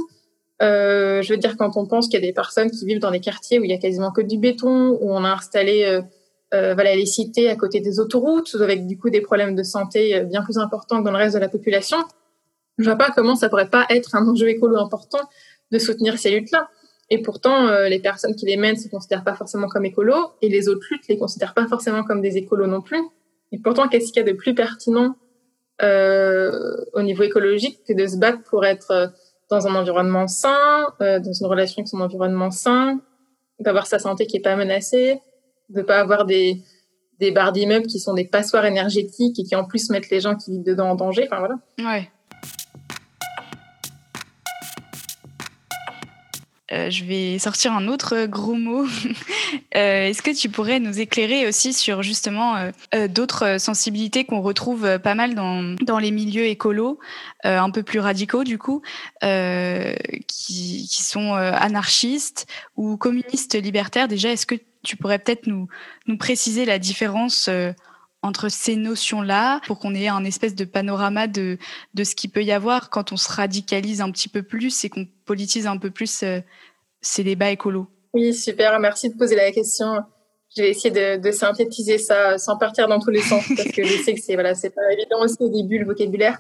Euh, 0.63 1.21
je 1.23 1.33
veux 1.33 1.39
dire, 1.39 1.57
quand 1.57 1.77
on 1.77 1.87
pense 1.87 2.07
qu'il 2.07 2.21
y 2.21 2.23
a 2.23 2.27
des 2.27 2.33
personnes 2.33 2.71
qui 2.71 2.87
vivent 2.87 3.01
dans 3.01 3.11
des 3.11 3.21
quartiers 3.21 3.59
où 3.59 3.65
il 3.65 3.71
y 3.71 3.75
a 3.75 3.79
quasiment 3.79 4.13
que 4.13 4.23
du 4.23 4.39
béton, 4.39 4.97
où 5.01 5.13
on 5.13 5.25
a 5.25 5.31
installé 5.31 6.01
euh, 6.53 6.75
voilà, 6.75 6.95
les 6.95 7.07
cités 7.07 7.49
à 7.49 7.57
côté 7.57 7.81
des 7.81 8.01
autoroutes, 8.01 8.57
avec 8.61 8.87
du 8.87 8.99
coup 8.99 9.11
des 9.11 9.21
problèmes 9.21 9.55
de 9.55 9.63
santé 9.63 10.17
euh, 10.17 10.25
bien 10.25 10.43
plus 10.43 10.59
importants 10.59 11.01
que 11.01 11.05
dans 11.05 11.13
le 11.13 11.19
reste 11.19 11.35
de 11.35 11.41
la 11.41 11.49
population, 11.49 11.99
je 12.79 12.85
vois 12.85 12.97
pas 12.97 13.11
comment 13.15 13.37
ça 13.37 13.49
pourrait 13.49 13.71
pas 13.71 13.87
être 13.91 14.15
un 14.15 14.27
enjeu 14.27 14.49
écolo 14.49 14.77
important 14.77 15.21
de 15.71 15.79
soutenir 15.79 16.19
ces 16.19 16.31
luttes-là. 16.31 16.69
Et 17.11 17.21
pourtant, 17.21 17.69
euh, 17.69 17.89
les 17.89 17.99
personnes 17.99 18.35
qui 18.35 18.47
les 18.47 18.57
mènent 18.57 18.77
se 18.77 18.89
considèrent 18.89 19.25
pas 19.25 19.35
forcément 19.35 19.69
comme 19.69 19.85
écolos, 19.85 20.33
et 20.41 20.49
les 20.49 20.69
autres 20.69 20.87
luttes 20.91 21.09
les 21.09 21.19
considèrent 21.19 21.55
pas 21.55 21.67
forcément 21.67 22.05
comme 22.05 22.21
des 22.23 22.37
écolos 22.37 22.67
non 22.67 22.81
plus. 22.81 23.03
Et 23.53 23.59
pourtant, 23.59 23.89
qu'est-ce 23.89 24.13
qu'il 24.13 24.17
y 24.17 24.29
a 24.29 24.33
de 24.33 24.37
plus 24.37 24.55
pertinent 24.55 25.15
euh, 25.83 26.77
au 26.93 27.03
niveau 27.03 27.23
écologique 27.23 27.81
que 27.87 27.93
de 27.93 28.07
se 28.07 28.17
battre 28.17 28.43
pour 28.45 28.65
être 28.65 28.91
euh, 28.93 29.07
dans 29.51 29.67
un 29.67 29.75
environnement 29.75 30.29
sain, 30.29 30.87
euh, 31.01 31.19
dans 31.19 31.33
une 31.33 31.47
relation 31.47 31.81
avec 31.81 31.89
son 31.89 32.01
environnement 32.01 32.51
sain, 32.51 33.01
d'avoir 33.59 33.87
sa 33.87 33.99
santé 33.99 34.27
qui 34.27 34.37
est 34.37 34.43
pas 34.43 34.55
menacée, 34.55 35.21
de 35.73 35.83
pas 35.83 35.99
avoir 35.99 36.25
des 36.25 36.63
des 37.19 37.31
barres 37.31 37.53
d'immeubles 37.53 37.87
qui 37.87 38.01
sont 38.01 38.15
des 38.15 38.25
passoires 38.25 38.65
énergétiques 38.65 39.39
et 39.39 39.45
qui 39.45 39.55
en 39.55 39.65
plus 39.65 39.91
mettent 39.91 40.11
les 40.11 40.21
gens 40.21 40.35
qui 40.35 40.51
vivent 40.51 40.65
dedans 40.65 40.91
en 40.91 40.95
danger. 40.97 41.29
Enfin 41.31 41.39
voilà. 41.39 41.55
Ouais. 41.79 42.11
Euh, 46.73 46.91
je 46.91 47.05
vais 47.05 47.39
sortir 47.39 47.73
un 47.73 47.87
autre 47.87 48.27
gros 48.27 48.55
mot. 48.55 48.87
euh, 49.77 50.09
Est-ce 50.09 50.23
que 50.23 50.35
tu 50.35 50.49
pourrais 50.49 50.81
nous 50.81 51.01
éclairer 51.01 51.47
aussi 51.47 51.75
sur 51.75 52.03
justement 52.03 52.57
euh, 52.57 52.71
euh 52.95 53.09
d'autres 53.09 53.61
sensibilités 53.61 54.25
qu'on 54.25 54.41
retrouve 54.41 54.99
pas 54.99 55.15
mal 55.15 55.35
dans, 55.35 55.77
dans 55.83 55.99
les 55.99 56.11
milieux 56.11 56.47
écolos, 56.47 56.99
euh, 57.45 57.59
un 57.59 57.71
peu 57.71 57.83
plus 57.83 58.01
radicaux 58.01 58.43
du 58.43 58.59
coup, 58.59 58.81
qui, 59.21 60.87
qui, 60.89 61.03
sont 61.03 61.35
anarchistes 61.35 62.47
ou 62.77 62.97
communistes 62.97 63.55
libertaires? 63.55 64.09
Déjà, 64.09 64.31
est-ce 64.31 64.47
que 64.47 64.57
tu 64.83 64.97
pourrais 64.97 65.19
peut-être 65.19 65.47
nous, 65.47 65.69
nous 66.07 66.17
préciser 66.17 66.65
la 66.65 66.79
différence 66.79 67.49
entre 68.23 68.49
ces 68.49 68.77
notions-là 68.77 69.61
pour 69.67 69.79
qu'on 69.79 69.95
ait 69.95 70.09
un 70.09 70.25
espèce 70.25 70.55
de 70.55 70.65
panorama 70.65 71.27
de, 71.27 71.59
de 71.95 72.05
ce 72.05 72.15
qu'il 72.15 72.31
peut 72.31 72.45
y 72.45 72.53
avoir 72.53 72.89
quand 72.89 73.13
on 73.13 73.17
se 73.17 73.31
radicalise 73.31 74.01
un 74.01 74.11
petit 74.11 74.29
peu 74.29 74.43
plus 74.43 74.85
et 74.85 74.89
qu'on 74.89 75.07
politise 75.25 75.67
un 75.67 75.77
peu 75.77 75.91
plus 75.91 76.23
euh, 76.23 76.41
ces 77.01 77.25
débats 77.25 77.51
écolos. 77.51 77.89
Oui, 78.15 78.33
super. 78.33 78.79
Merci 78.79 79.11
de 79.11 79.17
poser 79.17 79.35
la 79.35 79.51
question. 79.51 79.97
Je 80.57 80.63
vais 80.63 80.71
essayer 80.71 81.19
de, 81.19 81.31
synthétiser 81.33 81.99
ça 81.99 82.39
sans 82.39 82.59
partir 82.59 82.87
dans 82.87 83.01
tous 83.01 83.11
les 83.11 83.23
sens 83.23 83.43
parce 83.57 83.71
que 83.71 83.83
je 83.83 84.03
sais 84.03 84.15
que 84.15 84.21
c'est 84.21 84.35
voilà, 84.35 84.53
pas 84.53 84.93
évident 84.93 85.23
aussi 85.23 85.37
au 85.41 85.49
début 85.49 85.79
le 85.79 85.87
vocabulaire. 85.87 86.39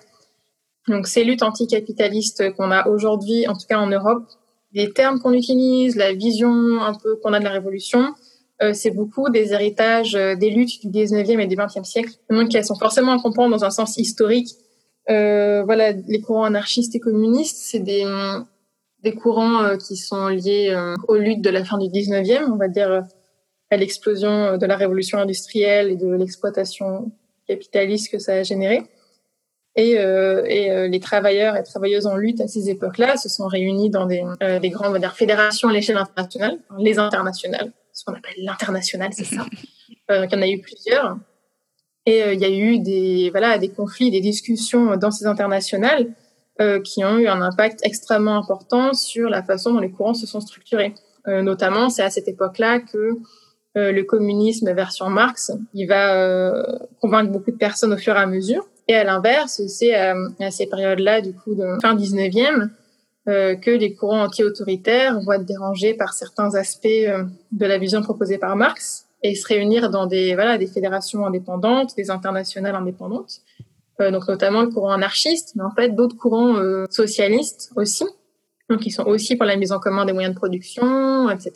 Donc 0.86 1.06
ces 1.06 1.24
luttes 1.24 1.42
anticapitalistes 1.42 2.52
qu'on 2.54 2.70
a 2.70 2.88
aujourd'hui, 2.88 3.48
en 3.48 3.54
tout 3.54 3.66
cas 3.66 3.78
en 3.78 3.86
Europe, 3.86 4.24
les 4.72 4.92
termes 4.92 5.18
qu'on 5.18 5.32
utilise, 5.32 5.96
la 5.96 6.12
vision 6.12 6.80
un 6.80 6.94
peu 6.94 7.16
qu'on 7.16 7.32
a 7.32 7.38
de 7.38 7.44
la 7.44 7.52
révolution, 7.52 8.00
euh, 8.00 8.31
c'est 8.72 8.90
beaucoup 8.90 9.30
des 9.30 9.52
héritages 9.52 10.14
euh, 10.14 10.34
des 10.36 10.50
luttes 10.50 10.86
du 10.86 10.88
19e 10.88 11.40
et 11.40 11.46
du 11.46 11.56
20e 11.56 11.84
siècle, 11.84 12.12
donc 12.30 12.54
elles 12.54 12.64
sont 12.64 12.78
forcément 12.78 13.12
à 13.12 13.20
comprendre 13.20 13.56
dans 13.56 13.64
un 13.64 13.70
sens 13.70 13.96
historique. 13.96 14.48
Euh, 15.10 15.62
voilà, 15.64 15.92
les 15.92 16.20
courants 16.20 16.44
anarchistes 16.44 16.94
et 16.94 17.00
communistes, 17.00 17.58
c'est 17.58 17.80
des, 17.80 18.04
des 19.02 19.12
courants 19.12 19.64
euh, 19.64 19.76
qui 19.76 19.96
sont 19.96 20.28
liés 20.28 20.70
euh, 20.70 20.94
aux 21.08 21.16
luttes 21.16 21.42
de 21.42 21.50
la 21.50 21.64
fin 21.64 21.78
du 21.78 21.86
19e, 21.86 22.50
on 22.50 22.56
va 22.56 22.68
dire 22.68 23.04
à 23.70 23.76
l'explosion 23.76 24.58
de 24.58 24.66
la 24.66 24.76
révolution 24.76 25.18
industrielle 25.18 25.90
et 25.90 25.96
de 25.96 26.12
l'exploitation 26.14 27.10
capitaliste 27.48 28.12
que 28.12 28.18
ça 28.18 28.34
a 28.34 28.42
généré. 28.42 28.82
Et, 29.74 29.98
euh, 29.98 30.86
les 30.88 31.00
travailleurs 31.00 31.56
et 31.56 31.62
travailleuses 31.62 32.06
en 32.06 32.16
lutte 32.16 32.42
à 32.42 32.48
ces 32.48 32.68
époques-là 32.68 33.16
se 33.16 33.30
sont 33.30 33.46
réunis 33.46 33.88
dans 33.88 34.04
des, 34.04 34.22
des 34.60 34.68
grandes 34.68 35.02
fédérations 35.14 35.70
à 35.70 35.72
l'échelle 35.72 35.96
internationale, 35.96 36.58
les 36.78 36.98
internationales, 36.98 37.72
ce 37.92 38.04
qu'on 38.04 38.14
appelle 38.14 38.34
l'international, 38.38 39.10
c'est 39.12 39.24
ça. 39.24 39.46
euh, 40.10 40.26
il 40.26 40.32
y 40.32 40.38
en 40.38 40.42
a 40.42 40.48
eu 40.48 40.60
plusieurs. 40.60 41.18
Et 42.06 42.22
euh, 42.22 42.34
il 42.34 42.40
y 42.40 42.44
a 42.44 42.50
eu 42.50 42.80
des, 42.80 43.30
voilà, 43.30 43.58
des 43.58 43.68
conflits, 43.68 44.10
des 44.10 44.20
discussions 44.20 44.96
dans 44.96 45.10
ces 45.10 45.26
internationales 45.26 46.12
euh, 46.60 46.80
qui 46.80 47.04
ont 47.04 47.18
eu 47.18 47.28
un 47.28 47.40
impact 47.40 47.80
extrêmement 47.82 48.36
important 48.36 48.92
sur 48.92 49.28
la 49.28 49.42
façon 49.42 49.72
dont 49.72 49.80
les 49.80 49.90
courants 49.90 50.14
se 50.14 50.26
sont 50.26 50.40
structurés. 50.40 50.94
Euh, 51.28 51.42
notamment, 51.42 51.88
c'est 51.88 52.02
à 52.02 52.10
cette 52.10 52.28
époque-là 52.28 52.80
que 52.80 53.16
euh, 53.76 53.92
le 53.92 54.02
communisme 54.02 54.72
version 54.72 55.08
Marx, 55.08 55.52
il 55.72 55.86
va 55.86 56.14
euh, 56.14 56.62
convaincre 57.00 57.30
beaucoup 57.30 57.52
de 57.52 57.56
personnes 57.56 57.92
au 57.92 57.96
fur 57.96 58.14
et 58.16 58.18
à 58.18 58.26
mesure. 58.26 58.66
Et 58.88 58.94
à 58.94 59.04
l'inverse, 59.04 59.62
c'est 59.68 59.94
à 59.94 60.14
ces 60.50 60.66
périodes-là, 60.66 61.20
du 61.20 61.32
coup, 61.32 61.54
de 61.54 61.78
fin 61.80 61.94
19e, 61.94 62.68
que 63.26 63.70
les 63.70 63.94
courants 63.94 64.24
anti-autoritaires 64.24 65.18
être 65.32 65.44
dérangés 65.44 65.94
par 65.94 66.12
certains 66.12 66.56
aspects 66.56 66.88
de 66.88 67.66
la 67.66 67.78
vision 67.78 68.02
proposée 68.02 68.36
par 68.36 68.56
Marx 68.56 69.06
et 69.22 69.36
se 69.36 69.46
réunir 69.46 69.90
dans 69.90 70.06
des 70.06 70.34
voilà 70.34 70.58
des 70.58 70.66
fédérations 70.66 71.24
indépendantes, 71.24 71.94
des 71.96 72.10
internationales 72.10 72.74
indépendantes, 72.74 73.42
donc 74.00 74.26
notamment 74.26 74.62
le 74.62 74.70
courant 74.70 74.90
anarchiste, 74.90 75.52
mais 75.54 75.62
en 75.62 75.70
fait 75.70 75.90
d'autres 75.90 76.16
courants 76.16 76.56
socialistes 76.90 77.70
aussi, 77.76 78.04
donc 78.68 78.80
qui 78.80 78.90
sont 78.90 79.04
aussi 79.04 79.36
pour 79.36 79.46
la 79.46 79.54
mise 79.54 79.70
en 79.70 79.78
commun 79.78 80.04
des 80.04 80.12
moyens 80.12 80.34
de 80.34 80.38
production, 80.38 81.30
etc. 81.30 81.52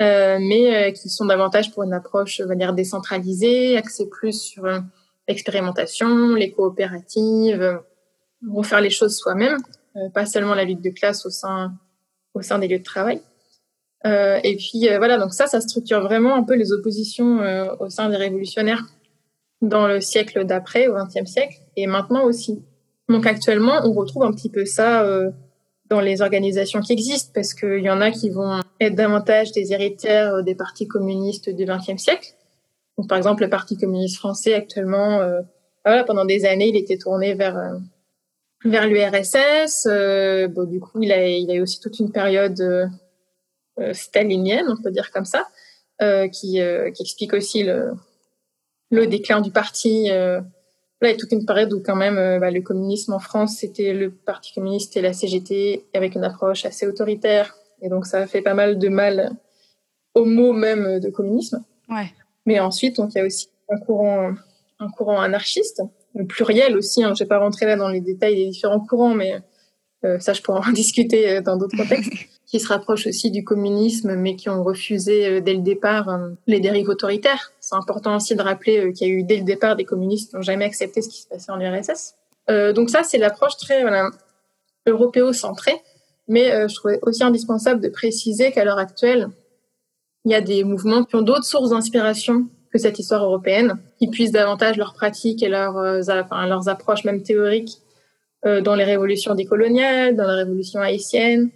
Euh, 0.00 0.38
mais 0.40 0.94
qui 0.94 1.10
sont 1.10 1.26
davantage 1.26 1.72
pour 1.72 1.82
une 1.82 1.92
approche, 1.92 2.40
on 2.42 2.48
va 2.48 2.54
dire, 2.54 2.72
décentralisée, 2.72 3.76
axée 3.76 4.08
plus 4.08 4.40
sur 4.40 4.64
l'expérimentation, 5.28 6.34
les 6.34 6.52
coopératives, 6.52 7.80
refaire 8.50 8.80
les 8.80 8.88
choses 8.88 9.16
soi-même, 9.16 9.58
euh, 9.58 9.79
pas 10.14 10.26
seulement 10.26 10.54
la 10.54 10.64
lutte 10.64 10.82
de 10.82 10.90
classe 10.90 11.26
au 11.26 11.30
sein, 11.30 11.72
au 12.34 12.42
sein 12.42 12.58
des 12.58 12.68
lieux 12.68 12.78
de 12.78 12.84
travail. 12.84 13.20
Euh, 14.06 14.40
et 14.42 14.56
puis 14.56 14.88
euh, 14.88 14.98
voilà, 14.98 15.18
donc 15.18 15.32
ça, 15.32 15.46
ça 15.46 15.60
structure 15.60 16.00
vraiment 16.00 16.34
un 16.34 16.42
peu 16.42 16.54
les 16.54 16.72
oppositions 16.72 17.40
au 17.80 17.90
sein 17.90 18.08
des 18.08 18.16
révolutionnaires 18.16 18.84
dans 19.60 19.86
le 19.86 20.00
siècle 20.00 20.44
d'après, 20.44 20.88
au 20.88 20.94
XXe 20.94 21.30
siècle, 21.30 21.56
et 21.76 21.86
maintenant 21.86 22.24
aussi. 22.24 22.62
Donc 23.08 23.26
actuellement, 23.26 23.80
on 23.84 23.92
retrouve 23.92 24.22
un 24.22 24.32
petit 24.32 24.48
peu 24.48 24.64
ça 24.64 25.04
dans 25.90 26.00
les 26.00 26.22
organisations 26.22 26.80
qui 26.80 26.92
existent, 26.92 27.30
parce 27.34 27.52
qu'il 27.52 27.80
y 27.80 27.90
en 27.90 28.00
a 28.00 28.10
qui 28.10 28.30
vont 28.30 28.60
être 28.80 28.94
davantage 28.94 29.52
des 29.52 29.72
héritières 29.72 30.42
des 30.44 30.54
partis 30.54 30.88
communistes 30.88 31.50
du 31.50 31.66
XXe 31.66 32.00
siècle. 32.00 32.28
Donc, 32.96 33.08
par 33.08 33.18
exemple, 33.18 33.42
le 33.42 33.50
Parti 33.50 33.76
communiste 33.76 34.16
français 34.16 34.54
actuellement, 34.54 35.20
voilà, 35.84 36.04
pendant 36.04 36.24
des 36.24 36.46
années, 36.46 36.68
il 36.68 36.76
était 36.76 36.96
tourné 36.96 37.34
vers 37.34 37.78
vers 38.64 38.86
l'URSS. 38.86 39.86
Euh, 39.86 40.48
bon, 40.48 40.64
du 40.64 40.80
coup, 40.80 41.02
il 41.02 41.12
a, 41.12 41.26
il 41.26 41.50
a 41.50 41.54
eu 41.54 41.60
aussi 41.60 41.80
toute 41.80 41.98
une 41.98 42.12
période 42.12 42.60
euh, 42.60 42.86
euh, 43.78 43.92
stalinienne, 43.94 44.66
on 44.68 44.82
peut 44.82 44.90
dire 44.90 45.10
comme 45.10 45.24
ça, 45.24 45.48
euh, 46.02 46.28
qui, 46.28 46.60
euh, 46.60 46.90
qui 46.90 47.02
explique 47.02 47.32
aussi 47.32 47.62
le, 47.62 47.92
le 48.90 49.06
déclin 49.06 49.40
du 49.40 49.50
parti. 49.50 50.08
là, 50.08 50.42
il 51.02 51.08
y 51.08 51.12
a 51.12 51.16
toute 51.16 51.32
une 51.32 51.46
période 51.46 51.72
où 51.72 51.82
quand 51.82 51.96
même 51.96 52.40
bah, 52.40 52.50
le 52.50 52.60
communisme 52.60 53.14
en 53.14 53.18
France, 53.20 53.56
c'était 53.56 53.94
le 53.94 54.10
Parti 54.10 54.52
communiste 54.52 54.96
et 54.96 55.00
la 55.00 55.12
CGT 55.14 55.86
avec 55.94 56.14
une 56.14 56.24
approche 56.24 56.64
assez 56.66 56.86
autoritaire. 56.86 57.56
Et 57.80 57.88
donc, 57.88 58.06
ça 58.06 58.18
a 58.18 58.26
fait 58.26 58.42
pas 58.42 58.52
mal 58.52 58.78
de 58.78 58.88
mal 58.88 59.30
au 60.14 60.26
mot 60.26 60.52
même 60.52 61.00
de 61.00 61.08
communisme. 61.08 61.64
Ouais. 61.88 62.12
Mais 62.44 62.60
ensuite, 62.60 62.96
donc, 62.96 63.14
il 63.14 63.18
y 63.18 63.20
a 63.22 63.24
aussi 63.24 63.48
un 63.70 63.78
courant, 63.78 64.34
un 64.78 64.90
courant 64.90 65.20
anarchiste 65.20 65.82
pluriel 66.28 66.76
aussi. 66.76 67.02
Hein. 67.02 67.14
Je 67.14 67.24
vais 67.24 67.28
pas 67.28 67.38
rentrer 67.38 67.66
là 67.66 67.76
dans 67.76 67.88
les 67.88 68.00
détails 68.00 68.36
des 68.36 68.48
différents 68.48 68.80
courants, 68.80 69.14
mais 69.14 69.40
euh, 70.04 70.18
ça, 70.18 70.32
je 70.32 70.42
pourrais 70.42 70.66
en 70.66 70.72
discuter 70.72 71.30
euh, 71.30 71.40
dans 71.40 71.56
d'autres 71.56 71.76
contextes, 71.76 72.12
qui 72.46 72.60
se 72.60 72.68
rapprochent 72.68 73.06
aussi 73.06 73.30
du 73.30 73.44
communisme, 73.44 74.14
mais 74.16 74.36
qui 74.36 74.48
ont 74.48 74.62
refusé 74.62 75.26
euh, 75.26 75.40
dès 75.40 75.54
le 75.54 75.60
départ 75.60 76.08
euh, 76.08 76.30
les 76.46 76.60
dérives 76.60 76.88
autoritaires. 76.88 77.52
C'est 77.60 77.76
important 77.76 78.16
aussi 78.16 78.34
de 78.34 78.42
rappeler 78.42 78.92
qu'il 78.92 79.08
y 79.08 79.10
a 79.10 79.14
eu 79.14 79.22
dès 79.22 79.36
le 79.36 79.44
départ 79.44 79.76
des 79.76 79.84
communistes 79.84 80.30
qui 80.30 80.36
n'ont 80.36 80.42
jamais 80.42 80.64
accepté 80.64 81.02
ce 81.02 81.08
qui 81.08 81.22
se 81.22 81.28
passait 81.28 81.52
en 81.52 81.60
URSS. 81.60 82.14
donc 82.74 82.90
ça, 82.90 83.02
c'est 83.02 83.18
l'approche 83.18 83.56
très 83.56 83.82
voilà, 83.82 84.10
européocentrée, 84.86 85.80
mais 86.26 86.68
je 86.68 86.74
trouvais 86.74 86.98
aussi 87.02 87.22
indispensable 87.22 87.80
de 87.80 87.88
préciser 87.88 88.50
qu'à 88.50 88.64
l'heure 88.64 88.78
actuelle, 88.78 89.28
il 90.24 90.32
y 90.32 90.34
a 90.34 90.40
des 90.40 90.64
mouvements 90.64 91.04
qui 91.04 91.16
ont 91.16 91.22
d'autres 91.22 91.44
sources 91.44 91.70
d'inspiration 91.70 92.46
que 92.72 92.78
cette 92.78 92.98
histoire 92.98 93.24
européenne, 93.24 93.74
qui 93.98 94.08
puissent 94.08 94.32
davantage 94.32 94.76
leurs 94.76 94.94
pratiques 94.94 95.42
et 95.42 95.48
leurs, 95.48 95.76
euh, 95.76 96.00
enfin, 96.08 96.46
leurs 96.46 96.68
approches 96.68 97.04
même 97.04 97.22
théoriques 97.22 97.78
euh, 98.46 98.62
dans 98.62 98.74
les 98.74 98.84
révolutions 98.84 99.34
décoloniales, 99.34 100.16
dans 100.16 100.26
la 100.26 100.34
révolution 100.34 100.80
haïtienne, 100.80 101.50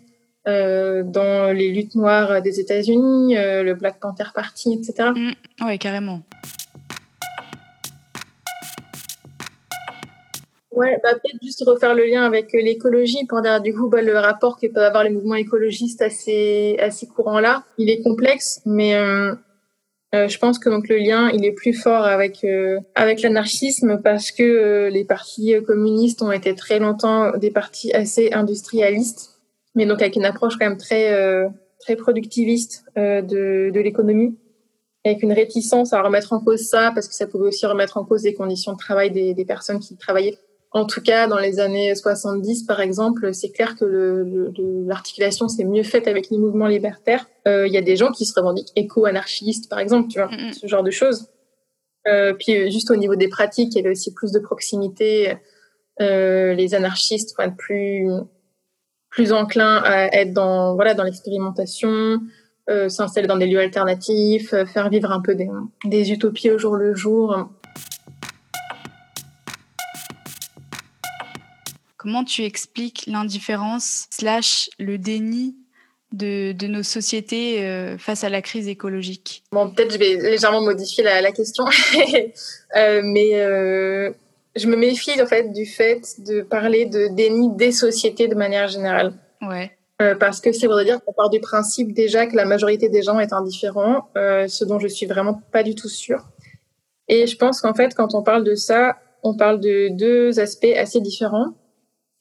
euh, 0.46 1.02
dans 1.02 1.50
les 1.50 1.70
luttes 1.70 1.94
noires 1.94 2.42
des 2.42 2.60
États-Unis, 2.60 3.38
euh, 3.38 3.62
le 3.62 3.74
Black 3.74 3.98
Panther 4.00 4.26
Party, 4.34 4.74
etc. 4.74 5.10
Mmh, 5.14 5.30
oui, 5.66 5.78
carrément. 5.78 6.20
Ouais, 10.72 11.00
bah, 11.02 11.10
peut-être 11.12 11.40
juste 11.40 11.62
refaire 11.66 11.94
le 11.94 12.04
lien 12.04 12.24
avec 12.24 12.52
l'écologie 12.52 13.24
pour 13.26 13.40
dire 13.40 13.62
du 13.62 13.72
coup 13.72 13.88
bah, 13.88 14.02
le 14.02 14.18
rapport 14.18 14.58
que 14.58 14.66
peuvent 14.66 14.82
avoir 14.82 15.04
les 15.04 15.10
mouvements 15.10 15.36
écologistes 15.36 16.02
à 16.02 16.10
ces, 16.10 16.76
à 16.80 16.90
ces 16.90 17.06
courants-là. 17.06 17.62
Il 17.78 17.88
est 17.88 18.02
complexe, 18.02 18.60
mais 18.66 18.94
euh, 20.14 20.24
euh, 20.24 20.28
je 20.28 20.38
pense 20.38 20.58
que 20.58 20.68
donc 20.68 20.88
le 20.88 20.96
lien 20.96 21.30
il 21.30 21.44
est 21.44 21.52
plus 21.52 21.72
fort 21.72 22.04
avec 22.04 22.44
euh, 22.44 22.80
avec 22.94 23.22
l'anarchisme 23.22 24.00
parce 24.02 24.30
que 24.30 24.42
euh, 24.42 24.90
les 24.90 25.04
partis 25.04 25.54
communistes 25.66 26.22
ont 26.22 26.32
été 26.32 26.54
très 26.54 26.78
longtemps 26.78 27.36
des 27.36 27.50
partis 27.50 27.92
assez 27.92 28.32
industrialistes, 28.32 29.40
mais 29.74 29.86
donc 29.86 30.00
avec 30.02 30.16
une 30.16 30.24
approche 30.24 30.56
quand 30.58 30.66
même 30.66 30.78
très 30.78 31.12
très 31.80 31.96
productiviste 31.96 32.84
de 32.96 33.70
de 33.70 33.80
l'économie, 33.80 34.36
avec 35.04 35.22
une 35.22 35.32
réticence 35.32 35.92
à 35.92 36.02
remettre 36.02 36.32
en 36.32 36.40
cause 36.40 36.62
ça 36.62 36.92
parce 36.94 37.08
que 37.08 37.14
ça 37.14 37.26
pouvait 37.26 37.48
aussi 37.48 37.66
remettre 37.66 37.96
en 37.96 38.04
cause 38.04 38.24
les 38.24 38.34
conditions 38.34 38.72
de 38.72 38.78
travail 38.78 39.10
des, 39.10 39.34
des 39.34 39.44
personnes 39.44 39.80
qui 39.80 39.96
travaillaient. 39.96 40.38
En 40.74 40.86
tout 40.86 41.00
cas, 41.00 41.28
dans 41.28 41.38
les 41.38 41.60
années 41.60 41.94
70, 41.94 42.64
par 42.64 42.80
exemple, 42.80 43.32
c'est 43.32 43.50
clair 43.50 43.76
que 43.76 43.84
l'articulation 44.88 45.46
s'est 45.46 45.64
mieux 45.64 45.84
faite 45.84 46.08
avec 46.08 46.30
les 46.30 46.36
mouvements 46.36 46.66
libertaires. 46.66 47.26
Il 47.46 47.52
euh, 47.52 47.68
y 47.68 47.76
a 47.76 47.80
des 47.80 47.94
gens 47.94 48.10
qui 48.10 48.24
se 48.24 48.34
revendiquent 48.38 48.72
éco-anarchistes, 48.74 49.70
par 49.70 49.78
exemple, 49.78 50.08
tu 50.08 50.18
vois, 50.18 50.28
mm 50.28 50.36
-hmm. 50.36 50.52
ce 50.52 50.66
genre 50.66 50.82
de 50.82 50.90
choses. 50.90 51.28
Euh, 52.08 52.34
puis 52.34 52.52
euh, 52.56 52.70
juste 52.70 52.90
au 52.90 52.96
niveau 52.96 53.14
des 53.14 53.28
pratiques, 53.28 53.72
il 53.74 53.78
y 53.78 53.80
avait 53.80 53.90
aussi 53.90 54.12
plus 54.12 54.32
de 54.32 54.40
proximité. 54.40 55.36
Euh, 56.00 56.54
les 56.54 56.74
anarchistes 56.74 57.30
vont 57.36 57.44
être 57.44 57.56
plus 57.56 58.08
plus 59.10 59.32
enclins 59.32 59.80
à 59.84 59.96
être 60.20 60.32
dans 60.32 60.74
voilà 60.74 60.94
dans 60.94 61.04
l'expérimentation, 61.04 62.20
euh, 62.68 62.88
s'installer 62.88 63.28
dans 63.28 63.38
des 63.42 63.46
lieux 63.46 63.60
alternatifs, 63.60 64.50
faire 64.74 64.88
vivre 64.90 65.10
un 65.12 65.20
peu 65.20 65.34
des, 65.36 65.48
des 65.84 66.04
utopies 66.14 66.50
au 66.50 66.58
jour 66.58 66.74
le 66.74 66.94
jour. 66.94 67.48
Comment 72.04 72.22
tu 72.22 72.42
expliques 72.42 73.04
l'indifférence 73.06 74.08
slash 74.10 74.68
le 74.78 74.98
déni 74.98 75.56
de, 76.12 76.52
de, 76.52 76.66
nos 76.66 76.82
sociétés 76.82 77.64
euh, 77.64 77.96
face 77.96 78.24
à 78.24 78.28
la 78.28 78.42
crise 78.42 78.68
écologique? 78.68 79.42
Bon, 79.52 79.70
peut-être 79.70 79.90
je 79.90 79.96
vais 79.96 80.16
légèrement 80.16 80.60
modifier 80.60 81.02
la, 81.02 81.22
la 81.22 81.32
question, 81.32 81.64
euh, 82.76 83.00
mais 83.02 83.40
euh, 83.40 84.12
je 84.54 84.66
me 84.66 84.76
méfie 84.76 85.18
en 85.18 85.24
fait 85.24 85.50
du 85.50 85.64
fait 85.64 86.02
de 86.18 86.42
parler 86.42 86.84
de 86.84 87.08
déni 87.08 87.48
des 87.56 87.72
sociétés 87.72 88.28
de 88.28 88.34
manière 88.34 88.68
générale. 88.68 89.14
Ouais. 89.40 89.70
Parce 90.20 90.42
que 90.42 90.52
c'est 90.52 90.66
vrai 90.66 90.84
dire 90.84 91.02
qu'on 91.02 91.14
part 91.14 91.30
du 91.30 91.40
principe 91.40 91.94
déjà 91.94 92.26
que 92.26 92.36
la 92.36 92.44
majorité 92.44 92.90
des 92.90 93.00
gens 93.00 93.18
est 93.18 93.32
indifférent, 93.32 94.10
ce 94.14 94.64
dont 94.66 94.78
je 94.78 94.88
suis 94.88 95.06
vraiment 95.06 95.40
pas 95.52 95.62
du 95.62 95.74
tout 95.74 95.88
sûre. 95.88 96.28
Et 97.08 97.26
je 97.26 97.36
pense 97.38 97.62
qu'en 97.62 97.72
fait, 97.72 97.94
quand 97.94 98.14
on 98.14 98.22
parle 98.22 98.44
de 98.44 98.56
ça, 98.56 98.98
on 99.22 99.34
parle 99.34 99.58
de 99.60 99.88
deux 99.96 100.38
aspects 100.38 100.76
assez 100.76 101.00
différents. 101.00 101.54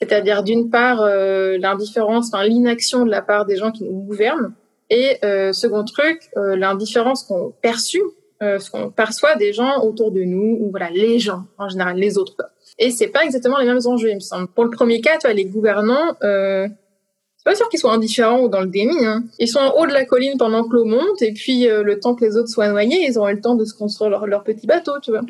C'est-à-dire 0.04 0.44
d'une 0.44 0.70
part 0.70 1.02
euh, 1.02 1.58
l'indifférence, 1.58 2.28
enfin 2.28 2.44
l'inaction 2.44 3.06
de 3.06 3.10
la 3.10 3.22
part 3.22 3.46
des 3.46 3.56
gens 3.56 3.72
qui 3.72 3.86
nous 3.86 4.02
gouvernent, 4.02 4.54
et 4.90 5.18
euh, 5.24 5.54
second 5.54 5.86
truc, 5.86 6.30
euh, 6.36 6.58
l'indifférence 6.58 7.24
qu'on 7.24 7.54
perçut, 7.62 8.04
qu'on 8.74 8.92
perçoit 8.92 9.36
des 9.36 9.54
gens 9.54 9.82
autour 9.84 10.12
de 10.12 10.22
nous, 10.24 10.58
ou 10.60 10.70
voilà 10.70 10.90
les 10.90 11.18
gens 11.18 11.44
en 11.58 11.70
général, 11.70 11.96
les 11.96 12.18
autres. 12.18 12.36
Et 12.78 12.92
c'est 12.92 13.08
pas 13.08 13.24
exactement 13.24 13.58
les 13.58 13.66
mêmes 13.66 13.80
enjeux, 13.86 14.10
il 14.10 14.16
me 14.16 14.20
semble. 14.20 14.50
Pour 14.50 14.66
le 14.66 14.70
premier 14.70 15.00
cas, 15.00 15.14
tu 15.14 15.28
vois, 15.28 15.34
les 15.34 15.46
gouvernants, 15.46 16.18
c'est 16.20 17.46
pas 17.46 17.56
sûr 17.56 17.70
qu'ils 17.70 17.80
soient 17.80 17.94
indifférents 17.94 18.42
ou 18.42 18.50
dans 18.50 18.60
le 18.60 18.68
déni. 18.68 19.06
Hein. 19.06 19.24
Ils 19.40 19.48
sont 19.48 19.60
en 19.60 19.72
haut 19.78 19.86
de 19.86 19.94
la 19.94 20.04
colline 20.04 20.38
pendant 20.38 20.68
que 20.68 20.76
l'eau 20.76 20.84
monte, 20.84 21.22
et 21.22 21.32
puis 21.32 21.68
le 21.70 22.00
temps 22.02 22.16
que 22.16 22.26
les 22.26 22.36
autres 22.36 22.50
soient 22.50 22.68
noyés, 22.68 23.06
ils 23.08 23.18
auront 23.18 23.32
le 23.32 23.40
temps 23.40 23.56
de 23.56 23.64
se 23.64 23.74
construire 23.74 24.10
leur, 24.10 24.28
leur 24.28 24.44
petit 24.44 24.68
bateau, 24.68 25.00
tu 25.02 25.12
vois. 25.12 25.22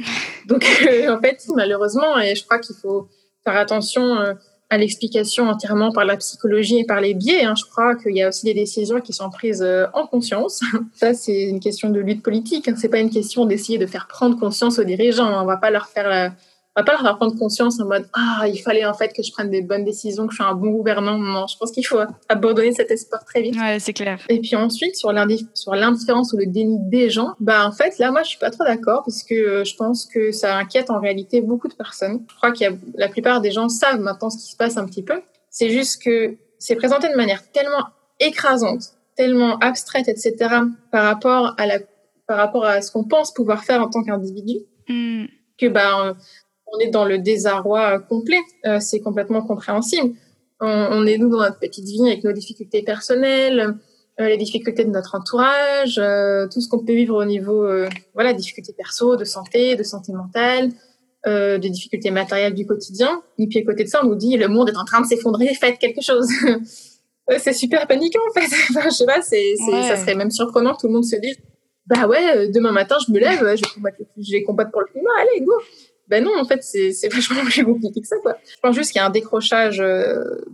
Donc 0.47 0.65
en 1.07 1.21
fait, 1.21 1.37
malheureusement, 1.55 2.17
et 2.17 2.33
je 2.33 2.43
crois 2.43 2.57
qu'il 2.57 2.75
faut 2.75 3.07
faire 3.43 3.57
attention 3.57 4.35
à 4.69 4.77
l'explication 4.77 5.47
entièrement 5.47 5.91
par 5.91 6.05
la 6.05 6.17
psychologie 6.17 6.79
et 6.79 6.85
par 6.85 6.99
les 6.99 7.13
biais. 7.13 7.43
Hein. 7.43 7.53
Je 7.55 7.63
crois 7.69 7.95
qu'il 7.95 8.15
y 8.15 8.23
a 8.23 8.29
aussi 8.29 8.45
des 8.45 8.53
décisions 8.53 9.01
qui 9.01 9.13
sont 9.13 9.29
prises 9.29 9.61
euh, 9.61 9.85
en 9.93 10.07
conscience. 10.07 10.61
Ça, 10.95 11.13
c'est 11.13 11.43
une 11.43 11.59
question 11.59 11.89
de 11.89 11.99
lutte 11.99 12.23
politique. 12.23 12.67
Hein. 12.67 12.75
C'est 12.77 12.89
pas 12.89 12.99
une 12.99 13.11
question 13.11 13.45
d'essayer 13.45 13.77
de 13.77 13.85
faire 13.85 14.07
prendre 14.07 14.39
conscience 14.39 14.79
aux 14.79 14.83
dirigeants. 14.83 15.41
On 15.41 15.45
va 15.45 15.57
pas 15.57 15.69
leur 15.69 15.87
faire 15.87 16.09
la, 16.09 16.33
on 16.75 16.81
va 16.81 16.85
pas 16.85 16.93
leur 16.93 17.01
faire 17.01 17.17
prendre 17.17 17.37
conscience 17.37 17.79
en 17.79 17.85
mode 17.85 18.09
ah 18.13 18.45
il 18.47 18.57
fallait 18.57 18.85
en 18.85 18.95
fait 18.95 19.13
que 19.13 19.21
je 19.21 19.31
prenne 19.31 19.51
des 19.51 19.61
bonnes 19.61 19.85
décisions, 19.85 20.25
que 20.25 20.33
je 20.33 20.41
suis 20.41 20.43
un 20.43 20.55
bon 20.55 20.71
gouvernant. 20.71 21.19
Non, 21.19 21.45
je 21.45 21.55
pense 21.57 21.71
qu'il 21.71 21.85
faut 21.85 21.99
abandonner 22.29 22.71
cet 22.71 22.89
espoir 22.89 23.23
très 23.25 23.43
vite. 23.43 23.55
Ouais, 23.55 23.79
c'est 23.79 23.93
clair. 23.93 24.19
Et 24.27 24.39
puis 24.39 24.55
ensuite 24.55 24.95
sur 24.95 25.11
l'indifférence 25.11 26.33
ou 26.33 26.37
le 26.37 26.47
déni 26.47 26.77
des 26.89 27.11
gens, 27.11 27.35
bah 27.39 27.67
en 27.67 27.71
fait 27.71 27.99
là 27.99 28.11
moi 28.11 28.23
je 28.23 28.29
suis 28.29 28.39
pas 28.39 28.49
trop 28.49 28.63
d'accord 28.63 29.03
parce 29.05 29.23
que 29.23 29.35
euh, 29.35 29.63
je 29.63 29.75
pense 29.75 30.05
que 30.05 30.31
ça 30.31 30.57
inquiète 30.57 30.89
en 30.89 30.99
réalité 30.99 31.41
beaucoup 31.41 31.67
de 31.67 31.75
personnes. 31.75 32.25
Je 32.27 32.35
crois 32.35 32.51
qu'il 32.51 32.67
y 32.67 32.69
a 32.69 32.73
la 32.95 33.07
plupart 33.07 33.41
des 33.41 33.51
gens 33.51 33.69
savent 33.69 33.99
maintenant 33.99 34.31
ce 34.31 34.37
qui 34.37 34.51
se 34.51 34.57
passe 34.57 34.77
un 34.77 34.85
petit 34.85 35.03
peu. 35.03 35.21
C'est 35.51 35.69
juste 35.69 36.01
que 36.01 36.37
c'est 36.57 36.75
présenté 36.75 37.07
de 37.09 37.15
manière 37.15 37.51
tellement 37.51 37.85
écrasante, 38.19 38.93
tellement 39.15 39.59
abstraite, 39.59 40.07
etc. 40.07 40.33
par 40.91 41.03
rapport 41.03 41.53
à 41.57 41.67
la 41.67 41.79
par 42.25 42.37
rapport 42.37 42.65
à 42.65 42.81
ce 42.81 42.91
qu'on 42.91 43.03
pense 43.03 43.31
pouvoir 43.31 43.63
faire 43.63 43.81
en 43.81 43.89
tant 43.89 44.01
qu'individu. 44.01 44.55
Mm. 44.87 45.25
Que 45.59 45.67
bah 45.67 46.15
on 46.73 46.79
est 46.79 46.89
dans 46.89 47.05
le 47.05 47.19
désarroi 47.19 47.99
complet. 47.99 48.41
Euh, 48.65 48.79
c'est 48.79 48.99
complètement 48.99 49.41
compréhensible. 49.41 50.15
On, 50.65 51.05
est 51.05 51.17
nous 51.17 51.29
dans 51.29 51.39
notre 51.39 51.59
petite 51.59 51.85
vie 51.85 52.07
avec 52.07 52.23
nos 52.23 52.31
difficultés 52.31 52.83
personnelles, 52.83 53.75
euh, 54.19 54.27
les 54.29 54.37
difficultés 54.37 54.85
de 54.85 54.91
notre 54.91 55.15
entourage, 55.15 55.97
euh, 55.97 56.47
tout 56.47 56.61
ce 56.61 56.69
qu'on 56.69 56.85
peut 56.85 56.93
vivre 56.93 57.15
au 57.15 57.25
niveau, 57.25 57.65
euh, 57.65 57.89
voilà, 58.13 58.31
difficultés 58.31 58.71
perso, 58.71 59.15
de 59.15 59.25
santé, 59.25 59.75
de 59.75 59.83
santé 59.83 60.13
mentale, 60.13 60.69
euh, 61.27 61.57
des 61.57 61.69
difficultés 61.69 62.11
matérielles 62.11 62.53
du 62.53 62.65
quotidien. 62.65 63.21
Et 63.39 63.47
puis 63.47 63.59
à 63.59 63.63
côté 63.63 63.83
de 63.83 63.89
ça, 63.89 64.01
on 64.03 64.07
nous 64.07 64.15
dit 64.15 64.37
le 64.37 64.47
monde 64.47 64.69
est 64.69 64.77
en 64.77 64.85
train 64.85 65.01
de 65.01 65.07
s'effondrer, 65.07 65.47
faites 65.55 65.79
quelque 65.79 66.01
chose. 66.01 66.27
c'est 67.39 67.53
super 67.53 67.85
paniquant 67.87 68.21
en 68.29 68.39
fait. 68.39 68.45
enfin, 68.69 68.89
je 68.89 68.95
sais 68.95 69.05
pas, 69.05 69.21
c'est, 69.21 69.55
ça 69.57 69.97
serait 69.97 70.15
même 70.15 70.31
surprenant 70.31 70.75
que 70.75 70.81
tout 70.81 70.87
le 70.87 70.93
monde 70.93 71.05
se 71.05 71.15
dise 71.17 71.37
bah 71.87 72.07
ouais, 72.07 72.47
demain 72.49 72.71
matin 72.71 72.95
je 73.05 73.11
me 73.11 73.19
lève, 73.19 73.39
je 73.39 73.61
vais 73.61 73.73
combattre, 73.73 73.97
je 74.17 74.31
vais 74.31 74.43
combattre 74.43 74.71
pour 74.71 74.81
le 74.81 74.87
climat, 74.87 75.09
allez 75.19 75.41
go. 75.41 75.53
Ben 76.07 76.23
non, 76.23 76.31
en 76.39 76.45
fait, 76.45 76.63
c'est, 76.63 76.91
vachement 77.11 77.43
plus 77.45 77.65
compliqué 77.65 78.01
que 78.01 78.07
ça, 78.07 78.17
quoi. 78.21 78.35
Je 78.45 78.59
pense 78.61 78.75
juste 78.75 78.91
qu'il 78.91 78.99
y 78.99 79.03
a 79.03 79.07
un 79.07 79.11
décrochage 79.11 79.83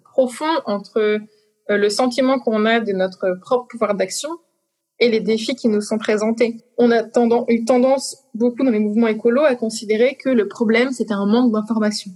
profond 0.03 0.45
entre 0.65 1.19
euh, 1.69 1.77
le 1.77 1.89
sentiment 1.89 2.39
qu'on 2.39 2.65
a 2.65 2.79
de 2.79 2.91
notre 2.93 3.37
propre 3.41 3.67
pouvoir 3.67 3.95
d'action 3.95 4.29
et 4.99 5.09
les 5.09 5.19
défis 5.19 5.55
qui 5.55 5.69
nous 5.69 5.81
sont 5.81 5.97
présentés. 5.97 6.57
On 6.77 6.91
a 6.91 7.03
tendance, 7.03 7.45
eu 7.47 7.63
tendance, 7.63 8.17
beaucoup 8.33 8.63
dans 8.63 8.71
les 8.71 8.79
mouvements 8.79 9.07
écolos, 9.07 9.43
à 9.43 9.55
considérer 9.55 10.15
que 10.15 10.29
le 10.29 10.47
problème, 10.47 10.91
c'était 10.91 11.13
un 11.13 11.25
manque 11.25 11.53
d'information. 11.53 12.11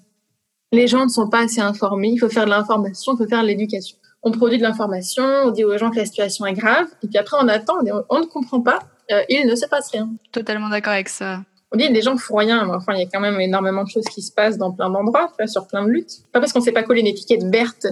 Les 0.72 0.88
gens 0.88 1.06
ne 1.06 1.10
sont 1.10 1.30
pas 1.30 1.44
assez 1.44 1.62
informés, 1.62 2.10
il 2.10 2.20
faut 2.20 2.30
faire 2.30 2.46
de 2.46 2.50
l'information, 2.50 3.14
il 3.14 3.18
faut 3.18 3.30
faire 3.30 3.44
de 3.44 3.48
l'éducation. 3.48 3.98
On 4.24 4.32
produit 4.32 4.58
de 4.58 4.64
l'information, 4.64 5.24
on 5.24 5.52
dit 5.52 5.64
aux 5.64 5.78
gens 5.78 5.92
que 5.92 5.98
la 5.98 6.06
situation 6.06 6.46
est 6.46 6.54
grave, 6.54 6.88
et 7.04 7.08
puis 7.08 7.18
après 7.18 7.38
on 7.40 7.48
attend, 7.48 7.76
on, 8.10 8.20
ne 8.20 8.26
comprend 8.26 8.62
pas, 8.62 8.80
euh, 9.12 9.22
il 9.30 9.46
ne 9.46 9.56
se 9.56 9.68
passe 9.68 9.92
rien. 9.92 10.10
Totalement 10.32 10.70
d'accord 10.70 10.94
avec 10.94 11.10
ça. 11.10 11.42
On 11.74 11.78
dit 11.78 11.88
les 11.88 12.02
gens 12.04 12.16
font 12.18 12.36
rien, 12.36 12.66
mais 12.66 12.74
enfin 12.74 12.94
il 12.94 13.00
y 13.00 13.04
a 13.04 13.10
quand 13.12 13.20
même 13.20 13.40
énormément 13.42 13.84
de 13.84 13.90
choses 13.90 14.06
qui 14.06 14.22
se 14.22 14.32
passent 14.32 14.60
dans 14.60 14.72
plein 14.72 14.92
d'endroits, 14.92 15.34
sur 15.48 15.68
plein 15.68 15.84
de 15.84 15.90
luttes. 15.90 16.22
Pas 16.32 16.40
parce 16.40 16.54
qu'on 16.54 16.60
ne 16.60 16.64
s'est 16.64 16.72
pas 16.72 16.84
collé 16.84 17.02
une 17.02 17.08
étiquette 17.08 17.44
verte 17.46 17.88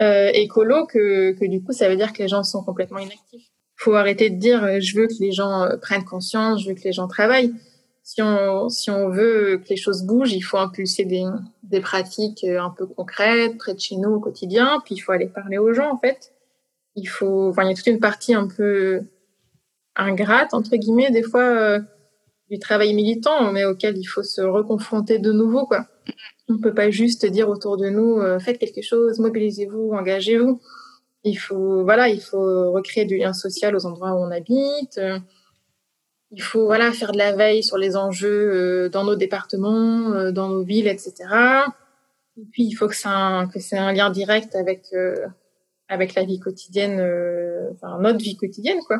euh, 0.00 0.30
écolo 0.32 0.86
que, 0.86 1.32
que 1.32 1.44
du 1.44 1.60
coup 1.60 1.72
ça 1.72 1.88
veut 1.88 1.96
dire 1.96 2.12
que 2.12 2.22
les 2.22 2.28
gens 2.28 2.44
sont 2.44 2.62
complètement 2.62 3.00
inactifs. 3.00 3.48
Faut 3.76 3.94
arrêter 3.94 4.30
de 4.30 4.38
dire 4.38 4.62
euh, 4.62 4.78
je 4.80 4.96
veux 4.96 5.08
que 5.08 5.14
les 5.18 5.32
gens 5.32 5.62
euh, 5.62 5.76
prennent 5.76 6.04
conscience, 6.04 6.62
je 6.62 6.68
veux 6.68 6.74
que 6.74 6.84
les 6.84 6.92
gens 6.92 7.08
travaillent. 7.08 7.52
Si 8.04 8.22
on, 8.22 8.68
si 8.68 8.90
on 8.90 9.08
veut 9.08 9.60
que 9.62 9.68
les 9.68 9.76
choses 9.76 10.04
bougent, 10.04 10.32
il 10.32 10.40
faut 10.40 10.58
impulser 10.58 11.04
des, 11.04 11.24
des 11.64 11.80
pratiques 11.80 12.44
euh, 12.44 12.62
un 12.62 12.70
peu 12.70 12.86
concrètes, 12.86 13.58
près 13.58 13.74
de 13.74 13.80
chez 13.80 13.96
nous 13.96 14.10
au 14.10 14.20
quotidien, 14.20 14.80
puis 14.84 14.94
il 14.94 15.00
faut 15.00 15.10
aller 15.10 15.26
parler 15.26 15.58
aux 15.58 15.72
gens 15.72 15.92
en 15.92 15.98
fait. 15.98 16.32
Il 16.94 17.06
faut, 17.06 17.48
enfin 17.48 17.64
il 17.64 17.70
y 17.70 17.72
a 17.72 17.74
toute 17.74 17.86
une 17.88 17.98
partie 17.98 18.34
un 18.34 18.46
peu 18.46 19.02
ingrate 19.96 20.54
entre 20.54 20.76
guillemets 20.76 21.10
des 21.10 21.22
fois 21.22 21.80
du 22.50 22.58
travail 22.58 22.94
militant, 22.94 23.52
mais 23.52 23.64
auquel 23.64 23.96
il 23.96 24.04
faut 24.04 24.24
se 24.24 24.40
reconfronter 24.40 25.18
de 25.18 25.32
nouveau 25.32 25.66
quoi. 25.66 25.86
On 26.48 26.58
peut 26.58 26.74
pas 26.74 26.90
juste 26.90 27.24
dire 27.26 27.48
autour 27.48 27.76
de 27.76 27.88
nous 27.88 28.18
euh, 28.18 28.40
faites 28.40 28.58
quelque 28.58 28.82
chose, 28.82 29.20
mobilisez-vous, 29.20 29.92
engagez-vous. 29.92 30.60
Il 31.22 31.36
faut 31.36 31.84
voilà, 31.84 32.08
il 32.08 32.20
faut 32.20 32.72
recréer 32.72 33.04
du 33.04 33.16
lien 33.18 33.32
social 33.32 33.76
aux 33.76 33.86
endroits 33.86 34.14
où 34.14 34.18
on 34.18 34.30
habite. 34.32 35.00
Il 36.32 36.42
faut 36.42 36.64
voilà 36.66 36.92
faire 36.92 37.12
de 37.12 37.18
la 37.18 37.36
veille 37.36 37.62
sur 37.62 37.76
les 37.76 37.96
enjeux 37.96 38.50
euh, 38.52 38.88
dans 38.88 39.04
nos 39.04 39.16
départements, 39.16 40.12
euh, 40.12 40.32
dans 40.32 40.48
nos 40.48 40.62
villes, 40.64 40.88
etc. 40.88 41.14
Et 42.36 42.44
puis 42.50 42.64
il 42.64 42.72
faut 42.72 42.88
que 42.88 42.96
c'est 42.96 43.08
un 43.08 43.46
que 43.46 43.60
c'est 43.60 43.78
un 43.78 43.92
lien 43.92 44.10
direct 44.10 44.56
avec 44.56 44.86
avec 45.88 46.14
la 46.14 46.24
vie 46.24 46.40
quotidienne, 46.40 47.00
enfin 47.72 47.98
notre 48.00 48.18
vie 48.18 48.36
quotidienne 48.36 48.80
quoi. 48.86 48.98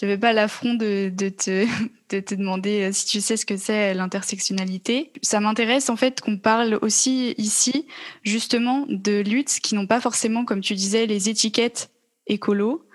Je 0.00 0.06
n'avais 0.06 0.18
pas 0.18 0.32
l'affront 0.32 0.74
de, 0.74 1.10
de, 1.14 1.28
te, 1.28 1.66
de 2.10 2.20
te 2.20 2.34
demander 2.34 2.88
euh, 2.88 2.92
si 2.92 3.04
tu 3.06 3.20
sais 3.20 3.36
ce 3.36 3.44
que 3.44 3.56
c'est 3.56 3.92
l'intersectionnalité. 3.92 5.12
Ça 5.20 5.40
m'intéresse 5.40 5.90
en 5.90 5.96
fait 5.96 6.22
qu'on 6.22 6.38
parle 6.38 6.78
aussi 6.80 7.34
ici 7.36 7.86
justement 8.22 8.86
de 8.88 9.20
luttes 9.20 9.58
qui 9.62 9.74
n'ont 9.74 9.86
pas 9.86 10.00
forcément, 10.00 10.44
comme 10.46 10.62
tu 10.62 10.74
disais, 10.74 11.06
les 11.06 11.28
étiquettes 11.28 11.90
écolo. 12.26 12.86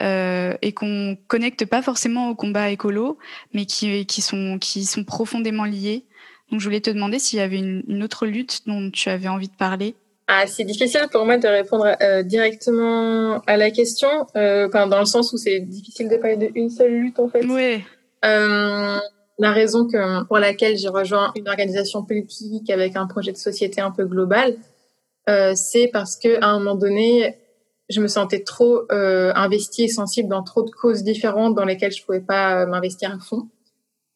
Euh, 0.00 0.56
et 0.62 0.72
qu'on 0.72 1.16
connecte 1.28 1.64
pas 1.64 1.80
forcément 1.80 2.28
au 2.28 2.34
combat 2.34 2.70
écolo, 2.70 3.18
mais 3.52 3.66
qui, 3.66 4.04
qui, 4.06 4.20
sont, 4.20 4.58
qui 4.58 4.84
sont 4.84 5.04
profondément 5.04 5.64
liés. 5.64 6.06
Donc 6.50 6.58
je 6.58 6.64
voulais 6.64 6.80
te 6.80 6.90
demander 6.90 7.20
s'il 7.20 7.38
y 7.38 7.42
avait 7.42 7.58
une, 7.58 7.84
une 7.86 8.02
autre 8.02 8.26
lutte 8.26 8.66
dont 8.66 8.90
tu 8.90 9.10
avais 9.10 9.28
envie 9.28 9.46
de 9.46 9.54
parler. 9.54 9.94
Ah, 10.34 10.46
c'est 10.46 10.64
difficile 10.64 11.02
pour 11.12 11.26
moi 11.26 11.36
de 11.36 11.46
répondre 11.46 11.94
euh, 12.00 12.22
directement 12.22 13.42
à 13.46 13.58
la 13.58 13.70
question, 13.70 14.08
euh, 14.34 14.66
dans 14.66 14.98
le 14.98 15.04
sens 15.04 15.30
où 15.34 15.36
c'est 15.36 15.60
difficile 15.60 16.08
de 16.08 16.16
parler 16.16 16.38
d'une 16.38 16.70
seule 16.70 16.90
lutte 16.90 17.20
en 17.20 17.28
fait. 17.28 17.44
Oui. 17.44 17.84
Euh, 18.24 18.98
la 19.38 19.52
raison 19.52 19.86
que, 19.86 20.24
pour 20.24 20.38
laquelle 20.38 20.78
j'ai 20.78 20.88
rejoint 20.88 21.32
une 21.36 21.50
organisation 21.50 22.02
politique 22.02 22.70
avec 22.70 22.96
un 22.96 23.06
projet 23.06 23.32
de 23.32 23.36
société 23.36 23.82
un 23.82 23.90
peu 23.90 24.06
global, 24.06 24.56
euh, 25.28 25.52
c'est 25.54 25.90
parce 25.92 26.16
que 26.16 26.40
à 26.42 26.46
un 26.46 26.60
moment 26.60 26.76
donné, 26.76 27.36
je 27.90 28.00
me 28.00 28.08
sentais 28.08 28.42
trop 28.42 28.90
euh, 28.90 29.32
investie 29.34 29.84
et 29.84 29.88
sensible 29.88 30.30
dans 30.30 30.42
trop 30.42 30.62
de 30.62 30.70
causes 30.70 31.02
différentes 31.02 31.54
dans 31.54 31.66
lesquelles 31.66 31.92
je 31.92 32.02
pouvais 32.02 32.22
pas 32.22 32.64
m'investir 32.64 33.14
à 33.14 33.18
fond. 33.18 33.50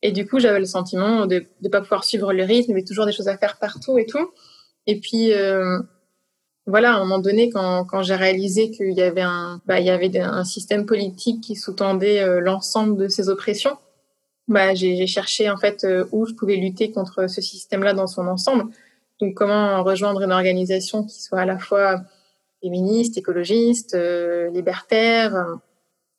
Et 0.00 0.12
du 0.12 0.26
coup, 0.26 0.38
j'avais 0.38 0.60
le 0.60 0.64
sentiment 0.64 1.26
de 1.26 1.44
ne 1.60 1.68
pas 1.68 1.82
pouvoir 1.82 2.04
suivre 2.04 2.32
le 2.32 2.42
rythme, 2.42 2.72
avait 2.72 2.84
toujours 2.84 3.04
des 3.04 3.12
choses 3.12 3.28
à 3.28 3.36
faire 3.36 3.58
partout 3.58 3.98
et 3.98 4.06
tout. 4.06 4.30
Et 4.86 4.98
puis, 4.98 5.34
euh, 5.34 5.78
voilà, 6.66 6.94
à 6.94 6.96
un 6.96 6.98
moment 6.98 7.20
donné, 7.20 7.48
quand, 7.50 7.84
quand 7.84 8.02
j'ai 8.02 8.16
réalisé 8.16 8.70
qu'il 8.70 8.92
y 8.92 9.02
avait 9.02 9.22
un, 9.22 9.60
bah, 9.66 9.78
il 9.78 9.86
y 9.86 9.90
avait 9.90 10.18
un 10.18 10.44
système 10.44 10.84
politique 10.84 11.40
qui 11.40 11.54
sous-tendait 11.54 12.20
euh, 12.20 12.40
l'ensemble 12.40 12.96
de 12.96 13.08
ces 13.08 13.28
oppressions, 13.28 13.78
bah, 14.48 14.74
j'ai 14.74 15.06
cherché 15.06 15.48
en 15.48 15.56
fait 15.56 15.84
euh, 15.84 16.06
où 16.10 16.26
je 16.26 16.34
pouvais 16.34 16.56
lutter 16.56 16.90
contre 16.90 17.28
ce 17.28 17.40
système-là 17.40 17.94
dans 17.94 18.08
son 18.08 18.26
ensemble. 18.26 18.64
Donc, 19.20 19.34
comment 19.34 19.82
rejoindre 19.84 20.22
une 20.22 20.32
organisation 20.32 21.04
qui 21.04 21.22
soit 21.22 21.40
à 21.40 21.46
la 21.46 21.58
fois 21.58 22.02
féministe, 22.60 23.16
écologiste, 23.16 23.94
euh, 23.94 24.50
libertaire, 24.50 25.46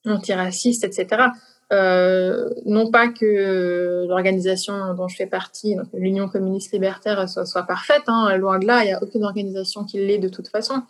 antiraciste, 0.06 0.86
etc. 0.86 1.26
Euh, 1.74 2.50
non 2.66 2.90
pas 2.92 3.10
que 3.10 4.06
l'organisation 4.08 4.94
dont 4.94 5.10
je 5.10 5.18
fais 5.18 5.26
partie, 5.26 5.76
l'Union 5.94 6.30
communiste 6.30 6.72
libertaire, 6.72 7.28
soit, 7.28 7.64
parfaite, 7.64 8.04
hein, 8.08 8.38
loin 8.38 8.58
de 8.60 8.66
là, 8.66 8.84
il 8.84 8.88
n'y 8.88 8.94
a 8.94 9.04
aucune 9.04 9.26
organisation 9.26 9.84
qui 9.84 9.98
l'est 9.98 10.18
de 10.18 10.30
toute 10.30 10.48
façon. 10.48 10.84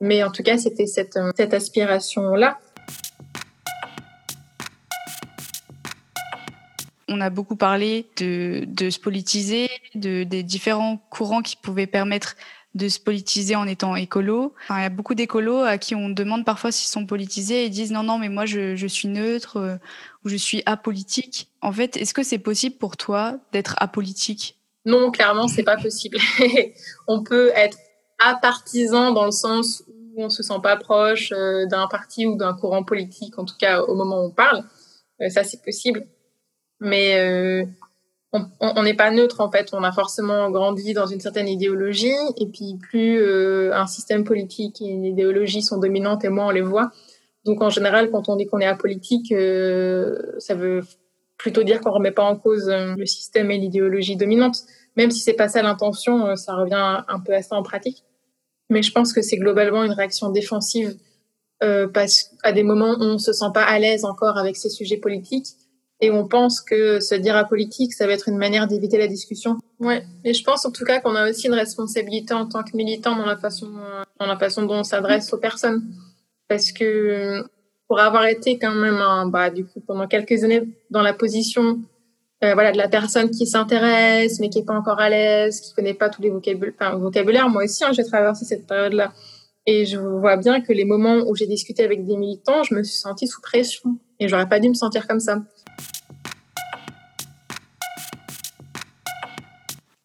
Mais 0.00 0.22
en 0.22 0.30
tout 0.30 0.42
cas, 0.42 0.58
c'était 0.58 0.86
cette, 0.86 1.18
cette 1.36 1.54
aspiration-là. 1.54 2.58
On 7.08 7.20
a 7.20 7.30
beaucoup 7.30 7.56
parlé 7.56 8.06
de, 8.18 8.64
de 8.66 8.88
se 8.88 9.00
politiser, 9.00 9.68
de, 9.94 10.22
des 10.22 10.42
différents 10.42 10.98
courants 11.10 11.42
qui 11.42 11.56
pouvaient 11.56 11.88
permettre 11.88 12.36
de 12.74 12.88
se 12.88 13.00
politiser 13.00 13.56
en 13.56 13.66
étant 13.66 13.96
écolo. 13.96 14.54
il 14.70 14.76
y 14.76 14.84
a 14.84 14.90
beaucoup 14.90 15.14
d'écolos 15.14 15.60
à 15.60 15.76
qui 15.76 15.94
on 15.94 16.08
demande 16.08 16.44
parfois 16.44 16.70
s'ils 16.70 16.88
sont 16.88 17.04
politisés 17.04 17.62
et 17.62 17.66
ils 17.66 17.70
disent 17.70 17.90
non, 17.90 18.04
non, 18.04 18.18
mais 18.18 18.28
moi 18.28 18.46
je, 18.46 18.76
je 18.76 18.86
suis 18.86 19.08
neutre 19.08 19.56
euh, 19.56 19.76
ou 20.24 20.28
je 20.28 20.36
suis 20.36 20.62
apolitique. 20.66 21.48
En 21.62 21.72
fait, 21.72 21.96
est-ce 21.96 22.14
que 22.14 22.22
c'est 22.22 22.38
possible 22.38 22.76
pour 22.76 22.96
toi 22.96 23.38
d'être 23.52 23.74
apolitique? 23.78 24.56
Non, 24.84 25.10
clairement, 25.10 25.48
c'est 25.48 25.64
pas 25.64 25.76
possible. 25.76 26.18
on 27.08 27.22
peut 27.22 27.50
être 27.54 27.76
apartisan 28.24 29.10
dans 29.12 29.24
le 29.24 29.32
sens 29.32 29.82
où 29.88 30.22
on 30.22 30.30
se 30.30 30.42
sent 30.42 30.60
pas 30.62 30.76
proche 30.76 31.32
euh, 31.32 31.66
d'un 31.66 31.88
parti 31.88 32.26
ou 32.26 32.36
d'un 32.36 32.54
courant 32.54 32.84
politique, 32.84 33.38
en 33.38 33.44
tout 33.44 33.56
cas 33.58 33.82
au 33.82 33.94
moment 33.96 34.22
où 34.22 34.26
on 34.28 34.30
parle. 34.30 34.64
Euh, 35.20 35.28
ça, 35.28 35.42
c'est 35.42 35.62
possible. 35.62 36.06
Mais 36.78 37.66
on 38.32 38.82
n'est 38.82 38.94
pas 38.94 39.10
neutre 39.10 39.40
en 39.40 39.50
fait. 39.50 39.70
On 39.72 39.82
a 39.82 39.92
forcément 39.92 40.50
grandi 40.50 40.94
dans 40.94 41.06
une 41.06 41.20
certaine 41.20 41.48
idéologie 41.48 42.14
et 42.36 42.46
puis 42.46 42.76
plus 42.80 43.20
euh, 43.20 43.74
un 43.74 43.86
système 43.86 44.24
politique 44.24 44.80
et 44.80 44.86
une 44.86 45.04
idéologie 45.04 45.62
sont 45.62 45.78
dominantes 45.78 46.24
et 46.24 46.28
moins 46.28 46.46
on 46.46 46.50
les 46.50 46.60
voit. 46.60 46.92
Donc 47.44 47.60
en 47.60 47.70
général, 47.70 48.10
quand 48.10 48.28
on 48.28 48.36
dit 48.36 48.46
qu'on 48.46 48.60
est 48.60 48.66
apolitique, 48.66 49.32
euh, 49.32 50.16
ça 50.38 50.54
veut 50.54 50.82
plutôt 51.38 51.64
dire 51.64 51.80
qu'on 51.80 51.90
remet 51.90 52.12
pas 52.12 52.22
en 52.22 52.36
cause 52.36 52.68
euh, 52.68 52.94
le 52.96 53.06
système 53.06 53.50
et 53.50 53.58
l'idéologie 53.58 54.16
dominante. 54.16 54.58
Même 54.96 55.10
si 55.10 55.20
c'est 55.20 55.32
pas 55.32 55.48
ça 55.48 55.62
l'intention, 55.62 56.36
ça 56.36 56.54
revient 56.54 57.02
un 57.08 57.20
peu 57.20 57.34
à 57.34 57.42
ça 57.42 57.56
en 57.56 57.62
pratique. 57.62 58.04
Mais 58.68 58.82
je 58.82 58.92
pense 58.92 59.12
que 59.12 59.22
c'est 59.22 59.38
globalement 59.38 59.82
une 59.82 59.92
réaction 59.92 60.30
défensive 60.30 60.96
parce 61.92 62.30
à 62.42 62.52
des 62.52 62.62
moments 62.62 62.94
où 62.98 63.02
on 63.02 63.18
se 63.18 63.32
sent 63.32 63.50
pas 63.52 63.62
à 63.62 63.78
l'aise 63.78 64.04
encore 64.04 64.38
avec 64.38 64.56
ces 64.56 64.70
sujets 64.70 64.96
politiques 64.96 65.46
et 66.00 66.10
on 66.10 66.26
pense 66.26 66.60
que 66.60 67.00
se 67.00 67.14
dire 67.14 67.36
apolitique, 67.36 67.92
ça 67.92 68.06
va 68.06 68.12
être 68.12 68.28
une 68.28 68.38
manière 68.38 68.66
d'éviter 68.66 68.98
la 68.98 69.06
discussion. 69.06 69.58
Ouais, 69.78 70.04
et 70.24 70.34
je 70.34 70.42
pense 70.44 70.64
en 70.64 70.70
tout 70.70 70.84
cas 70.84 71.00
qu'on 71.00 71.14
a 71.14 71.28
aussi 71.28 71.46
une 71.46 71.54
responsabilité 71.54 72.34
en 72.34 72.46
tant 72.46 72.62
que 72.62 72.76
militant 72.76 73.16
dans 73.16 73.26
la 73.26 73.36
façon, 73.36 73.70
dans 74.18 74.26
la 74.26 74.38
façon 74.38 74.62
dont 74.62 74.80
on 74.80 74.84
s'adresse 74.84 75.32
aux 75.32 75.38
personnes, 75.38 75.82
parce 76.48 76.72
que 76.72 77.44
pour 77.88 77.98
avoir 77.98 78.26
été 78.26 78.58
quand 78.58 78.74
même, 78.74 78.96
un, 78.96 79.26
bah 79.26 79.50
du 79.50 79.64
coup 79.64 79.80
pendant 79.80 80.06
quelques 80.06 80.44
années 80.44 80.62
dans 80.90 81.02
la 81.02 81.12
position, 81.12 81.80
euh, 82.42 82.54
voilà, 82.54 82.72
de 82.72 82.78
la 82.78 82.88
personne 82.88 83.30
qui 83.30 83.46
s'intéresse 83.46 84.40
mais 84.40 84.48
qui 84.48 84.60
est 84.60 84.64
pas 84.64 84.74
encore 84.74 85.00
à 85.00 85.10
l'aise, 85.10 85.60
qui 85.60 85.74
connaît 85.74 85.94
pas 85.94 86.08
tous 86.08 86.22
les 86.22 86.30
vocabulaires, 86.30 86.74
enfin, 86.80 86.96
vocabulaire. 86.96 87.48
Moi 87.50 87.64
aussi, 87.64 87.84
hein, 87.84 87.92
j'ai 87.92 88.04
traversé 88.04 88.44
cette 88.44 88.66
période-là. 88.66 89.12
Et 89.66 89.84
je 89.84 89.98
vois 89.98 90.36
bien 90.36 90.62
que 90.62 90.72
les 90.72 90.84
moments 90.84 91.18
où 91.26 91.36
j'ai 91.36 91.46
discuté 91.46 91.84
avec 91.84 92.06
des 92.06 92.16
militants, 92.16 92.62
je 92.62 92.74
me 92.74 92.82
suis 92.82 92.96
sentie 92.96 93.26
sous 93.26 93.42
pression. 93.42 93.98
Et 94.18 94.28
j'aurais 94.28 94.48
pas 94.48 94.58
dû 94.58 94.68
me 94.68 94.74
sentir 94.74 95.06
comme 95.06 95.20
ça. 95.20 95.42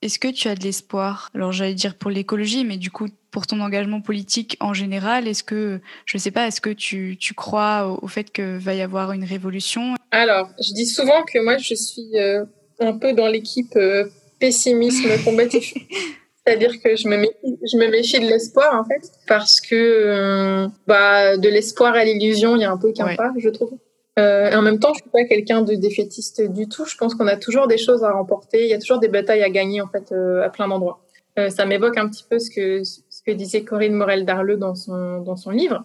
Est-ce 0.06 0.20
que 0.20 0.28
tu 0.28 0.48
as 0.48 0.56
de 0.56 0.64
l'espoir? 0.64 1.32
Alors 1.34 1.52
j'allais 1.52 1.74
dire 1.74 1.96
pour 1.96 2.12
l'écologie, 2.12 2.64
mais 2.64 2.78
du 2.78 2.92
coup 2.92 3.08
pour 3.32 3.48
ton 3.48 3.60
engagement 3.60 4.02
politique 4.02 4.56
en 4.60 4.74
général, 4.74 5.28
est-ce 5.28 5.44
que, 5.44 5.82
je 6.06 6.18
ne 6.18 6.22
sais 6.22 6.30
pas, 6.30 6.46
est-ce 6.48 6.62
que 6.62 6.70
tu, 6.70 7.18
tu 7.20 7.34
crois 7.34 8.00
au, 8.02 8.08
fait 8.08 8.32
qu'il 8.32 8.58
va 8.60 8.76
y 8.76 8.82
avoir 8.82 9.14
une 9.14 9.24
révolution? 9.24 9.96
Alors, 10.12 10.50
je 10.60 10.74
dis 10.74 10.86
souvent 10.86 11.24
que 11.24 11.44
moi 11.44 11.58
je 11.58 11.74
suis 11.74 12.18
euh, 12.20 12.46
un 12.80 12.98
peu 12.98 13.14
dans 13.14 13.28
l'équipe 13.28 13.76
euh, 13.78 14.06
pessimisme 14.40 15.10
combatif. 15.24 15.74
C'est-à-dire 16.48 16.80
que 16.84 16.96
je 16.96 17.08
me 17.08 17.18
méfie, 17.18 17.58
je 17.74 17.78
me 17.78 17.88
méfie 17.90 18.20
de 18.20 18.28
l'espoir 18.28 18.80
en 18.80 18.86
fait, 18.86 19.12
parce 19.28 19.60
que 19.60 19.74
euh, 19.76 20.68
bah, 20.86 21.36
de 21.38 21.50
l'espoir 21.50 21.96
à 21.96 22.06
l'illusion, 22.06 22.56
il 22.56 22.62
y 22.62 22.66
a 22.66 22.72
un 22.72 22.78
peu 22.78 22.94
qu'un 22.94 23.16
pas, 23.16 23.34
je 23.40 23.50
trouve. 23.50 23.72
Euh, 24.18 24.50
et 24.50 24.56
en 24.56 24.62
même 24.62 24.80
temps, 24.80 24.94
je 24.94 25.02
suis 25.02 25.10
pas 25.10 25.26
quelqu'un 25.26 25.62
de 25.62 25.76
défaitiste 25.76 26.42
du 26.42 26.70
tout. 26.70 26.86
Je 26.86 26.96
pense 26.96 27.16
qu'on 27.16 27.28
a 27.28 27.36
toujours 27.36 27.68
des 27.68 27.78
choses 27.78 28.04
à 28.04 28.12
remporter. 28.12 28.64
Il 28.64 28.70
y 28.70 28.74
a 28.74 28.80
toujours 28.80 29.00
des 29.00 29.10
batailles 29.10 29.44
à 29.44 29.50
gagner 29.50 29.82
en 29.82 29.88
fait 29.88 30.12
euh, 30.12 30.44
à 30.44 30.50
plein 30.50 30.68
d'endroits. 30.68 31.02
Euh, 31.38 31.50
ça 31.50 31.66
m'évoque 31.66 31.98
un 31.98 32.08
petit 32.08 32.24
peu 32.30 32.40
ce 32.40 32.50
que 32.50 32.84
ce 32.84 33.22
que 33.26 33.32
disait 33.32 33.64
Corinne 33.64 33.94
Morel 33.94 34.26
Darleux 34.26 34.56
dans 34.56 34.76
son 34.76 35.20
dans 35.20 35.36
son 35.36 35.52
livre, 35.52 35.84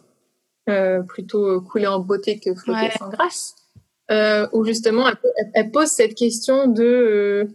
euh, 0.68 1.02
plutôt 1.02 1.60
couler 1.60 1.88
en 1.88 1.98
beauté 1.98 2.38
que 2.38 2.54
flotter 2.54 2.90
sans 2.96 3.08
grâce, 3.08 3.56
où 4.52 4.64
justement 4.64 5.08
elle, 5.08 5.16
elle, 5.54 5.70
pose 5.72 5.88
cette 5.88 6.14
question 6.14 6.68
de 6.68 7.48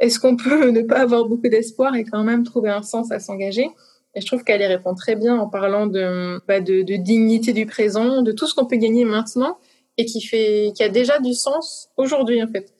est-ce 0.00 0.18
qu'on 0.18 0.36
peut 0.36 0.70
ne 0.70 0.82
pas 0.82 0.98
avoir 0.98 1.26
beaucoup 1.26 1.48
d'espoir 1.48 1.94
et 1.94 2.02
quand 2.02 2.24
même 2.24 2.42
trouver 2.42 2.70
un 2.70 2.82
sens 2.82 3.12
à 3.12 3.20
s'engager? 3.20 3.68
Et 4.16 4.20
je 4.22 4.26
trouve 4.26 4.42
qu'elle 4.42 4.62
y 4.62 4.66
répond 4.66 4.94
très 4.94 5.14
bien 5.14 5.36
en 5.36 5.46
parlant 5.46 5.86
de, 5.86 6.40
bah 6.48 6.60
de, 6.60 6.80
de 6.82 6.96
dignité 6.96 7.52
du 7.52 7.66
présent, 7.66 8.22
de 8.22 8.32
tout 8.32 8.46
ce 8.46 8.54
qu'on 8.54 8.64
peut 8.64 8.76
gagner 8.76 9.04
maintenant 9.04 9.58
et 9.98 10.04
qui 10.04 10.20
fait, 10.20 10.72
qui 10.74 10.82
a 10.82 10.88
déjà 10.88 11.18
du 11.18 11.34
sens 11.34 11.88
aujourd'hui 11.96 12.42
en 12.42 12.48
fait. 12.48 12.72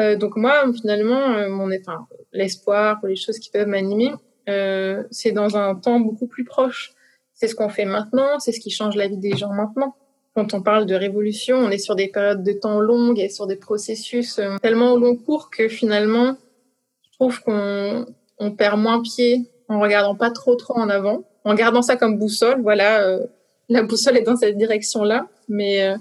Euh, 0.00 0.16
donc 0.16 0.36
moi, 0.36 0.64
finalement, 0.72 1.34
euh, 1.34 1.48
mon, 1.48 1.70
enfin, 1.78 2.06
l'espoir 2.32 2.98
ou 3.02 3.06
les 3.06 3.16
choses 3.16 3.38
qui 3.38 3.50
peuvent 3.50 3.66
m'animer, 3.66 4.12
euh, 4.48 5.02
c'est 5.10 5.32
dans 5.32 5.56
un 5.56 5.74
temps 5.74 6.00
beaucoup 6.00 6.26
plus 6.26 6.44
proche. 6.44 6.92
C'est 7.34 7.48
ce 7.48 7.54
qu'on 7.54 7.68
fait 7.68 7.84
maintenant, 7.84 8.38
c'est 8.38 8.52
ce 8.52 8.60
qui 8.60 8.70
change 8.70 8.96
la 8.96 9.08
vie 9.08 9.16
des 9.16 9.36
gens 9.36 9.52
maintenant. 9.52 9.94
Quand 10.34 10.54
on 10.54 10.62
parle 10.62 10.86
de 10.86 10.94
révolution, 10.94 11.56
on 11.56 11.70
est 11.70 11.78
sur 11.78 11.96
des 11.96 12.08
périodes 12.08 12.42
de 12.42 12.52
temps 12.52 12.80
longues 12.80 13.18
et 13.18 13.28
sur 13.28 13.46
des 13.46 13.56
processus 13.56 14.38
euh, 14.38 14.56
tellement 14.62 14.92
au 14.92 14.98
long 14.98 15.16
cours 15.16 15.50
que 15.50 15.68
finalement, 15.68 16.36
je 17.02 17.10
trouve 17.12 17.40
qu'on 17.42 18.06
on 18.38 18.52
perd 18.52 18.78
moins 18.78 19.02
pied 19.02 19.50
en 19.68 19.80
regardant 19.80 20.14
pas 20.14 20.30
trop 20.30 20.54
trop 20.56 20.76
en 20.76 20.88
avant, 20.88 21.24
en 21.44 21.54
gardant 21.54 21.82
ça 21.82 21.96
comme 21.96 22.18
boussole. 22.18 22.60
Voilà, 22.62 23.02
euh, 23.02 23.26
la 23.68 23.82
boussole 23.82 24.16
est 24.16 24.22
dans 24.22 24.36
cette 24.36 24.56
direction-là, 24.56 25.26
mais 25.48 25.94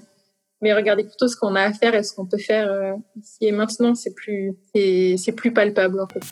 mais 0.61 0.73
regardez 0.73 1.03
plutôt 1.03 1.27
ce 1.27 1.35
qu'on 1.35 1.55
a 1.55 1.61
à 1.61 1.73
faire 1.73 1.95
et 1.95 2.03
ce 2.03 2.13
qu'on 2.13 2.25
peut 2.25 2.37
faire 2.37 2.69
euh, 2.69 2.93
ici 3.21 3.37
et 3.41 3.51
maintenant. 3.51 3.95
C'est 3.95 4.13
plus, 4.13 4.55
c'est 4.73 5.31
plus 5.35 5.53
palpable 5.53 5.99
en 5.99 6.07
fait. 6.07 6.23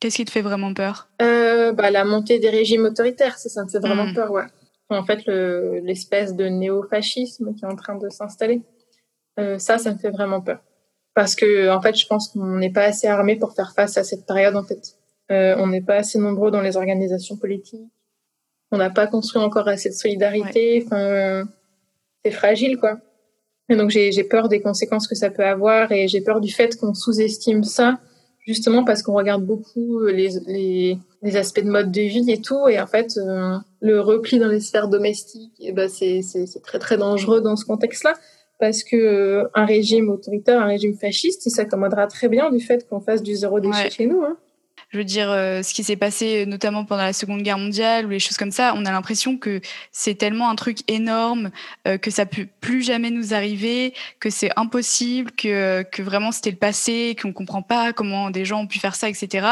Qu'est-ce 0.00 0.16
qui 0.16 0.24
te 0.24 0.30
fait 0.30 0.42
vraiment 0.42 0.74
peur? 0.74 1.08
Euh, 1.22 1.72
bah, 1.72 1.90
La 1.90 2.04
montée 2.04 2.38
des 2.38 2.50
régimes 2.50 2.84
autoritaires, 2.84 3.38
ça, 3.38 3.48
ça 3.48 3.64
me 3.64 3.68
fait 3.68 3.78
vraiment 3.78 4.06
hmm. 4.06 4.14
peur, 4.14 4.30
ouais. 4.30 4.44
En 4.88 5.04
fait, 5.04 5.26
l'espèce 5.26 6.36
de 6.36 6.44
néo-fascisme 6.44 7.54
qui 7.54 7.64
est 7.64 7.68
en 7.68 7.74
train 7.74 7.96
de 7.96 8.08
s'installer, 8.08 8.62
euh, 9.38 9.58
ça, 9.58 9.78
ça 9.78 9.92
me 9.92 9.98
fait 9.98 10.10
vraiment 10.10 10.40
peur. 10.40 10.60
Parce 11.14 11.34
que, 11.34 11.70
en 11.70 11.80
fait, 11.80 11.96
je 11.96 12.06
pense 12.06 12.28
qu'on 12.28 12.56
n'est 12.56 12.72
pas 12.72 12.84
assez 12.84 13.06
armé 13.06 13.36
pour 13.36 13.54
faire 13.54 13.72
face 13.74 13.96
à 13.96 14.04
cette 14.04 14.26
période, 14.26 14.56
en 14.56 14.62
fait. 14.62 14.96
Euh, 15.30 15.56
on 15.58 15.66
n'est 15.66 15.80
pas 15.80 15.96
assez 15.96 16.18
nombreux 16.18 16.50
dans 16.50 16.60
les 16.60 16.76
organisations 16.76 17.36
politiques 17.36 17.90
on 18.72 18.78
n'a 18.78 18.90
pas 18.90 19.06
construit 19.06 19.40
encore 19.42 19.68
assez 19.68 19.88
de 19.88 19.94
solidarité. 19.94 20.82
Enfin, 20.84 21.44
c'est 22.24 22.30
fragile, 22.30 22.78
quoi. 22.78 22.98
Et 23.68 23.76
donc 23.76 23.90
j'ai 23.90 24.24
peur 24.24 24.48
des 24.48 24.60
conséquences 24.60 25.08
que 25.08 25.16
ça 25.16 25.30
peut 25.30 25.44
avoir 25.44 25.90
et 25.90 26.06
j'ai 26.06 26.20
peur 26.20 26.40
du 26.40 26.52
fait 26.52 26.76
qu'on 26.78 26.94
sous-estime 26.94 27.64
ça 27.64 27.98
justement 28.46 28.84
parce 28.84 29.02
qu'on 29.02 29.14
regarde 29.14 29.44
beaucoup 29.44 30.04
les, 30.06 30.28
les, 30.46 30.98
les, 31.22 31.36
aspects 31.36 31.64
de 31.64 31.68
mode 31.68 31.90
de 31.90 32.02
vie 32.02 32.30
et 32.30 32.40
tout 32.40 32.68
et 32.68 32.80
en 32.80 32.86
fait 32.86 33.16
euh, 33.16 33.56
le 33.80 34.00
repli 34.00 34.38
dans 34.38 34.46
les 34.46 34.60
sphères 34.60 34.86
domestiques 34.86 35.54
eh 35.58 35.72
ben 35.72 35.88
c'est 35.88 36.22
très 36.62 36.78
très 36.78 36.96
dangereux 36.96 37.40
dans 37.40 37.56
ce 37.56 37.64
contexte-là 37.64 38.14
parce 38.58 38.84
que 38.84 38.96
euh, 38.96 39.48
un 39.54 39.66
régime 39.66 40.08
autoritaire, 40.08 40.60
un 40.60 40.66
régime 40.66 40.94
fasciste, 40.94 41.44
il 41.46 41.50
s'accommodera 41.50 42.06
très 42.06 42.28
bien 42.28 42.50
du 42.50 42.60
fait 42.60 42.88
qu'on 42.88 43.00
fasse 43.00 43.22
du 43.22 43.34
zéro 43.34 43.60
déchet 43.60 43.90
chez 43.90 44.06
nous. 44.06 44.22
Hein. 44.22 44.36
Je 44.96 45.00
veux 45.02 45.04
dire, 45.04 45.30
euh, 45.30 45.62
ce 45.62 45.74
qui 45.74 45.84
s'est 45.84 45.96
passé 45.96 46.46
notamment 46.46 46.86
pendant 46.86 47.02
la 47.02 47.12
Seconde 47.12 47.42
Guerre 47.42 47.58
mondiale 47.58 48.06
ou 48.06 48.08
les 48.08 48.18
choses 48.18 48.38
comme 48.38 48.50
ça, 48.50 48.72
on 48.74 48.86
a 48.86 48.90
l'impression 48.90 49.36
que 49.36 49.60
c'est 49.92 50.14
tellement 50.14 50.48
un 50.48 50.54
truc 50.54 50.78
énorme 50.90 51.50
euh, 51.86 51.98
que 51.98 52.10
ça 52.10 52.24
peut 52.24 52.46
plus 52.62 52.80
jamais 52.80 53.10
nous 53.10 53.34
arriver, 53.34 53.92
que 54.20 54.30
c'est 54.30 54.48
impossible, 54.56 55.32
que, 55.32 55.82
que 55.82 56.00
vraiment 56.00 56.32
c'était 56.32 56.50
le 56.50 56.56
passé, 56.56 57.14
qu'on 57.20 57.34
comprend 57.34 57.60
pas 57.60 57.92
comment 57.92 58.30
des 58.30 58.46
gens 58.46 58.62
ont 58.62 58.66
pu 58.66 58.78
faire 58.78 58.94
ça, 58.94 59.10
etc. 59.10 59.46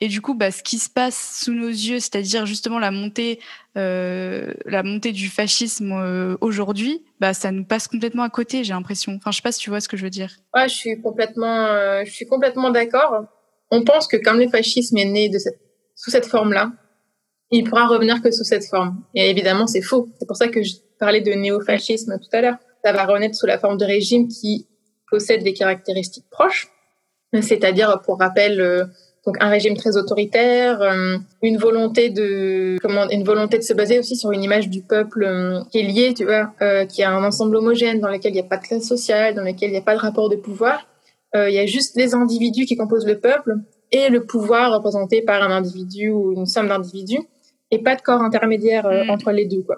Et 0.00 0.06
du 0.06 0.20
coup, 0.20 0.34
bah, 0.34 0.52
ce 0.52 0.62
qui 0.62 0.78
se 0.78 0.88
passe 0.88 1.40
sous 1.42 1.54
nos 1.54 1.66
yeux, 1.66 1.98
c'est-à-dire 1.98 2.46
justement 2.46 2.78
la 2.78 2.92
montée 2.92 3.40
euh, 3.76 4.54
la 4.64 4.84
montée 4.84 5.10
du 5.10 5.28
fascisme 5.28 5.90
euh, 5.90 6.36
aujourd'hui, 6.40 7.02
bah, 7.18 7.34
ça 7.34 7.50
nous 7.50 7.64
passe 7.64 7.88
complètement 7.88 8.22
à 8.22 8.30
côté, 8.30 8.62
j'ai 8.62 8.74
l'impression. 8.74 9.12
Enfin, 9.16 9.32
je 9.32 9.38
sais 9.38 9.42
pas 9.42 9.50
si 9.50 9.58
tu 9.58 9.70
vois 9.70 9.80
ce 9.80 9.88
que 9.88 9.96
je 9.96 10.04
veux 10.04 10.10
dire. 10.10 10.30
Ouais, 10.54 10.68
je 10.68 10.74
suis 10.76 11.02
complètement, 11.02 11.66
je 12.04 12.10
suis 12.12 12.26
complètement 12.26 12.70
d'accord 12.70 13.24
on 13.74 13.84
pense 13.84 14.06
que 14.06 14.16
comme 14.16 14.38
le 14.38 14.48
fascisme 14.48 14.96
est 14.96 15.04
né 15.04 15.28
de 15.28 15.38
sous 15.96 16.10
cette 16.10 16.26
forme-là, 16.26 16.72
il 17.50 17.64
pourra 17.64 17.86
revenir 17.86 18.22
que 18.22 18.30
sous 18.30 18.44
cette 18.44 18.64
forme. 18.64 19.02
Et 19.14 19.30
évidemment, 19.30 19.66
c'est 19.66 19.82
faux. 19.82 20.08
C'est 20.18 20.26
pour 20.26 20.36
ça 20.36 20.48
que 20.48 20.62
je 20.62 20.74
parlais 20.98 21.20
de 21.20 21.32
néofascisme 21.32 22.18
tout 22.18 22.36
à 22.36 22.40
l'heure. 22.40 22.56
Ça 22.84 22.92
va 22.92 23.04
renaître 23.04 23.36
sous 23.36 23.46
la 23.46 23.58
forme 23.58 23.78
de 23.78 23.84
régime 23.84 24.28
qui 24.28 24.66
possède 25.10 25.42
des 25.42 25.52
caractéristiques 25.52 26.28
proches, 26.30 26.68
c'est-à-dire, 27.40 28.00
pour 28.04 28.18
rappel, 28.18 28.60
euh, 28.60 28.84
donc 29.26 29.36
un 29.40 29.48
régime 29.48 29.76
très 29.76 29.96
autoritaire, 29.96 30.82
euh, 30.82 31.16
une 31.42 31.56
volonté 31.56 32.10
de 32.10 32.76
une 33.10 33.24
volonté 33.24 33.58
de 33.58 33.62
se 33.62 33.72
baser 33.72 33.98
aussi 33.98 34.16
sur 34.16 34.32
une 34.32 34.42
image 34.42 34.68
du 34.68 34.82
peuple 34.82 35.24
euh, 35.24 35.60
qui 35.70 35.78
est 35.78 35.82
liée, 35.82 36.14
tu 36.14 36.24
vois, 36.24 36.52
qui 36.86 37.02
a 37.02 37.10
un 37.10 37.24
ensemble 37.24 37.56
homogène 37.56 38.00
dans 38.00 38.08
lequel 38.08 38.32
il 38.32 38.34
n'y 38.34 38.40
a 38.40 38.44
pas 38.44 38.58
de 38.58 38.64
classe 38.64 38.84
sociale, 38.84 39.34
dans 39.34 39.42
lequel 39.42 39.70
il 39.70 39.72
n'y 39.72 39.78
a 39.78 39.82
pas 39.82 39.94
de 39.94 40.00
rapport 40.00 40.28
de 40.28 40.36
pouvoir 40.36 40.86
il 41.34 41.52
y 41.52 41.58
a 41.58 41.66
juste 41.66 41.96
les 41.96 42.14
individus 42.14 42.64
qui 42.64 42.76
composent 42.76 43.06
le 43.06 43.18
peuple 43.18 43.56
et 43.90 44.08
le 44.08 44.24
pouvoir 44.24 44.72
représenté 44.72 45.22
par 45.22 45.42
un 45.42 45.50
individu 45.50 46.10
ou 46.10 46.32
une 46.32 46.46
somme 46.46 46.68
d'individus 46.68 47.20
et 47.70 47.78
pas 47.78 47.96
de 47.96 48.02
corps 48.02 48.22
intermédiaire 48.22 48.86
euh, 48.86 49.04
mm. 49.04 49.10
entre 49.10 49.30
les 49.32 49.46
deux 49.46 49.62
quoi. 49.62 49.76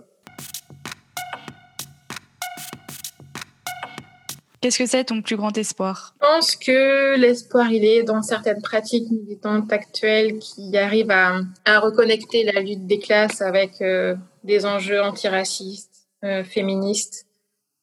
Qu'est-ce 4.61 4.79
que 4.79 4.87
c'est 4.87 5.05
ton 5.05 5.23
plus 5.23 5.37
grand 5.37 5.57
espoir? 5.57 6.15
Je 6.21 6.27
pense 6.27 6.57
que 6.57 7.17
l'espoir, 7.17 7.71
il 7.71 7.85
est 7.85 8.03
dans 8.03 8.23
certaines 8.23 8.63
pratiques 8.63 9.09
militantes 9.11 9.73
actuelles 9.73 10.39
qui 10.39 10.77
arrivent 10.77 11.13
à, 11.13 11.39
à 11.65 11.79
reconnecter 11.79 12.43
la 12.43 12.61
lutte 12.61 12.85
des 12.85 12.99
classes 12.99 13.43
avec 13.43 13.81
euh, 13.81 14.17
des 14.43 14.67
enjeux 14.67 15.01
antiracistes, 15.01 16.09
euh, 16.25 16.43
féministes, 16.43 17.27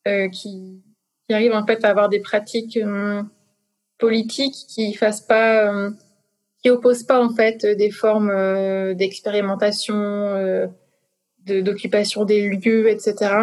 euh, 0.08 0.28
qui, 0.28 0.82
qui, 1.30 1.34
arrivent 1.34 1.54
en 1.54 1.66
fait 1.66 1.86
à 1.86 1.90
avoir 1.90 2.10
des 2.10 2.20
pratiques 2.20 2.78
politique 3.98 4.56
qui 4.68 4.94
fasse 4.94 5.22
pas, 5.22 5.72
euh, 5.72 5.92
qui 6.62 6.70
oppose 6.70 7.04
pas 7.04 7.24
en 7.24 7.34
fait 7.34 7.66
des 7.66 7.92
formes 7.92 8.30
euh, 8.30 8.94
d'expérimentation, 8.94 9.96
euh, 9.96 10.68
d'occupation 11.46 12.26
des 12.26 12.50
lieux, 12.50 12.90
etc. 12.90 13.36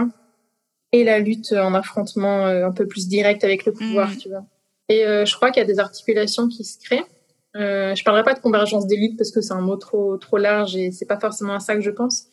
Et 0.93 1.05
la 1.05 1.19
lutte 1.19 1.53
en 1.53 1.75
affrontement 1.75 2.47
un 2.47 2.73
peu 2.73 2.87
plus 2.87 3.07
direct 3.09 3.45
avec 3.45 3.65
le 3.65 3.73
pouvoir, 3.73 4.11
mmh. 4.11 4.17
tu 4.17 4.29
vois. 4.29 4.45
Et 4.89 5.05
je 5.05 5.37
crois 5.37 5.53
qu'il 5.53 5.61
y 5.61 5.65
a 5.65 5.69
des 5.69 5.79
articulations 5.79 6.49
qui 6.49 6.65
se 6.65 6.77
créent. 6.79 7.05
Euh, 7.57 7.95
je 7.95 8.03
parlerai 8.03 8.25
pas 8.25 8.35
de 8.35 8.41
convergence 8.41 8.87
des 8.87 8.97
luttes 8.97 9.17
parce 9.17 9.31
que 9.31 9.41
c'est 9.41 9.53
un 9.53 9.61
mot 9.61 9.77
trop 9.77 10.17
trop 10.17 10.37
large 10.37 10.77
et 10.77 10.91
c'est 10.93 11.07
pas 11.07 11.19
forcément 11.19 11.55
à 11.55 11.61
ça 11.61 11.77
que 11.77 11.81
je 11.81 11.91
pense. 11.91 12.25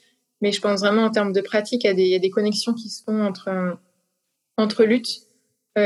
Mais 0.42 0.52
je 0.52 0.60
pense 0.60 0.80
vraiment 0.80 1.04
en 1.04 1.12
termes 1.12 1.34
de 1.34 1.42
pratique, 1.42 1.84
il 1.84 1.88
y 1.88 1.90
a 1.90 1.94
des, 1.94 2.04
il 2.04 2.10
y 2.10 2.16
a 2.16 2.20
des 2.20 2.30
connexions 2.32 2.74
qui 2.74 2.90
se 2.90 3.04
font 3.04 3.24
entre 3.24 3.78
entre 4.58 4.84
luttes 4.84 5.22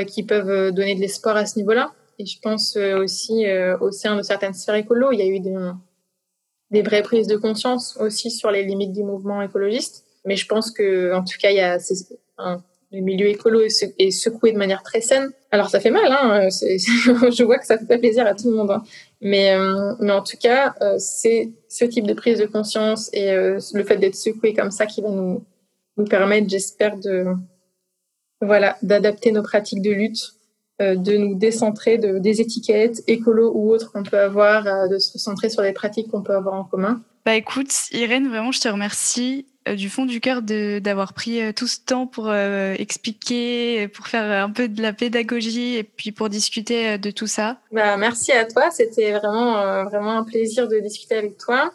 qui 0.08 0.24
peuvent 0.24 0.72
donner 0.72 0.96
de 0.96 1.02
l'espoir 1.02 1.36
à 1.36 1.46
ce 1.46 1.60
niveau-là. 1.60 1.92
Et 2.22 2.26
je 2.26 2.38
pense 2.40 2.76
euh, 2.78 3.00
aussi 3.00 3.48
euh, 3.48 3.76
au 3.80 3.92
sein 3.92 4.16
de 4.16 4.22
certaines 4.22 4.54
sphères 4.54 4.76
écolo, 4.76 5.12
il 5.12 5.18
y 5.18 5.24
a 5.24 5.26
eu 5.26 5.40
des, 5.40 6.82
vraies 6.84 7.02
prises 7.02 7.26
de 7.26 7.36
conscience 7.36 7.98
aussi 8.00 8.30
sur 8.30 8.52
les 8.52 8.64
limites 8.64 8.94
du 8.94 9.02
mouvement 9.02 9.42
écologiste. 9.42 10.06
Mais 10.24 10.36
je 10.36 10.46
pense 10.46 10.70
que, 10.70 11.16
en 11.16 11.24
tout 11.24 11.40
cas, 11.42 11.50
il 11.50 11.58
y 11.58 11.62
a 11.62 11.80
le 12.94 13.00
milieu 13.00 13.26
écolo 13.28 13.62
est 13.62 14.12
secoué 14.12 14.52
de 14.52 14.58
manière 14.58 14.84
très 14.84 15.02
saine. 15.02 15.32
Alors 15.50 15.70
ça 15.70 15.80
fait 15.80 15.90
mal, 15.90 16.12
hein, 16.12 16.50
je 16.52 17.44
vois 17.44 17.58
que 17.58 17.66
ça 17.66 17.80
fait 17.80 17.88
pas 17.88 17.98
plaisir 17.98 18.28
à 18.28 18.36
tout 18.36 18.52
le 18.52 18.58
monde. 18.58 18.70
Hein. 18.70 18.84
Mais, 19.22 19.56
euh, 19.56 19.96
mais 20.00 20.12
en 20.12 20.22
tout 20.22 20.38
cas, 20.38 20.76
c'est 21.00 21.52
ce 21.70 21.86
type 21.86 22.06
de 22.06 22.14
prise 22.14 22.38
de 22.38 22.46
conscience 22.46 23.10
et 23.14 23.34
le 23.34 23.84
fait 23.84 23.98
d'être 23.98 24.16
secoué 24.16 24.54
comme 24.54 24.70
ça 24.70 24.86
qui 24.86 25.02
va 25.02 25.10
nous, 25.10 25.44
nous 25.98 26.06
permettre, 26.06 26.50
j'espère, 26.50 26.98
de 26.98 27.26
voilà, 28.42 28.78
d'adapter 28.84 29.32
nos 29.32 29.44
pratiques 29.44 29.82
de 29.82 29.92
lutte 29.92 30.20
euh, 30.20 30.41
de 30.96 31.18
nous 31.18 31.36
décentrer 31.36 31.98
de, 31.98 32.20
des 32.20 32.42
étiquettes 32.42 33.04
écolo 33.08 33.52
ou 33.54 33.72
autres 33.72 33.92
qu'on 33.92 34.04
peut 34.04 34.20
avoir, 34.20 34.68
euh, 34.68 34.88
de 34.88 35.00
se 35.00 35.14
recentrer 35.14 35.50
sur 35.50 35.62
les 35.62 35.74
pratiques 35.74 36.10
qu'on 36.10 36.22
peut 36.22 36.36
avoir 36.36 36.56
en 36.56 36.64
commun. 36.64 37.02
Bah 37.26 37.36
écoute, 37.36 37.72
Irène, 37.92 38.28
vraiment, 38.28 38.52
je 38.52 38.62
te 38.62 38.68
remercie 38.68 39.46
du 39.76 39.92
fond 39.92 40.08
du 40.08 40.20
cœur 40.20 40.42
d'avoir 40.42 41.14
pris 41.14 41.54
tout 41.54 41.68
ce 41.68 41.78
temps 41.80 42.08
pour 42.08 42.34
expliquer, 42.34 43.88
pour 43.90 44.08
faire 44.08 44.44
un 44.44 44.50
peu 44.50 44.68
de 44.68 44.82
la 44.82 44.92
pédagogie 44.92 45.76
et 45.76 45.84
puis 45.84 46.12
pour 46.12 46.30
discuter 46.30 46.98
de 46.98 47.12
tout 47.12 47.28
ça. 47.28 47.58
Bah, 47.72 47.96
merci 47.96 48.32
à 48.32 48.46
toi, 48.46 48.72
c'était 48.72 49.12
vraiment, 49.12 49.84
vraiment 49.84 50.18
un 50.18 50.24
plaisir 50.24 50.68
de 50.68 50.80
discuter 50.80 51.14
avec 51.14 51.38
toi. 51.38 51.72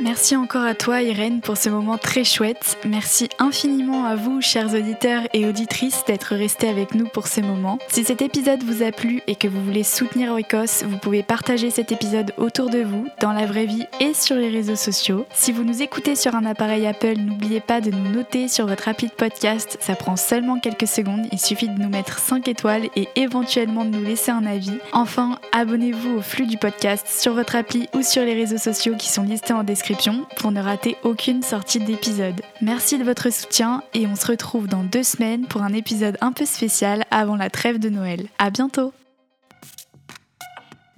Merci 0.00 0.36
encore 0.36 0.62
à 0.62 0.76
toi 0.76 1.02
Irène 1.02 1.40
pour 1.40 1.56
ce 1.56 1.68
moment 1.68 1.98
très 1.98 2.22
chouette. 2.22 2.78
Merci 2.84 3.28
infiniment 3.40 4.04
à 4.04 4.14
vous 4.14 4.40
chers 4.40 4.72
auditeurs 4.72 5.22
et 5.34 5.44
auditrices 5.44 6.04
d'être 6.06 6.36
restés 6.36 6.68
avec 6.68 6.94
nous 6.94 7.06
pour 7.06 7.26
ces 7.26 7.42
moments. 7.42 7.80
Si 7.88 8.04
cet 8.04 8.22
épisode 8.22 8.62
vous 8.62 8.84
a 8.84 8.92
plu 8.92 9.22
et 9.26 9.34
que 9.34 9.48
vous 9.48 9.60
voulez 9.60 9.82
soutenir 9.82 10.32
Oikos, 10.32 10.84
vous 10.84 10.98
pouvez 10.98 11.24
partager 11.24 11.70
cet 11.70 11.90
épisode 11.90 12.32
autour 12.36 12.70
de 12.70 12.78
vous, 12.78 13.08
dans 13.20 13.32
la 13.32 13.44
vraie 13.44 13.66
vie 13.66 13.86
et 13.98 14.14
sur 14.14 14.36
les 14.36 14.50
réseaux 14.50 14.76
sociaux. 14.76 15.26
Si 15.34 15.50
vous 15.50 15.64
nous 15.64 15.82
écoutez 15.82 16.14
sur 16.14 16.36
un 16.36 16.44
appareil 16.44 16.86
Apple, 16.86 17.16
n'oubliez 17.18 17.60
pas 17.60 17.80
de 17.80 17.90
nous 17.90 18.08
noter 18.08 18.46
sur 18.46 18.68
votre 18.68 18.84
rapide 18.84 19.10
podcast. 19.10 19.78
Ça 19.80 19.96
prend 19.96 20.14
seulement 20.14 20.60
quelques 20.60 20.86
secondes, 20.86 21.26
il 21.32 21.40
suffit 21.40 21.68
de 21.68 21.78
nous 21.78 21.88
mettre 21.88 22.20
5 22.20 22.46
étoiles 22.46 22.88
et 22.94 23.08
éventuellement 23.16 23.84
de 23.84 23.96
nous 23.96 24.04
laisser 24.04 24.30
un 24.30 24.46
avis. 24.46 24.78
Enfin, 24.92 25.40
abonnez-vous 25.50 26.18
au 26.18 26.22
flux 26.22 26.46
du 26.46 26.56
podcast 26.56 27.08
sur 27.08 27.34
votre 27.34 27.56
appli 27.56 27.88
ou 27.94 28.02
sur 28.02 28.22
les 28.22 28.34
réseaux 28.34 28.58
sociaux 28.58 28.94
qui 28.96 29.08
sont 29.08 29.22
listés 29.22 29.52
en 29.52 29.64
description 29.64 29.87
pour 30.36 30.52
ne 30.52 30.60
rater 30.60 30.96
aucune 31.02 31.42
sortie 31.42 31.80
d'épisode. 31.80 32.42
Merci 32.60 32.98
de 32.98 33.04
votre 33.04 33.32
soutien 33.32 33.82
et 33.94 34.06
on 34.06 34.16
se 34.16 34.26
retrouve 34.26 34.68
dans 34.68 34.82
deux 34.82 35.02
semaines 35.02 35.46
pour 35.46 35.62
un 35.62 35.72
épisode 35.72 36.18
un 36.20 36.32
peu 36.32 36.44
spécial 36.44 37.04
avant 37.10 37.36
la 37.36 37.48
trêve 37.48 37.78
de 37.78 37.88
Noël. 37.88 38.26
À 38.38 38.50
bientôt 38.50 38.92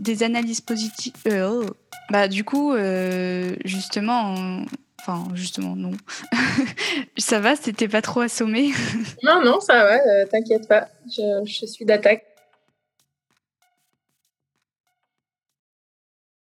Des 0.00 0.24
analyses 0.24 0.60
positives... 0.60 1.12
Euh, 1.28 1.62
oh. 1.62 1.70
Bah 2.10 2.26
du 2.26 2.42
coup, 2.42 2.72
euh, 2.72 3.54
justement... 3.64 4.64
Enfin, 5.00 5.24
justement, 5.34 5.76
non. 5.76 5.92
ça 7.16 7.38
va, 7.38 7.54
c'était 7.54 7.88
pas 7.88 8.02
trop 8.02 8.20
assommé? 8.20 8.72
Non, 9.22 9.40
non, 9.44 9.60
ça 9.60 9.84
va, 9.84 9.94
euh, 9.94 10.26
t'inquiète 10.30 10.66
pas, 10.68 10.88
je 11.06 11.66
suis 11.66 11.84
d'attaque. 11.84 12.24